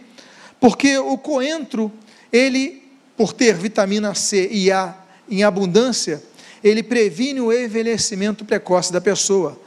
Porque 0.59 0.97
o 0.97 1.17
coentro, 1.17 1.91
ele, 2.31 2.83
por 3.15 3.33
ter 3.33 3.53
vitamina 3.55 4.15
C 4.15 4.49
e 4.51 4.71
A 4.71 4.95
em 5.29 5.43
abundância, 5.43 6.21
ele 6.63 6.83
previne 6.83 7.41
o 7.41 7.51
envelhecimento 7.51 8.45
precoce 8.45 8.91
da 8.91 9.01
pessoa, 9.01 9.59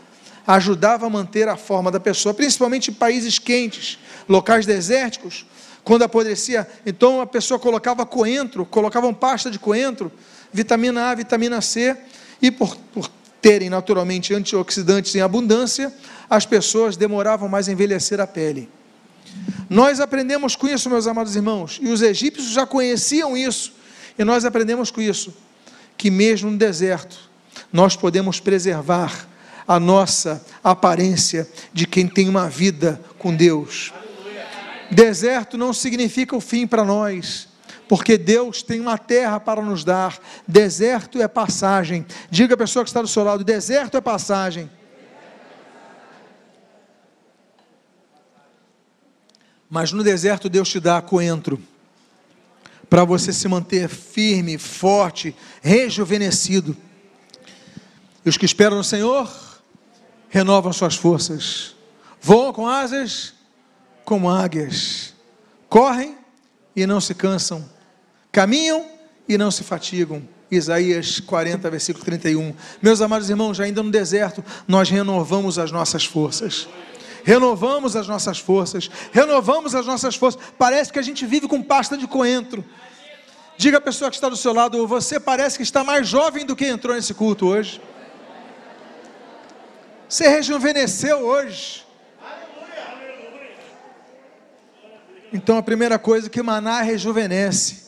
ajudava 0.47 1.07
a 1.07 1.11
manter 1.11 1.49
a 1.49 1.57
forma 1.57 1.91
da 1.91 1.99
pessoa, 1.99 2.35
principalmente 2.35 2.91
em 2.91 2.95
países 2.95 3.39
quentes, 3.39 3.99
locais 4.29 4.67
desérticos, 4.67 5.47
quando 5.85 6.03
apodrecia, 6.03 6.67
então 6.87 7.21
a 7.21 7.27
pessoa 7.27 7.61
colocava 7.61 8.07
coentro, 8.07 8.65
colocavam 8.65 9.13
pasta 9.13 9.51
de 9.51 9.59
coentro, 9.59 10.11
vitamina 10.53 11.11
A, 11.11 11.15
vitamina 11.15 11.61
C, 11.61 11.95
e 12.41 12.51
por, 12.51 12.75
por 12.93 13.11
terem 13.41 13.69
naturalmente 13.69 14.33
antioxidantes 14.33 15.15
em 15.15 15.21
abundância, 15.21 15.93
as 16.29 16.47
pessoas 16.47 16.97
demoravam 16.97 17.49
mais 17.49 17.69
a 17.69 17.73
envelhecer 17.73 18.19
a 18.19 18.27
pele. 18.27 18.69
Nós 19.69 20.01
aprendemos 20.01 20.57
com 20.57 20.67
isso, 20.67 20.89
meus 20.89 21.07
amados 21.07 21.37
irmãos, 21.37 21.79
e 21.83 21.89
os 21.89 22.01
egípcios 22.01 22.51
já 22.51 22.67
conheciam 22.67 23.37
isso, 23.37 23.75
e 24.19 24.25
nós 24.25 24.45
aprendemos 24.45 24.91
com 24.91 25.03
isso, 25.03 25.35
que, 25.97 26.11
mesmo 26.11 26.51
no 26.51 26.57
deserto, 26.57 27.17
nós 27.73 27.95
podemos 27.95 28.41
preservar 28.41 29.29
a 29.67 29.79
nossa 29.79 30.45
aparência 30.63 31.49
de 31.73 31.87
quem 31.87 32.07
tem 32.07 32.29
uma 32.29 32.49
vida 32.49 33.01
com 33.19 33.35
Deus. 33.35 33.93
Deserto 34.91 35.57
não 35.57 35.73
significa 35.73 36.37
o 36.37 36.41
fim 36.41 36.67
para 36.67 36.85
nós, 36.85 37.49
porque 37.89 38.17
Deus 38.17 38.63
tem 38.63 38.81
uma 38.81 38.99
terra 38.99 39.41
para 39.41 39.63
nos 39.63 39.85
dar. 39.85 40.19
Deserto 40.47 41.21
é 41.21 41.29
passagem. 41.29 42.07
Diga 42.31 42.55
a 42.55 42.59
pessoa 42.59 42.85
que 42.85 42.91
está 42.91 43.03
do 43.03 43.09
seu 43.09 43.25
lado: 43.25 43.45
deserto 43.45 43.97
é 43.97 44.01
passagem. 44.01 44.71
Mas 49.69 49.91
no 49.91 50.05
deserto 50.05 50.49
Deus 50.49 50.69
te 50.69 50.79
dá 50.79 51.03
coentro 51.03 51.61
para 52.89 53.05
você 53.05 53.33
se 53.33 53.49
manter 53.49 53.89
firme, 53.89 54.57
forte, 54.57 55.35
rejuvenescido. 55.61 56.77
E 58.25 58.29
os 58.29 58.37
que 58.37 58.45
esperam 58.45 58.77
no 58.77 58.85
Senhor 58.85 59.29
renovam 60.29 60.73
suas 60.73 60.95
forças, 60.95 61.75
voam 62.21 62.53
com 62.53 62.69
asas 62.69 63.34
como 64.05 64.31
águias, 64.31 65.15
correm 65.69 66.17
e 66.77 66.87
não 66.87 67.01
se 67.01 67.15
cansam, 67.15 67.65
caminham 68.31 68.87
e 69.29 69.39
não 69.39 69.51
se 69.51 69.65
fatigam. 69.65 70.23
Isaías 70.51 71.19
40, 71.21 71.69
versículo 71.71 72.05
31. 72.05 72.55
Meus 72.81 73.01
amados 73.01 73.29
irmãos, 73.29 73.59
ainda 73.59 73.83
no 73.83 73.91
deserto, 73.91 74.45
nós 74.69 74.89
renovamos 74.89 75.59
as 75.59 75.73
nossas 75.73 76.05
forças. 76.05 76.69
Renovamos 77.25 77.97
as 77.97 78.07
nossas 78.07 78.39
forças, 78.39 78.91
renovamos 79.11 79.75
as 79.75 79.87
nossas 79.87 80.15
forças. 80.15 80.41
Parece 80.59 80.93
que 80.93 80.99
a 80.99 81.03
gente 81.03 81.25
vive 81.25 81.49
com 81.49 81.63
pasta 81.63 81.97
de 81.97 82.07
coentro. 82.07 82.63
Diga 83.57 83.79
a 83.79 83.81
pessoa 83.81 84.11
que 84.11 84.17
está 84.17 84.29
do 84.29 84.37
seu 84.37 84.53
lado, 84.53 84.87
você 84.87 85.19
parece 85.19 85.57
que 85.57 85.63
está 85.63 85.83
mais 85.83 86.07
jovem 86.07 86.45
do 86.45 86.55
que 86.55 86.67
entrou 86.67 86.95
nesse 86.95 87.15
culto 87.15 87.47
hoje. 87.47 87.81
Você 90.07 90.29
rejuvenesceu 90.29 91.19
hoje. 91.19 91.84
Então 95.35 95.59
a 95.59 95.63
primeira 95.65 95.99
coisa 95.99 96.31
que 96.31 96.41
maná 96.41 96.81
rejuvenesce. 96.81 97.83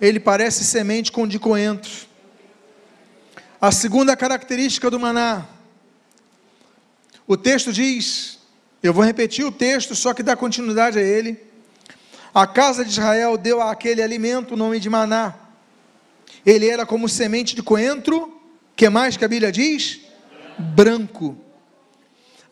Ele 0.00 0.18
parece 0.18 0.64
semente 0.64 1.12
com 1.12 1.28
de 1.28 1.38
coentro. 1.38 1.92
A 3.60 3.70
segunda 3.70 4.16
característica 4.16 4.90
do 4.90 4.98
maná. 4.98 5.46
O 7.26 7.36
texto 7.36 7.74
diz, 7.74 8.38
eu 8.82 8.94
vou 8.94 9.04
repetir 9.04 9.44
o 9.44 9.52
texto, 9.52 9.94
só 9.94 10.14
que 10.14 10.22
dá 10.22 10.34
continuidade 10.34 10.98
a 10.98 11.02
ele. 11.02 11.38
A 12.32 12.46
casa 12.46 12.82
de 12.82 12.90
Israel 12.90 13.36
deu 13.36 13.60
àquele 13.60 14.02
alimento 14.02 14.54
o 14.54 14.56
nome 14.56 14.80
de 14.80 14.88
maná. 14.88 15.34
Ele 16.44 16.70
era 16.70 16.86
como 16.86 17.06
semente 17.06 17.54
de 17.54 17.62
coentro, 17.62 18.40
que 18.74 18.88
mais 18.88 19.14
que 19.18 19.26
a 19.26 19.28
Bíblia 19.28 19.52
diz? 19.52 20.00
Branco. 20.58 21.36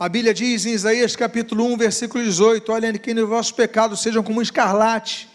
A 0.01 0.09
Bíblia 0.09 0.33
diz 0.33 0.65
em 0.65 0.73
Isaías 0.73 1.15
capítulo 1.15 1.67
1, 1.75 1.77
versículo 1.77 2.25
18: 2.25 2.73
Olha, 2.73 2.91
que 2.99 3.13
os 3.13 3.29
vossos 3.29 3.53
pecados 3.53 4.01
sejam 4.01 4.23
como 4.23 4.39
um 4.39 4.43
escarlate, 4.43 5.29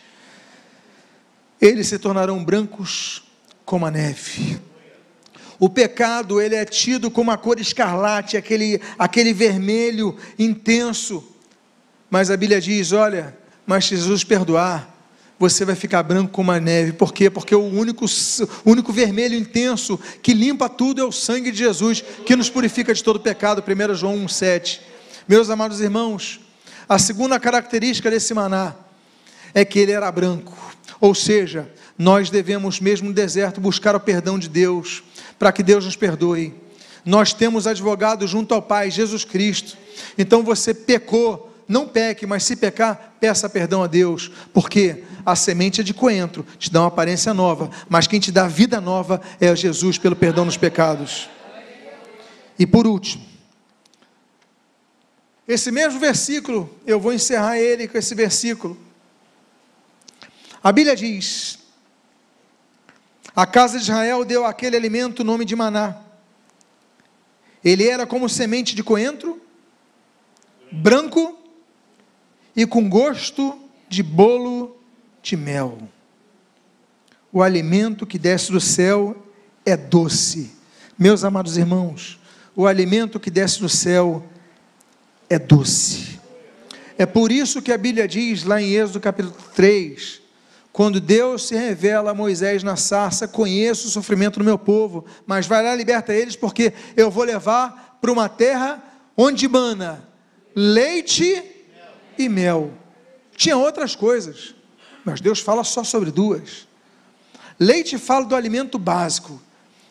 eles 1.62 1.86
se 1.86 2.00
tornarão 2.00 2.44
brancos 2.44 3.24
como 3.64 3.86
a 3.86 3.92
neve. 3.92 4.60
O 5.60 5.70
pecado, 5.70 6.42
ele 6.42 6.56
é 6.56 6.66
tido 6.66 7.12
como 7.12 7.30
a 7.30 7.38
cor 7.38 7.60
escarlate, 7.60 8.38
aquele, 8.38 8.82
aquele 8.98 9.34
vermelho 9.34 10.18
intenso. 10.40 11.24
Mas 12.10 12.32
a 12.32 12.36
Bíblia 12.36 12.60
diz: 12.60 12.92
olha, 12.92 13.38
mas 13.68 13.84
Jesus 13.84 14.24
perdoar, 14.24 14.95
você 15.38 15.66
vai 15.66 15.76
ficar 15.76 16.02
branco 16.04 16.32
como 16.32 16.52
a 16.52 16.60
neve. 16.60 16.94
Por 16.94 17.14
quê? 17.14 17.30
Porque 17.30 17.54
o 17.54 17.64
único, 17.64 18.06
o 18.06 18.72
único 18.72 18.92
vermelho 18.94 19.36
intenso 19.36 20.00
que 20.22 20.34
limpa 20.34 20.70
tudo 20.70 21.02
é 21.02 21.04
o 21.04 21.12
sangue 21.12 21.52
de 21.52 21.58
Jesus, 21.58 22.04
que 22.26 22.36
nos 22.36 22.50
purifica 22.50 22.94
de 22.94 23.04
todo 23.04 23.20
pecado. 23.20 23.62
1 23.62 23.96
João 23.96 24.26
1,7. 24.26 24.80
Meus 25.28 25.50
amados 25.50 25.82
irmãos, 25.82 26.40
a 26.88 26.98
segunda 26.98 27.40
característica 27.40 28.10
desse 28.10 28.34
maná 28.34 28.76
é 29.54 29.66
que 29.66 29.80
ele 29.80 29.92
era 29.92 30.12
branco. 30.12 30.54
Ou 31.02 31.14
seja, 31.14 31.70
nós 31.98 32.30
devemos, 32.30 32.80
mesmo 32.80 33.10
no 33.10 33.14
deserto, 33.14 33.60
buscar 33.60 33.96
o 33.96 34.00
perdão 34.00 34.40
de 34.40 34.48
Deus, 34.48 35.04
para 35.38 35.52
que 35.52 35.64
Deus 35.64 35.86
nos 35.86 35.96
perdoe. 35.96 36.54
Nós 37.04 37.34
temos 37.34 37.68
advogado 37.68 38.28
junto 38.28 38.54
ao 38.54 38.62
Pai, 38.62 38.90
Jesus 38.90 39.24
Cristo. 39.24 39.78
Então 40.18 40.44
você 40.44 40.74
pecou 40.74 41.55
não 41.68 41.88
peque, 41.88 42.26
mas 42.26 42.44
se 42.44 42.56
pecar, 42.56 43.16
peça 43.20 43.50
perdão 43.50 43.84
a 43.84 43.88
Deus, 43.88 44.32
porque 44.54 45.04
a 45.26 45.36
semente 45.36 45.82
é 45.82 45.84
de 45.84 45.94
coentro, 45.94 46.46
te 46.60 46.72
dá 46.72 46.82
uma 46.82 46.88
aparência 46.88 47.34
nova, 47.34 47.70
mas 47.90 48.06
quem 48.06 48.20
te 48.20 48.32
dá 48.32 48.48
vida 48.48 48.80
nova 48.80 49.20
é 49.40 49.56
Jesus 49.56 49.98
pelo 49.98 50.16
perdão 50.16 50.46
dos 50.46 50.58
pecados. 50.58 51.30
E 52.58 52.66
por 52.68 52.86
último, 52.86 53.26
esse 55.48 55.72
mesmo 55.72 56.00
versículo, 56.00 56.70
eu 56.86 57.00
vou 57.00 57.14
encerrar 57.14 57.58
ele 57.58 57.88
com 57.88 57.98
esse 57.98 58.16
versículo. 58.16 58.78
A 60.64 60.72
Bíblia 60.72 60.96
diz: 60.96 61.60
A 63.36 63.46
casa 63.46 63.78
de 63.78 63.84
Israel 63.84 64.26
deu 64.26 64.46
aquele 64.46 64.76
alimento 64.76 65.20
o 65.20 65.24
nome 65.24 65.46
de 65.46 65.56
maná. 65.56 65.98
Ele 67.64 67.88
era 67.88 68.06
como 68.08 68.30
semente 68.30 68.76
de 68.76 68.84
coentro, 68.84 69.42
branco 70.72 71.45
e 72.56 72.66
com 72.66 72.90
gosto 72.90 73.60
de 73.90 74.02
bolo 74.02 74.78
de 75.22 75.36
mel. 75.36 75.78
O 77.32 77.42
alimento 77.44 78.06
que 78.06 78.18
desce 78.18 78.52
do 78.52 78.62
céu 78.62 79.16
é 79.66 79.76
doce. 79.76 80.52
Meus 80.98 81.24
amados 81.24 81.58
irmãos, 81.58 82.20
o 82.56 82.66
alimento 82.66 83.20
que 83.20 83.30
desce 83.30 83.60
do 83.60 83.68
céu 83.68 84.24
é 85.30 85.38
doce. 85.38 86.20
É 86.98 87.06
por 87.06 87.32
isso 87.32 87.62
que 87.62 87.74
a 87.74 87.78
Bíblia 87.78 88.08
diz 88.08 88.44
lá 88.44 88.62
em 88.62 88.72
Êxodo 88.72 89.02
capítulo 89.02 89.36
3, 89.54 90.22
quando 90.72 91.02
Deus 91.02 91.48
se 91.48 91.56
revela 91.56 92.12
a 92.12 92.14
Moisés 92.14 92.64
na 92.64 92.76
sarça, 92.76 93.28
conheço 93.28 93.88
o 93.88 93.92
sofrimento 93.92 94.40
do 94.40 94.46
meu 94.46 94.58
povo, 94.58 95.06
mas 95.26 95.48
vai 95.48 95.64
lá 95.64 95.76
liberta 95.76 96.14
eles, 96.14 96.36
porque 96.36 96.74
eu 96.96 97.12
vou 97.12 97.24
levar 97.24 97.98
para 98.00 98.12
uma 98.12 98.30
terra 98.30 98.82
onde 99.18 99.48
mana 99.48 100.08
leite 100.56 101.55
e 102.24 102.30
mel. 102.30 102.72
Tinha 103.36 103.58
outras 103.58 103.96
coisas, 103.96 104.56
mas 105.04 105.22
Deus 105.22 105.40
fala 105.40 105.64
só 105.64 105.84
sobre 105.84 106.12
duas. 106.12 106.68
Leite 107.60 107.98
fala 107.98 108.26
do 108.26 108.36
alimento 108.36 108.78
básico. 108.78 109.42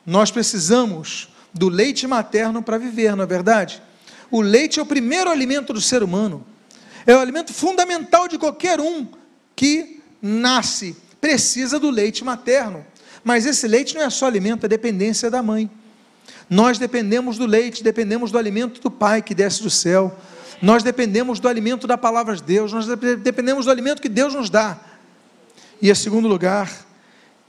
Nós 0.04 0.30
precisamos 0.30 1.28
do 1.52 1.68
leite 1.68 2.06
materno 2.06 2.62
para 2.62 2.78
viver, 2.78 3.14
não 3.14 3.24
é 3.24 3.26
verdade? 3.26 3.82
O 4.30 4.40
leite 4.40 4.78
é 4.78 4.82
o 4.82 4.86
primeiro 4.86 5.30
alimento 5.30 5.72
do 5.72 5.80
ser 5.80 6.02
humano. 6.02 6.44
É 7.06 7.14
o 7.14 7.20
alimento 7.20 7.52
fundamental 7.52 8.26
de 8.26 8.38
qualquer 8.38 8.80
um 8.80 9.06
que 9.54 10.02
nasce, 10.20 10.96
precisa 11.20 11.78
do 11.78 11.90
leite 11.90 12.24
materno. 12.24 12.84
Mas 13.22 13.46
esse 13.46 13.68
leite 13.68 13.94
não 13.94 14.02
é 14.02 14.10
só 14.10 14.26
alimento, 14.26 14.66
é 14.66 14.68
dependência 14.68 15.30
da 15.30 15.42
mãe. 15.42 15.70
Nós 16.48 16.78
dependemos 16.78 17.38
do 17.38 17.46
leite, 17.46 17.82
dependemos 17.82 18.30
do 18.30 18.38
alimento 18.38 18.80
do 18.80 18.90
pai 18.90 19.22
que 19.22 19.34
desce 19.34 19.62
do 19.62 19.70
céu. 19.70 20.18
Nós 20.64 20.82
dependemos 20.82 21.38
do 21.38 21.46
alimento 21.46 21.86
da 21.86 21.98
palavra 21.98 22.34
de 22.34 22.42
Deus, 22.42 22.72
nós 22.72 22.86
dependemos 22.86 23.66
do 23.66 23.70
alimento 23.70 24.00
que 24.00 24.08
Deus 24.08 24.32
nos 24.32 24.48
dá. 24.48 24.80
E 25.80 25.90
em 25.90 25.94
segundo 25.94 26.26
lugar, 26.26 26.72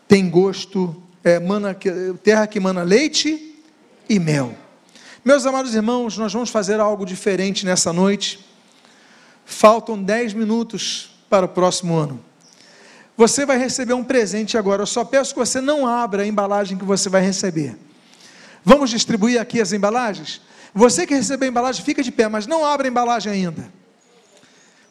tem 0.06 0.30
gosto, 0.30 1.02
é, 1.24 1.40
mana, 1.40 1.74
terra 2.22 2.46
que 2.46 2.60
mana 2.60 2.84
leite 2.84 3.58
e 4.10 4.20
mel. 4.20 4.54
Meus 5.24 5.46
amados 5.46 5.74
irmãos, 5.74 6.18
nós 6.18 6.34
vamos 6.34 6.50
fazer 6.50 6.82
algo 6.82 7.06
diferente 7.06 7.66
nessa 7.66 7.94
noite. 7.94 8.46
Faltam 9.46 10.04
dez 10.04 10.34
minutos 10.34 11.12
para 11.30 11.46
o 11.46 11.50
próximo 11.50 11.96
ano. 11.96 12.20
Você 13.16 13.46
vai 13.46 13.58
receber 13.58 13.94
um 13.94 14.04
presente 14.04 14.58
agora. 14.58 14.82
Eu 14.82 14.88
só 14.88 15.06
peço 15.06 15.34
que 15.34 15.40
você 15.40 15.62
não 15.62 15.88
abra 15.88 16.24
a 16.24 16.28
embalagem 16.28 16.78
que 16.78 16.84
você 16.84 17.08
vai 17.08 17.22
receber. 17.22 17.78
Vamos 18.62 18.90
distribuir 18.90 19.40
aqui 19.40 19.62
as 19.62 19.72
embalagens? 19.72 20.42
Você 20.78 21.08
que 21.08 21.16
recebeu 21.16 21.48
a 21.48 21.50
embalagem, 21.50 21.86
fica 21.86 22.04
de 22.04 22.12
pé, 22.12 22.28
mas 22.28 22.46
não 22.46 22.66
abra 22.66 22.86
a 22.86 22.90
embalagem 22.90 23.32
ainda. 23.32 23.72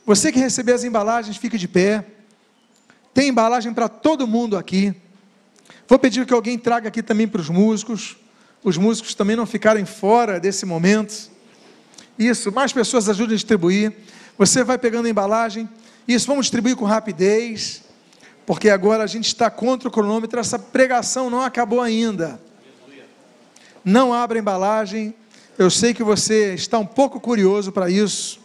Você 0.06 0.32
que 0.32 0.38
recebeu 0.38 0.74
as 0.74 0.82
embalagens, 0.82 1.36
fica 1.36 1.58
de 1.58 1.68
pé. 1.68 2.06
Tem 3.12 3.28
embalagem 3.28 3.72
para 3.74 3.86
todo 3.86 4.26
mundo 4.26 4.56
aqui. 4.56 4.94
Vou 5.86 5.98
pedir 5.98 6.24
que 6.24 6.32
alguém 6.32 6.58
traga 6.58 6.88
aqui 6.88 7.02
também 7.02 7.28
para 7.28 7.38
os 7.38 7.50
músicos. 7.50 8.16
Os 8.62 8.78
músicos 8.78 9.14
também 9.14 9.36
não 9.36 9.44
ficarem 9.44 9.84
fora 9.84 10.40
desse 10.40 10.64
momento. 10.64 11.30
Isso, 12.18 12.50
mais 12.50 12.72
pessoas 12.72 13.06
ajudem 13.10 13.34
a 13.34 13.36
distribuir. 13.36 13.92
Você 14.38 14.64
vai 14.64 14.78
pegando 14.78 15.04
a 15.04 15.10
embalagem. 15.10 15.68
Isso, 16.08 16.26
vamos 16.26 16.46
distribuir 16.46 16.76
com 16.76 16.86
rapidez. 16.86 17.82
Porque 18.46 18.70
agora 18.70 19.04
a 19.04 19.06
gente 19.06 19.26
está 19.26 19.50
contra 19.50 19.86
o 19.86 19.92
cronômetro. 19.92 20.40
Essa 20.40 20.58
pregação 20.58 21.28
não 21.28 21.42
acabou 21.42 21.82
ainda. 21.82 22.40
Não 23.84 24.14
abra 24.14 24.38
a 24.38 24.40
embalagem. 24.40 25.14
Eu 25.56 25.70
sei 25.70 25.94
que 25.94 26.02
você 26.02 26.54
está 26.54 26.80
um 26.80 26.86
pouco 26.86 27.20
curioso 27.20 27.70
para 27.70 27.88
isso. 27.88 28.40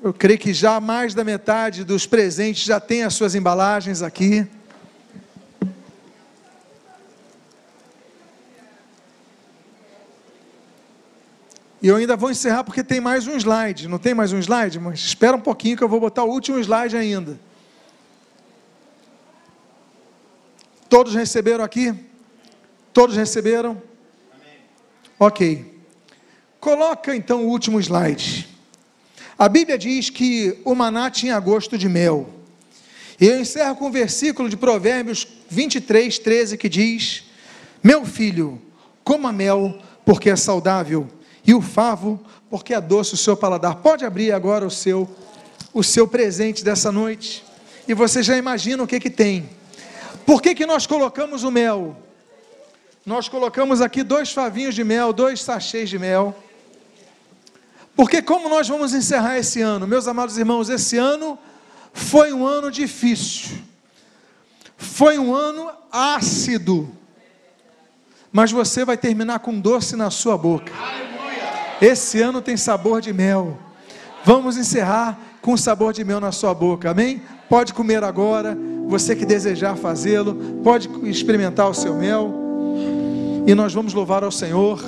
Eu 0.00 0.14
creio 0.14 0.38
que 0.38 0.54
já 0.54 0.78
mais 0.80 1.12
da 1.12 1.24
metade 1.24 1.82
dos 1.82 2.06
presentes 2.06 2.64
já 2.64 2.78
tem 2.78 3.02
as 3.02 3.14
suas 3.14 3.34
embalagens 3.34 4.00
aqui. 4.00 4.46
E 11.82 11.88
eu 11.88 11.96
ainda 11.96 12.16
vou 12.16 12.30
encerrar 12.30 12.62
porque 12.62 12.84
tem 12.84 13.00
mais 13.00 13.26
um 13.26 13.36
slide. 13.36 13.88
Não 13.88 13.98
tem 13.98 14.14
mais 14.14 14.32
um 14.32 14.38
slide? 14.38 14.78
Mas 14.78 15.00
espera 15.00 15.36
um 15.36 15.40
pouquinho 15.40 15.76
que 15.76 15.82
eu 15.82 15.88
vou 15.88 15.98
botar 15.98 16.22
o 16.22 16.30
último 16.30 16.60
slide 16.60 16.96
ainda. 16.96 17.40
Todos 20.88 21.12
receberam 21.12 21.64
aqui? 21.64 22.13
Todos 22.94 23.16
receberam? 23.16 23.82
Ok. 25.18 25.82
Coloca 26.60 27.14
então 27.14 27.44
o 27.44 27.48
último 27.48 27.80
slide. 27.80 28.48
A 29.36 29.48
Bíblia 29.48 29.76
diz 29.76 30.10
que 30.10 30.60
o 30.64 30.76
maná 30.76 31.10
tinha 31.10 31.38
gosto 31.40 31.76
de 31.76 31.88
mel. 31.88 32.30
E 33.20 33.26
eu 33.26 33.40
encerro 33.40 33.74
com 33.74 33.88
o 33.88 33.90
versículo 33.90 34.48
de 34.48 34.56
Provérbios 34.56 35.26
23, 35.50 36.20
13, 36.20 36.56
que 36.56 36.68
diz: 36.68 37.24
Meu 37.82 38.06
filho, 38.06 38.62
coma 39.02 39.32
mel, 39.32 39.76
porque 40.04 40.30
é 40.30 40.36
saudável, 40.36 41.08
e 41.44 41.52
o 41.52 41.60
favo, 41.60 42.24
porque 42.48 42.72
é 42.72 42.80
doce 42.80 43.14
o 43.14 43.16
seu 43.18 43.36
paladar. 43.36 43.76
Pode 43.76 44.04
abrir 44.04 44.30
agora 44.30 44.64
o 44.64 44.70
seu, 44.70 45.10
o 45.72 45.82
seu 45.82 46.06
presente 46.06 46.64
dessa 46.64 46.92
noite. 46.92 47.44
E 47.88 47.92
você 47.92 48.22
já 48.22 48.36
imagina 48.36 48.84
o 48.84 48.86
que, 48.86 49.00
que 49.00 49.10
tem. 49.10 49.50
Por 50.24 50.40
que, 50.40 50.54
que 50.54 50.64
nós 50.64 50.86
colocamos 50.86 51.42
o 51.42 51.50
mel? 51.50 52.03
Nós 53.04 53.28
colocamos 53.28 53.82
aqui 53.82 54.02
dois 54.02 54.32
favinhos 54.32 54.74
de 54.74 54.82
mel, 54.82 55.12
dois 55.12 55.42
sachês 55.42 55.90
de 55.90 55.98
mel. 55.98 56.34
Porque 57.94 58.22
como 58.22 58.48
nós 58.48 58.66
vamos 58.66 58.94
encerrar 58.94 59.38
esse 59.38 59.60
ano? 59.60 59.86
Meus 59.86 60.08
amados 60.08 60.38
irmãos, 60.38 60.70
esse 60.70 60.96
ano 60.96 61.38
foi 61.92 62.32
um 62.32 62.46
ano 62.46 62.70
difícil. 62.70 63.58
Foi 64.78 65.18
um 65.18 65.34
ano 65.34 65.70
ácido. 65.92 66.90
Mas 68.32 68.50
você 68.50 68.86
vai 68.86 68.96
terminar 68.96 69.40
com 69.40 69.60
doce 69.60 69.96
na 69.96 70.10
sua 70.10 70.38
boca. 70.38 70.72
Esse 71.82 72.22
ano 72.22 72.40
tem 72.40 72.56
sabor 72.56 73.02
de 73.02 73.12
mel. 73.12 73.58
Vamos 74.24 74.56
encerrar 74.56 75.18
com 75.42 75.58
sabor 75.58 75.92
de 75.92 76.02
mel 76.02 76.20
na 76.20 76.32
sua 76.32 76.54
boca. 76.54 76.90
Amém? 76.90 77.22
Pode 77.50 77.74
comer 77.74 78.02
agora. 78.02 78.56
Você 78.86 79.14
que 79.14 79.26
desejar 79.26 79.76
fazê-lo, 79.76 80.62
pode 80.64 80.88
experimentar 81.06 81.68
o 81.68 81.74
seu 81.74 81.94
mel. 81.94 82.43
E 83.46 83.54
nós 83.54 83.74
vamos 83.74 83.92
louvar 83.92 84.24
ao 84.24 84.30
Senhor 84.30 84.80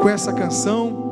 com 0.00 0.08
essa 0.08 0.32
canção. 0.32 1.08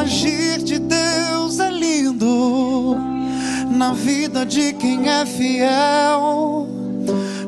agir 0.00 0.62
de 0.62 0.78
Deus 0.78 1.58
é 1.58 1.70
lindo 1.70 2.96
na 3.70 3.92
vida 3.92 4.44
de 4.46 4.72
quem 4.72 5.08
é 5.08 5.26
fiel. 5.26 6.66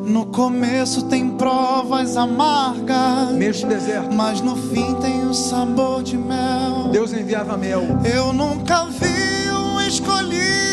No 0.05 0.27
começo 0.27 1.05
tem 1.07 1.31
provas 1.31 2.17
amargas, 2.17 3.33
mesmo 3.33 3.69
deserto, 3.69 4.15
mas 4.15 4.41
no 4.41 4.57
fim 4.57 4.95
tem 4.97 5.25
o 5.27 5.33
sabor 5.33 6.03
de 6.03 6.19
mel. 6.19 6.89
Deus 6.93 7.13
enviava 7.13 7.57
mel. 7.57 7.83
Eu 8.05 8.33
nunca 8.33 8.85
vi 8.87 9.51
um 9.51 9.81
escolhido 9.81 10.72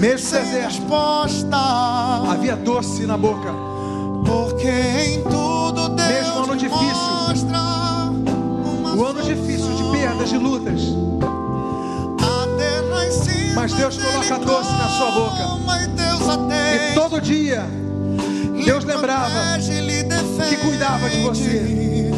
mesmo 0.00 0.26
sem 0.30 0.62
resposta. 0.62 1.56
Havia 2.30 2.56
doce 2.56 3.06
na 3.06 3.18
boca. 3.18 3.52
Porque 4.26 4.68
em 4.68 5.22
tudo 5.22 5.90
Deus 5.90 6.08
mesmo 6.08 6.44
ano 6.44 6.56
difícil, 6.56 7.54
o 8.96 9.04
ano 9.04 9.22
difícil 9.22 9.74
de 9.74 9.98
perdas, 9.98 10.30
de 10.30 10.38
lutas. 10.38 10.80
Mas 13.54 13.74
Deus 13.74 13.98
coloca 13.98 14.38
doce 14.38 14.72
na 14.72 14.88
sua 14.88 15.10
boca. 15.10 15.60
E 16.74 16.94
todo 16.94 17.20
dia 17.20 17.66
Deus 18.64 18.84
lembrava 18.84 19.58
que 19.58 20.56
cuidava 20.56 21.10
de 21.10 21.20
você. 21.20 22.10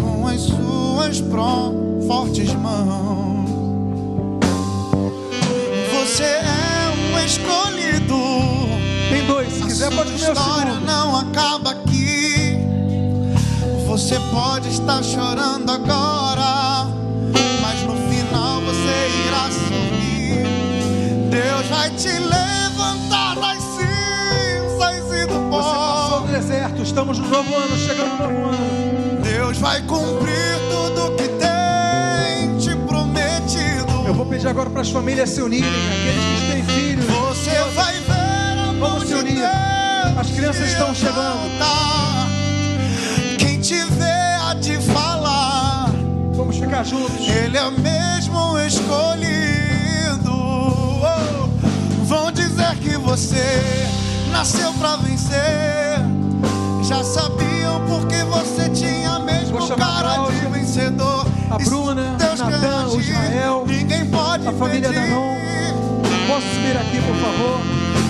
Com 0.00 0.26
as 0.26 0.40
suas 0.40 1.18
fortes 2.06 2.52
mãos. 2.54 3.48
Você 5.92 6.24
é 6.24 6.77
escolhido. 7.28 8.16
Tem 9.10 9.26
dois, 9.26 9.52
se 9.52 9.62
quiser 9.62 9.90
pode 9.94 10.12
comer 10.12 10.32
o 10.32 10.34
segundo. 10.34 10.80
não 10.80 11.16
acaba 11.16 11.70
aqui. 11.70 12.56
Você 13.86 14.18
pode 14.30 14.68
estar 14.68 15.02
chorando 15.02 15.70
agora, 15.70 16.86
mas 17.62 17.82
no 17.82 17.94
final 18.08 18.60
você 18.62 19.10
irá 19.26 19.50
sorrir. 19.50 20.46
Deus 21.30 21.66
vai 21.68 21.90
te 21.90 22.08
levantar 22.08 23.34
das 23.36 23.58
cinzas 23.62 25.22
e 25.22 25.26
do 25.26 25.50
pó. 25.50 25.62
Você 25.62 25.76
passou 25.76 26.20
no 26.20 26.26
deserto, 26.28 26.82
estamos 26.82 27.18
no 27.18 27.28
novo 27.28 27.54
ano, 27.54 27.76
chegando 27.76 28.10
no 28.10 28.30
novo 28.30 28.48
ano. 28.48 29.22
Deus 29.22 29.58
vai 29.58 29.82
cumprir 29.82 30.58
tudo 30.70 31.16
que 31.16 31.28
tem. 31.28 31.57
Eu 34.08 34.14
vou 34.14 34.26
pedir 34.26 34.48
agora 34.48 34.70
para 34.70 34.80
as 34.80 34.90
famílias 34.90 35.28
se 35.28 35.40
unirem, 35.42 35.68
aqueles 35.68 36.40
que 36.40 36.52
têm 36.52 36.64
filhos. 36.64 37.04
Você 37.04 37.50
vai 37.74 37.94
ver 38.00 38.58
a 38.58 38.72
Vamos 38.80 39.06
se 39.06 39.14
unir. 39.14 39.44
As 40.18 40.30
crianças 40.30 40.68
estão 40.68 40.94
chegando 40.94 41.48
tiver 43.68 44.38
a 44.40 44.54
te 44.54 44.78
falar. 44.78 45.90
Vamos 46.32 46.56
ficar 46.56 46.84
juntos. 46.84 47.28
Ele 47.28 47.56
é 47.56 47.70
mesmo 47.70 48.58
escolhido. 48.60 50.32
Oh, 50.32 51.48
vão 52.04 52.32
dizer 52.32 52.74
que 52.76 52.96
você 52.96 53.86
nasceu 54.32 54.72
para 54.74 54.96
vencer. 54.96 55.98
Já 56.82 57.04
sabiam 57.04 57.84
porque 57.86 58.24
você 58.24 58.70
tinha 58.70 59.18
mesmo 59.18 59.58
cara 59.76 60.30
de 60.30 60.46
vencedor. 60.46 61.26
A 61.50 61.58
Bruna, 61.58 62.16
Deus 62.18 62.40
Natan, 62.40 62.77
a 64.48 64.52
família 64.52 64.90
da 64.90 65.00
Danon. 65.00 65.36
Posso 66.26 66.46
subir 66.54 66.76
aqui, 66.76 67.00
por 67.02 67.16
favor? 67.16 67.60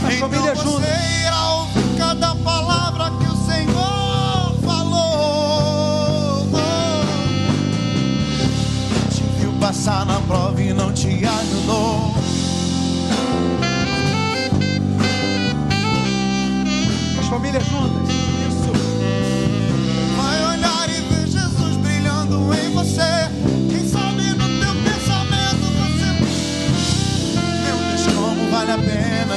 As 0.07 0.15
então 0.15 0.31
famílias 0.31 0.59
juntas. 0.59 0.89
Você 0.89 1.27
irá 1.27 1.51
ouvir 1.55 1.99
cada 1.99 2.35
palavra 2.37 3.11
que 3.19 3.25
o 3.25 3.37
Senhor 3.45 4.55
falou. 4.65 6.47
Te 9.11 9.23
viu 9.41 9.53
passar 9.55 10.07
na 10.07 10.21
prova 10.21 10.63
e 10.63 10.73
não 10.73 10.93
te 10.93 11.09
ajudou. 11.09 12.15
As 17.19 17.27
famílias 17.27 17.65
juntas. 17.67 18.15
Isso. 18.49 18.73
Vai 20.17 20.57
olhar 20.57 20.89
e 20.89 21.01
ver 21.01 21.27
Jesus 21.27 21.77
brilhando 21.79 22.55
em 22.55 22.71
você. 22.75 23.18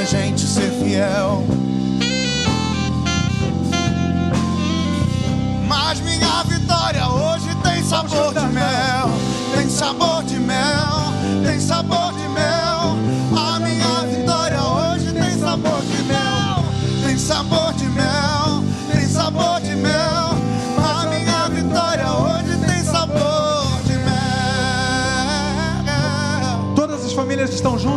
Gente 0.05 0.41
ser 0.41 0.71
fiel. 0.71 1.43
Mas 5.67 5.99
minha 6.01 6.43
vitória 6.43 7.07
hoje 7.07 7.53
tem 7.63 7.83
sabor 7.83 8.33
de 8.33 8.47
mel. 8.47 9.09
Tem 9.55 9.69
sabor 9.69 10.23
de 10.23 10.39
mel. 10.39 11.13
Tem 11.45 11.59
sabor 11.59 12.13
de 12.13 12.27
mel. 12.29 12.97
A 13.37 13.59
minha 13.59 14.05
vitória 14.07 14.61
hoje 14.61 15.11
tem 15.13 15.39
sabor 15.39 15.81
de 15.81 16.03
mel. 16.03 16.65
Tem 17.05 17.17
sabor 17.17 17.73
de 17.73 17.85
mel. 17.85 18.63
Tem 18.91 19.07
sabor 19.07 19.61
de 19.61 19.75
mel. 19.75 20.35
A 20.77 21.05
minha 21.07 21.49
vitória 21.49 22.11
hoje 22.11 22.57
tem 22.65 22.83
sabor 22.83 23.81
de 23.85 23.93
mel. 23.93 24.13
Todas 26.75 27.05
as 27.05 27.13
famílias 27.13 27.53
estão 27.53 27.77
juntas. 27.77 27.90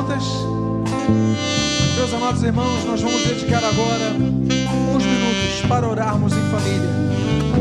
Amados 2.35 2.49
irmãos, 2.49 2.85
nós 2.85 3.01
vamos 3.01 3.22
dedicar 3.22 3.59
agora 3.59 4.11
uns 4.11 5.05
minutos 5.05 5.68
para 5.68 5.89
orarmos 5.89 6.32
em 6.32 6.43
família. 6.51 6.91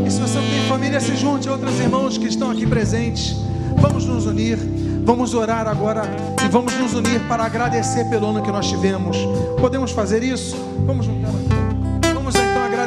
E 0.03 0.09
se 0.09 0.19
você 0.19 0.39
não 0.39 0.49
tem 0.49 0.67
família, 0.67 0.99
se 0.99 1.15
junte 1.15 1.47
a 1.47 1.51
outros 1.51 1.79
irmãos 1.79 2.17
que 2.17 2.25
estão 2.25 2.49
aqui 2.49 2.65
presentes. 2.65 3.35
Vamos 3.77 4.03
nos 4.07 4.25
unir, 4.25 4.57
vamos 5.05 5.35
orar 5.35 5.67
agora 5.67 6.01
e 6.43 6.49
vamos 6.49 6.73
nos 6.73 6.95
unir 6.95 7.19
para 7.27 7.43
agradecer 7.43 8.05
pelo 8.05 8.31
ano 8.31 8.41
que 8.41 8.51
nós 8.51 8.67
tivemos. 8.67 9.15
Podemos 9.61 9.91
fazer 9.91 10.23
isso? 10.23 10.57
Vamos 10.87 11.05
juntar 11.05 11.29
aqui. 11.29 11.52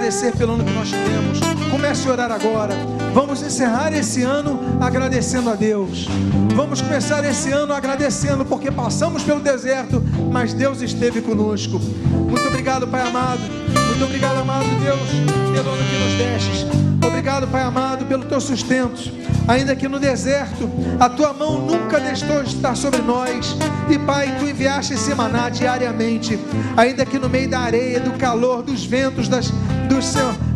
Agradecer 0.07 0.37
pelo 0.37 0.53
ano 0.53 0.63
que 0.63 0.71
nós 0.71 0.89
tivemos. 0.89 1.41
Comece 1.69 2.09
a 2.09 2.13
orar 2.13 2.31
agora. 2.31 2.75
Vamos 3.13 3.43
encerrar 3.43 3.93
esse 3.93 4.23
ano 4.23 4.61
agradecendo 4.81 5.51
a 5.51 5.57
Deus. 5.57 6.07
Vamos 6.55 6.81
começar 6.81 7.25
esse 7.25 7.51
ano 7.51 7.75
agradecendo 7.75 8.45
porque 8.45 8.71
passamos 8.71 9.25
pelo 9.25 9.41
deserto, 9.41 10.01
mas 10.31 10.55
Deus 10.55 10.81
esteve 10.81 11.21
conosco. 11.21 11.81
Muito 11.81 12.47
obrigado, 12.47 12.87
Pai 12.87 13.01
amado. 13.01 13.41
Muito 13.89 14.05
obrigado, 14.05 14.39
amado 14.39 14.67
Deus, 14.81 15.11
pelo 15.53 15.71
ano 15.71 15.83
que 15.83 15.99
nos 15.99 16.15
destes. 16.15 16.67
Obrigado, 17.05 17.49
Pai 17.49 17.63
amado, 17.63 18.05
pelo 18.07 18.25
teu 18.27 18.41
sustento. 18.41 19.11
Ainda 19.49 19.75
que 19.75 19.89
no 19.89 19.99
deserto, 19.99 20.69
a 20.99 21.09
tua 21.09 21.33
mão 21.33 21.67
nunca 21.67 22.01
deixou 22.01 22.43
de 22.43 22.55
estar 22.55 22.77
sobre 22.77 23.01
nós. 23.01 23.57
E, 23.89 23.99
Pai, 23.99 24.37
tu 24.39 24.45
enviaste 24.45 24.95
esse 24.95 25.15
maná 25.15 25.49
diariamente. 25.49 26.39
Ainda 26.77 27.07
que 27.07 27.19
no 27.19 27.29
meio 27.29 27.49
da 27.49 27.61
areia, 27.61 28.01
do 28.01 28.13
calor, 28.13 28.63
dos 28.63 28.85
ventos, 28.85 29.29
das, 29.29 29.53
dos, 29.87 30.13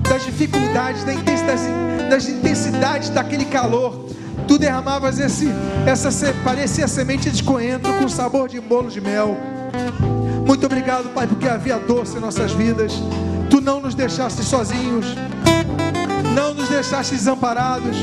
das 0.09 0.25
dificuldades, 0.25 1.05
das 1.05 2.29
intensidades 2.29 3.11
daquele 3.11 3.45
calor. 3.45 4.07
Tu 4.47 4.59
derramavas 4.59 5.19
esse, 5.19 5.49
essa 5.87 6.11
parecia 6.43 6.89
semente 6.89 7.31
de 7.31 7.43
coentro 7.43 7.93
com 7.95 8.09
sabor 8.09 8.49
de 8.49 8.61
bolo 8.61 8.91
de 8.91 9.01
mel. 9.01 9.37
Muito 10.47 10.67
obrigado, 10.67 11.09
Pai, 11.15 11.27
porque 11.27 11.47
havia 11.47 11.79
doce 11.79 12.17
em 12.17 12.21
nossas 12.21 12.53
vidas. 12.53 12.93
Tu 13.49 13.61
não 13.61 13.81
nos 13.81 13.95
deixaste 13.95 14.43
sozinhos, 14.43 15.07
não 16.35 16.55
nos 16.55 16.69
deixaste 16.69 17.15
desamparados, 17.15 17.97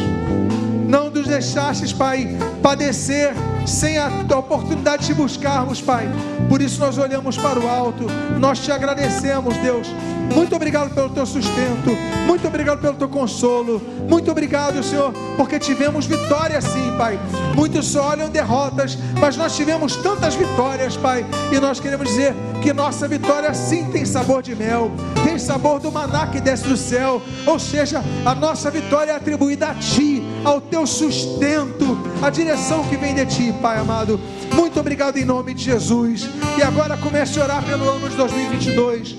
não 0.87 1.09
nos 1.09 1.27
deixaste, 1.27 1.93
Pai, 1.95 2.37
padecer 2.61 3.33
sem 3.67 3.97
a 3.97 4.07
oportunidade 4.37 5.01
de 5.01 5.07
te 5.07 5.13
buscarmos, 5.13 5.81
Pai. 5.81 6.09
Por 6.49 6.61
isso 6.61 6.79
nós 6.79 6.97
olhamos 6.97 7.37
para 7.37 7.59
o 7.59 7.69
alto, 7.69 8.05
nós 8.39 8.59
te 8.59 8.71
agradecemos, 8.71 9.57
Deus. 9.57 9.87
Muito 10.33 10.55
obrigado 10.55 10.93
pelo 10.93 11.09
teu 11.09 11.25
sustento, 11.25 11.91
muito 12.25 12.47
obrigado 12.47 12.79
pelo 12.79 12.95
teu 12.95 13.07
consolo, 13.07 13.81
muito 14.09 14.29
obrigado, 14.29 14.83
Senhor, 14.83 15.13
porque 15.37 15.57
tivemos 15.57 16.05
vitória 16.05 16.59
sim, 16.61 16.95
Pai. 16.97 17.17
Muitos 17.55 17.87
só 17.87 18.09
olham 18.09 18.29
derrotas, 18.29 18.97
mas 19.19 19.37
nós 19.37 19.55
tivemos 19.55 19.95
tantas 19.95 20.35
vitórias, 20.35 20.97
Pai, 20.97 21.25
e 21.51 21.59
nós 21.59 21.79
queremos 21.79 22.09
dizer 22.09 22.35
que 22.61 22.73
nossa 22.73 23.07
vitória 23.07 23.53
sim 23.53 23.85
tem 23.85 24.05
sabor 24.05 24.41
de 24.41 24.53
mel, 24.53 24.91
tem 25.23 25.39
sabor 25.39 25.79
do 25.79 25.91
maná 25.91 26.27
que 26.27 26.41
desce 26.41 26.67
do 26.67 26.75
céu, 26.75 27.21
ou 27.45 27.57
seja, 27.57 28.03
a 28.25 28.35
nossa 28.35 28.69
vitória 28.69 29.11
é 29.11 29.15
atribuída 29.15 29.69
a 29.69 29.75
Ti, 29.75 30.23
ao 30.43 30.61
Teu 30.61 30.85
sustento, 30.85 31.97
a 32.21 32.29
direção 32.29 32.83
que 32.85 32.97
vem 32.97 33.13
de 33.13 33.25
Ti, 33.25 33.53
Pai 33.61 33.77
amado. 33.77 34.19
Muito 34.53 34.79
obrigado 34.79 35.17
em 35.17 35.25
nome 35.25 35.53
de 35.53 35.63
Jesus. 35.63 36.27
E 36.57 36.61
agora 36.61 36.97
comece 36.97 37.39
a 37.39 37.43
orar 37.43 37.63
pelo 37.63 37.89
ano 37.89 38.09
de 38.09 38.15
2022. 38.15 39.15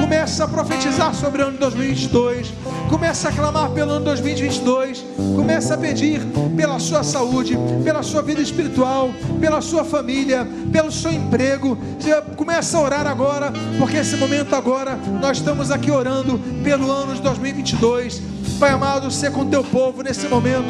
Comece 0.00 0.42
a 0.42 0.48
profetizar 0.48 1.14
sobre 1.14 1.42
o 1.42 1.46
ano 1.46 1.54
de 1.54 1.58
2022. 1.58 2.52
Comece 2.88 3.28
a 3.28 3.32
clamar 3.32 3.70
pelo 3.70 3.90
ano 3.90 4.00
de 4.00 4.06
2022. 4.06 5.04
Comece 5.36 5.72
a 5.72 5.76
pedir 5.76 6.20
pela 6.56 6.78
sua 6.78 7.02
saúde, 7.02 7.58
pela 7.84 8.02
sua 8.02 8.22
vida 8.22 8.40
espiritual, 8.40 9.10
pela 9.40 9.60
sua 9.60 9.84
família, 9.84 10.46
pelo 10.72 10.90
seu 10.90 11.12
emprego. 11.12 11.76
Comece 12.36 12.76
a 12.76 12.80
orar 12.80 13.06
agora, 13.06 13.52
porque 13.78 13.98
esse 13.98 14.16
momento 14.16 14.54
agora 14.54 14.96
nós 15.20 15.38
estamos 15.38 15.70
aqui 15.70 15.90
orando 15.90 16.38
pelo 16.62 16.90
ano 16.90 17.14
de 17.14 17.20
2022. 17.20 18.37
Pai 18.58 18.70
amado, 18.70 19.08
ser 19.08 19.30
com 19.30 19.48
teu 19.48 19.62
povo 19.62 20.02
nesse 20.02 20.26
momento. 20.26 20.66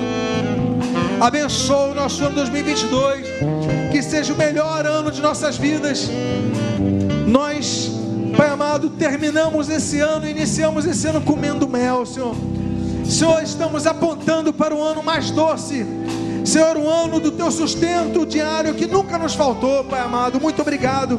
Abençoa 1.19 1.93
o 1.93 1.95
nosso 1.95 2.23
ano 2.23 2.35
2022, 2.35 3.27
que 3.91 4.03
seja 4.03 4.35
o 4.35 4.37
melhor 4.37 4.85
ano 4.85 5.11
de 5.11 5.23
nossas 5.23 5.57
vidas. 5.57 6.07
Nós, 7.27 7.91
Pai 8.37 8.51
amado, 8.51 8.91
terminamos 8.91 9.71
esse 9.71 10.01
ano, 10.01 10.29
iniciamos 10.29 10.85
esse 10.85 11.07
ano 11.07 11.23
comendo 11.23 11.67
mel, 11.67 12.05
Senhor. 12.05 12.37
Senhor, 13.07 13.43
estamos 13.43 13.87
apontando 13.87 14.53
para 14.53 14.75
o 14.75 14.83
ano 14.83 15.03
mais 15.03 15.31
doce. 15.31 15.87
Senhor, 16.45 16.77
um 16.77 16.91
ano 16.91 17.19
do 17.19 17.31
teu 17.31 17.51
sustento 17.51 18.27
diário 18.27 18.75
que 18.75 18.87
nunca 18.87 19.17
nos 19.17 19.35
faltou, 19.35 19.83
Pai 19.85 20.01
amado. 20.01 20.39
Muito 20.39 20.61
obrigado 20.61 21.19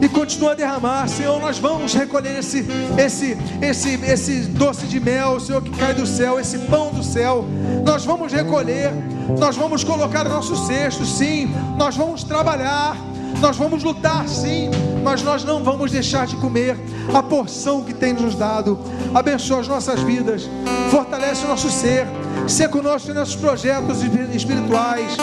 e 0.00 0.08
continua 0.08 0.52
a 0.52 0.54
derramar. 0.54 1.08
Senhor, 1.08 1.40
nós 1.40 1.58
vamos 1.58 1.94
recolher 1.94 2.38
esse, 2.38 2.64
esse, 2.96 3.36
esse, 3.60 3.94
esse 4.04 4.40
doce 4.42 4.86
de 4.86 5.00
mel, 5.00 5.38
Senhor, 5.40 5.62
que 5.62 5.70
cai 5.70 5.94
do 5.94 6.06
céu, 6.06 6.38
esse 6.38 6.58
pão 6.58 6.90
do 6.90 7.02
céu. 7.02 7.44
Nós 7.84 8.04
vamos 8.04 8.32
recolher, 8.32 8.92
nós 9.38 9.56
vamos 9.56 9.84
colocar 9.84 10.26
o 10.26 10.30
nosso 10.30 10.66
cesto, 10.66 11.04
sim, 11.04 11.50
nós 11.76 11.96
vamos 11.96 12.22
trabalhar. 12.24 12.96
Nós 13.40 13.56
vamos 13.56 13.84
lutar 13.84 14.26
sim, 14.26 14.68
mas 15.04 15.22
nós 15.22 15.44
não 15.44 15.62
vamos 15.62 15.92
deixar 15.92 16.26
de 16.26 16.34
comer 16.36 16.76
a 17.14 17.22
porção 17.22 17.84
que 17.84 17.94
tem 17.94 18.12
nos 18.12 18.34
dado. 18.34 18.78
Abençoa 19.14 19.60
as 19.60 19.68
nossas 19.68 20.00
vidas, 20.00 20.48
fortalece 20.90 21.44
o 21.44 21.48
nosso 21.48 21.70
ser, 21.70 22.06
ser 22.48 22.68
conosco 22.68 23.10
em 23.10 23.14
nossos 23.14 23.36
projetos 23.36 24.02
espirituais, 24.34 25.16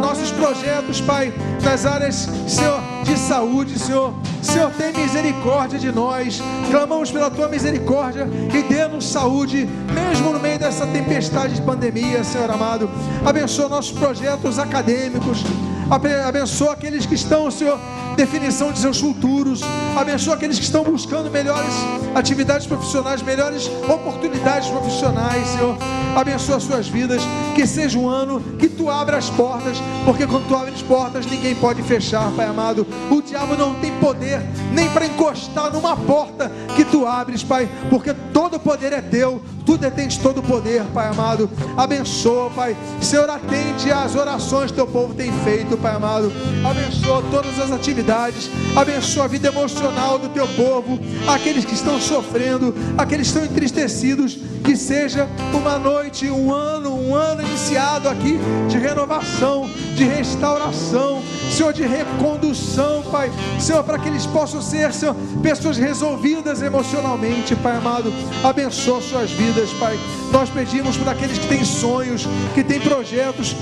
nossos 0.00 0.32
projetos, 0.32 1.00
Pai, 1.00 1.32
nas 1.62 1.86
áreas, 1.86 2.28
Senhor, 2.48 2.80
de 3.02 3.18
saúde, 3.18 3.78
Senhor. 3.78 4.14
Senhor, 4.40 4.70
tem 4.72 4.92
misericórdia 4.92 5.78
de 5.78 5.90
nós. 5.92 6.40
Clamamos 6.70 7.10
pela 7.10 7.30
tua 7.30 7.48
misericórdia 7.48 8.28
e 8.54 8.62
dê-nos 8.62 9.06
saúde, 9.06 9.68
mesmo 9.94 10.32
no 10.32 10.40
meio 10.40 10.58
dessa 10.58 10.86
tempestade 10.86 11.54
de 11.54 11.62
pandemia, 11.62 12.24
Senhor 12.24 12.50
amado. 12.50 12.90
Abençoa 13.24 13.68
nossos 13.68 13.92
projetos 13.92 14.58
acadêmicos. 14.58 15.44
Abençoa 15.90 16.72
aqueles 16.72 17.06
que 17.06 17.14
estão, 17.14 17.50
Senhor, 17.50 17.78
definição 18.16 18.72
de 18.72 18.78
seus 18.78 19.00
futuros. 19.00 19.60
Abençoa 19.96 20.34
aqueles 20.34 20.58
que 20.58 20.64
estão 20.64 20.84
buscando 20.84 21.30
melhores 21.30 21.72
atividades 22.14 22.66
profissionais, 22.66 23.22
melhores 23.22 23.70
oportunidades 23.88 24.68
profissionais, 24.68 25.46
Senhor. 25.48 25.76
Abençoa 26.16 26.60
suas 26.60 26.88
vidas. 26.88 27.22
Que 27.54 27.66
seja 27.66 27.98
um 27.98 28.08
ano 28.08 28.40
que 28.58 28.68
tu 28.68 28.88
abra 28.90 29.18
as 29.18 29.28
portas, 29.30 29.76
porque 30.04 30.26
quando 30.26 30.48
tu 30.48 30.56
abres 30.56 30.80
portas, 30.82 31.26
ninguém 31.26 31.54
pode 31.54 31.82
fechar, 31.82 32.30
Pai 32.32 32.46
amado. 32.46 32.86
O 33.10 33.20
diabo 33.20 33.56
não 33.56 33.74
tem 33.74 33.92
poder 33.98 34.40
nem 34.72 34.88
para 34.90 35.06
encostar 35.06 35.70
numa 35.72 35.96
porta 35.96 36.50
que 36.74 36.84
tu 36.84 37.06
abres, 37.06 37.42
Pai, 37.42 37.68
porque 37.90 38.14
todo 38.32 38.56
o 38.56 38.60
poder 38.60 38.92
é 38.92 39.02
teu. 39.02 39.42
Tu 39.64 39.76
detens 39.76 40.16
todo 40.16 40.38
o 40.38 40.42
poder, 40.42 40.82
Pai 40.92 41.08
amado. 41.08 41.48
Abençoa, 41.76 42.50
Pai. 42.50 42.76
Senhor, 43.00 43.28
atende 43.30 43.90
às 43.90 44.14
orações 44.16 44.70
que 44.70 44.76
teu 44.76 44.86
povo 44.86 45.14
tem 45.14 45.32
feito, 45.44 45.76
Pai 45.76 45.94
amado. 45.94 46.32
Abençoa 46.64 47.22
todas 47.30 47.58
as 47.58 47.70
atividades. 47.70 48.50
Abençoa 48.76 49.24
a 49.24 49.28
vida 49.28 49.48
emocional 49.48 50.18
do 50.18 50.28
teu 50.28 50.46
povo. 50.48 50.98
Aqueles 51.28 51.64
que 51.64 51.74
estão 51.74 52.00
sofrendo, 52.00 52.74
aqueles 52.98 53.30
que 53.30 53.38
estão 53.38 53.44
entristecidos. 53.44 54.38
Que 54.62 54.76
seja 54.76 55.28
uma 55.52 55.76
noite, 55.76 56.30
um 56.30 56.52
ano, 56.52 56.94
um 56.94 57.16
ano 57.16 57.42
iniciado 57.42 58.08
aqui 58.08 58.38
de 58.68 58.78
renovação, 58.78 59.68
de 59.96 60.04
restauração, 60.04 61.20
Senhor, 61.52 61.72
de 61.72 61.82
recondução, 61.82 63.02
Pai. 63.12 63.30
Senhor, 63.60 63.84
para 63.84 63.98
que 63.98 64.08
eles 64.08 64.24
possam 64.24 64.62
ser, 64.62 64.90
Senhor, 64.92 65.14
pessoas 65.42 65.76
resolvidas 65.76 66.62
emocionalmente, 66.62 67.54
Pai 67.56 67.76
amado. 67.76 68.10
Abençoa 68.42 69.02
suas 69.02 69.30
vidas, 69.32 69.70
Pai. 69.74 69.98
Nós 70.32 70.48
pedimos 70.48 70.96
por 70.96 71.06
aqueles 71.06 71.36
que 71.36 71.46
têm 71.46 71.62
sonhos, 71.62 72.26
que 72.54 72.64
têm 72.64 72.80
projetos, 72.80 73.54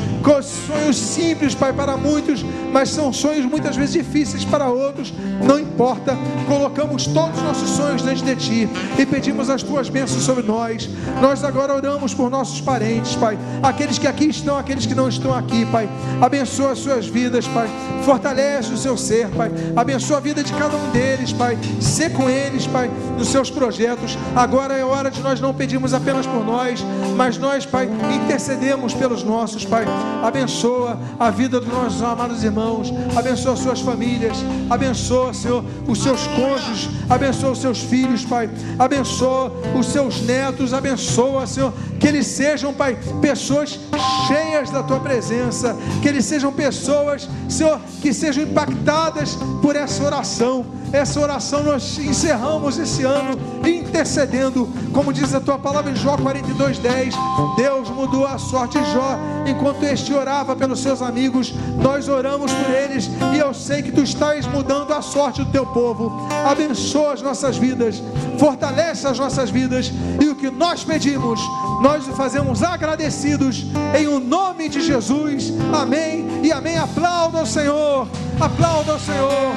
sonhos 0.67 0.97
simples, 0.97 1.53
Pai, 1.53 1.73
para 1.73 1.97
muitos, 1.97 2.45
mas 2.73 2.91
são 2.91 3.13
sonhos 3.13 3.45
muitas 3.45 3.75
vezes 3.75 3.93
difíceis 3.93 4.45
para 4.45 4.69
outros. 4.69 5.13
Não 5.43 5.59
importa, 5.59 6.17
colocamos 6.47 7.09
todos 7.09 7.39
os 7.39 7.43
nossos 7.43 7.71
sonhos 7.71 8.03
diante 8.03 8.23
de 8.23 8.37
Ti 8.37 8.69
e 8.99 9.05
pedimos 9.05 9.51
as 9.51 9.65
Tuas 9.65 9.89
bênçãos 9.89 10.23
sobre 10.23 10.45
nós. 10.45 10.89
Nós 11.21 11.43
agora 11.43 11.75
oramos 11.75 12.15
por 12.15 12.31
nossos 12.31 12.61
parentes, 12.61 13.17
Pai, 13.17 13.37
aqueles 13.63 13.99
que 13.99 14.07
aqui 14.07 14.27
estão, 14.27 14.57
aqueles 14.57 14.87
que 14.87 14.95
não 14.95 15.09
estão 15.09 15.35
aqui, 15.35 15.67
Pai. 15.67 15.89
Abençoa 16.21 16.73
as 16.73 16.79
suas 16.79 17.07
vidas, 17.07 17.49
Pai. 17.49 17.69
Fortalece 18.05 18.73
o 18.73 18.77
seu 18.77 18.97
ser, 18.97 19.29
Pai. 19.29 19.51
Abençoa 19.77 20.19
a 20.19 20.21
vida 20.21 20.43
de 20.43 20.53
cada 20.53 20.77
um 20.77 20.91
deles, 20.91 21.33
Pai. 21.33 21.59
Sê 21.81 22.09
com 22.11 22.29
eles, 22.29 22.67
Pai, 22.67 22.91
nos 23.19 23.29
seus 23.29 23.51
projetos. 23.51 24.17
Agora 24.35 24.75
é 24.75 24.85
hora 24.85 25.11
de 25.11 25.21
nós 25.21 25.41
não 25.41 25.55
pedirmos 25.55 25.95
apenas 25.95 26.27
por 26.27 26.45
nós 26.45 26.81
mas 27.21 27.37
nós, 27.37 27.67
Pai, 27.67 27.89
intercedemos 28.15 28.95
pelos 28.95 29.23
nossos, 29.23 29.65
Pai. 29.65 29.85
Abençoa 30.23 30.99
a 31.19 31.31
vida 31.31 31.61
dos 31.61 31.69
nossos 31.69 32.03
amados 32.03 32.43
irmãos, 32.43 32.93
abençoa 33.15 33.57
suas 33.57 33.81
famílias, 33.81 34.39
abençoa, 34.69 35.35
Senhor, 35.35 35.65
os 35.87 36.03
seus 36.03 36.27
cônjuges, 36.29 36.89
abençoa 37.09 37.51
os 37.51 37.61
seus 37.61 37.81
filhos, 37.81 38.25
Pai, 38.25 38.49
abençoa 38.79 39.53
os 39.79 39.87
seus 39.87 40.23
netos, 40.23 40.73
abençoa, 40.73 41.47
Senhor, 41.47 41.73
que 42.01 42.09
eles 42.09 42.27
sejam, 42.27 42.73
Pai, 42.73 42.99
pessoas 43.21 43.79
cheias 44.27 44.71
da 44.71 44.83
tua 44.83 44.99
presença, 44.99 45.77
que 46.01 46.09
eles 46.09 46.25
sejam 46.25 46.51
pessoas, 46.51 47.29
Senhor, 47.49 47.79
que 48.01 48.13
sejam 48.13 48.43
impactadas 48.43 49.37
por 49.61 49.77
essa 49.77 50.03
oração 50.03 50.81
essa 50.93 51.21
oração 51.21 51.63
nós 51.63 51.99
encerramos 51.99 52.77
esse 52.77 53.05
ano 53.05 53.39
intercedendo, 53.67 54.69
como 54.93 55.13
diz 55.13 55.33
a 55.33 55.41
tua 55.41 55.57
palavra 55.57 55.93
em 55.93 55.95
Jó 55.95 56.17
42:10. 56.17 57.15
Deus 57.57 57.89
mudou 57.91 58.27
a 58.27 58.39
sorte 58.39 58.81
de 58.81 58.93
Jó 58.93 59.17
enquanto 59.47 59.85
este 59.85 60.13
orava 60.13 60.57
pelos 60.57 60.81
seus 60.81 61.01
amigos. 61.01 61.55
Nós 61.81 62.09
oramos 62.09 62.53
por 62.53 62.75
eles 62.75 63.09
e 63.33 63.39
eu 63.39 63.55
sei 63.55 63.83
que 63.83 63.93
tu 63.93 64.03
estás 64.03 64.47
mudando 64.47 64.93
a 64.93 65.01
sorte 65.01 65.45
do 65.45 65.53
teu 65.53 65.65
povo. 65.65 66.29
Abençoa 66.45 67.13
as 67.13 67.23
nossas 67.23 67.57
vidas, 67.57 68.03
fortalece 68.37 69.07
as 69.07 69.19
nossas 69.19 69.49
vidas 69.49 69.93
e 70.21 70.27
o 70.27 70.35
que 70.35 70.51
nós 70.51 70.83
pedimos, 70.83 71.41
nós 71.83 71.90
o 71.99 72.15
fazemos 72.15 72.63
agradecidos 72.63 73.67
em 73.99 74.07
o 74.07 74.21
nome 74.21 74.69
de 74.69 74.81
Jesus. 74.81 75.53
Amém 75.75 76.25
e 76.41 76.53
amém. 76.53 76.79
Aplauda 76.79 77.41
ao 77.41 77.47
Senhor. 77.47 78.07
Aplauda 78.39 78.93
ao 78.93 78.99
Senhor. 78.99 79.53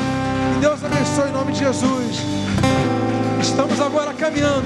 Que 0.53 0.59
Deus 0.59 0.83
abençoe 0.83 1.29
em 1.29 1.31
nome 1.31 1.51
de 1.51 1.59
Jesus. 1.59 2.17
Estamos 3.39 3.79
agora 3.79 4.13
caminhando 4.13 4.65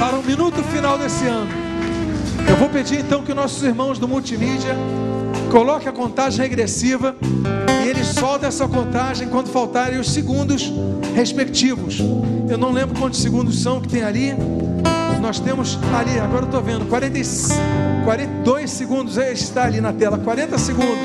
para 0.00 0.16
o 0.16 0.24
minuto 0.24 0.60
final 0.64 0.98
desse 0.98 1.24
ano. 1.24 1.50
Eu 2.48 2.56
vou 2.56 2.68
pedir 2.68 2.98
então 2.98 3.22
que 3.22 3.32
nossos 3.32 3.62
irmãos 3.62 4.00
do 4.00 4.08
multimídia 4.08 4.76
coloquem 5.52 5.88
a 5.88 5.92
contagem 5.92 6.42
regressiva 6.42 7.14
e 7.84 7.88
eles 7.88 8.08
soltem 8.08 8.48
essa 8.48 8.66
contagem 8.66 9.28
quando 9.28 9.50
faltarem 9.50 10.00
os 10.00 10.10
segundos 10.10 10.72
respectivos. 11.14 12.00
Eu 12.48 12.58
não 12.58 12.72
lembro 12.72 12.98
quantos 12.98 13.22
segundos 13.22 13.62
são 13.62 13.80
que 13.80 13.88
tem 13.88 14.02
ali, 14.02 14.34
nós 15.24 15.40
temos 15.40 15.78
ali, 15.98 16.18
agora 16.18 16.42
eu 16.42 16.44
estou 16.44 16.62
vendo, 16.62 16.84
40, 16.84 17.18
42 18.04 18.70
segundos, 18.70 19.16
está 19.16 19.64
ali 19.64 19.80
na 19.80 19.90
tela, 19.90 20.18
40 20.18 20.58
segundos. 20.58 20.98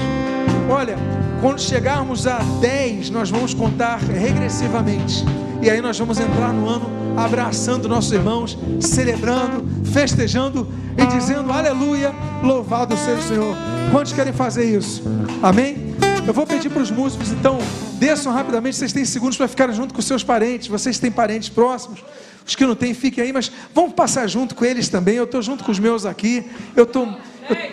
Olha, 0.69 0.97
quando 1.39 1.61
chegarmos 1.61 2.27
a 2.27 2.39
10, 2.59 3.11
nós 3.11 3.29
vamos 3.29 3.53
contar 3.53 3.95
regressivamente. 3.95 5.23
E 5.61 5.69
aí 5.69 5.79
nós 5.79 5.97
vamos 5.97 6.19
entrar 6.19 6.51
no 6.51 6.67
ano 6.67 6.99
abraçando 7.15 7.87
nossos 7.87 8.11
irmãos, 8.11 8.57
celebrando, 8.81 9.65
festejando 9.85 10.67
e 10.97 11.05
dizendo 11.05 11.53
aleluia, 11.53 12.13
louvado 12.43 12.97
seja 12.97 13.19
o 13.19 13.23
Senhor. 13.23 13.55
Quantos 13.89 14.11
querem 14.11 14.33
fazer 14.33 14.65
isso? 14.65 15.01
Amém? 15.41 15.95
Eu 16.27 16.33
vou 16.33 16.45
pedir 16.45 16.69
para 16.69 16.81
os 16.81 16.91
músicos, 16.91 17.31
então, 17.31 17.57
desçam 17.93 18.33
rapidamente. 18.33 18.75
Vocês 18.75 18.91
têm 18.91 19.05
segundos 19.05 19.37
para 19.37 19.47
ficarem 19.47 19.73
junto 19.73 19.93
com 19.93 20.01
seus 20.01 20.25
parentes. 20.25 20.67
Vocês 20.67 20.99
têm 20.99 21.09
parentes 21.09 21.47
próximos. 21.47 22.03
Os 22.45 22.55
que 22.55 22.65
não 22.65 22.75
têm, 22.75 22.93
fiquem 22.93 23.23
aí, 23.23 23.33
mas 23.33 23.51
vamos 23.73 23.93
passar 23.93 24.27
junto 24.27 24.55
com 24.55 24.65
eles 24.65 24.89
também. 24.89 25.15
Eu 25.15 25.25
estou 25.25 25.41
junto 25.41 25.63
com 25.63 25.71
os 25.71 25.79
meus 25.79 26.05
aqui. 26.05 26.49
Eu 26.75 26.83
estou. 26.83 27.05
Eu... 27.49 27.71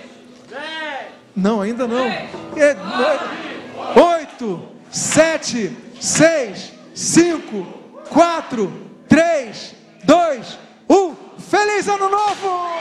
Não, 1.34 1.60
ainda 1.60 1.86
não. 1.86 2.06
É, 2.06 2.76
oito, 4.18 4.68
sete, 4.90 5.76
seis, 6.00 6.72
cinco, 6.94 7.66
quatro, 8.08 8.72
três, 9.08 9.74
dois, 10.04 10.58
um. 10.88 11.14
Feliz 11.38 11.86
Ano 11.86 12.08
Novo! 12.08 12.76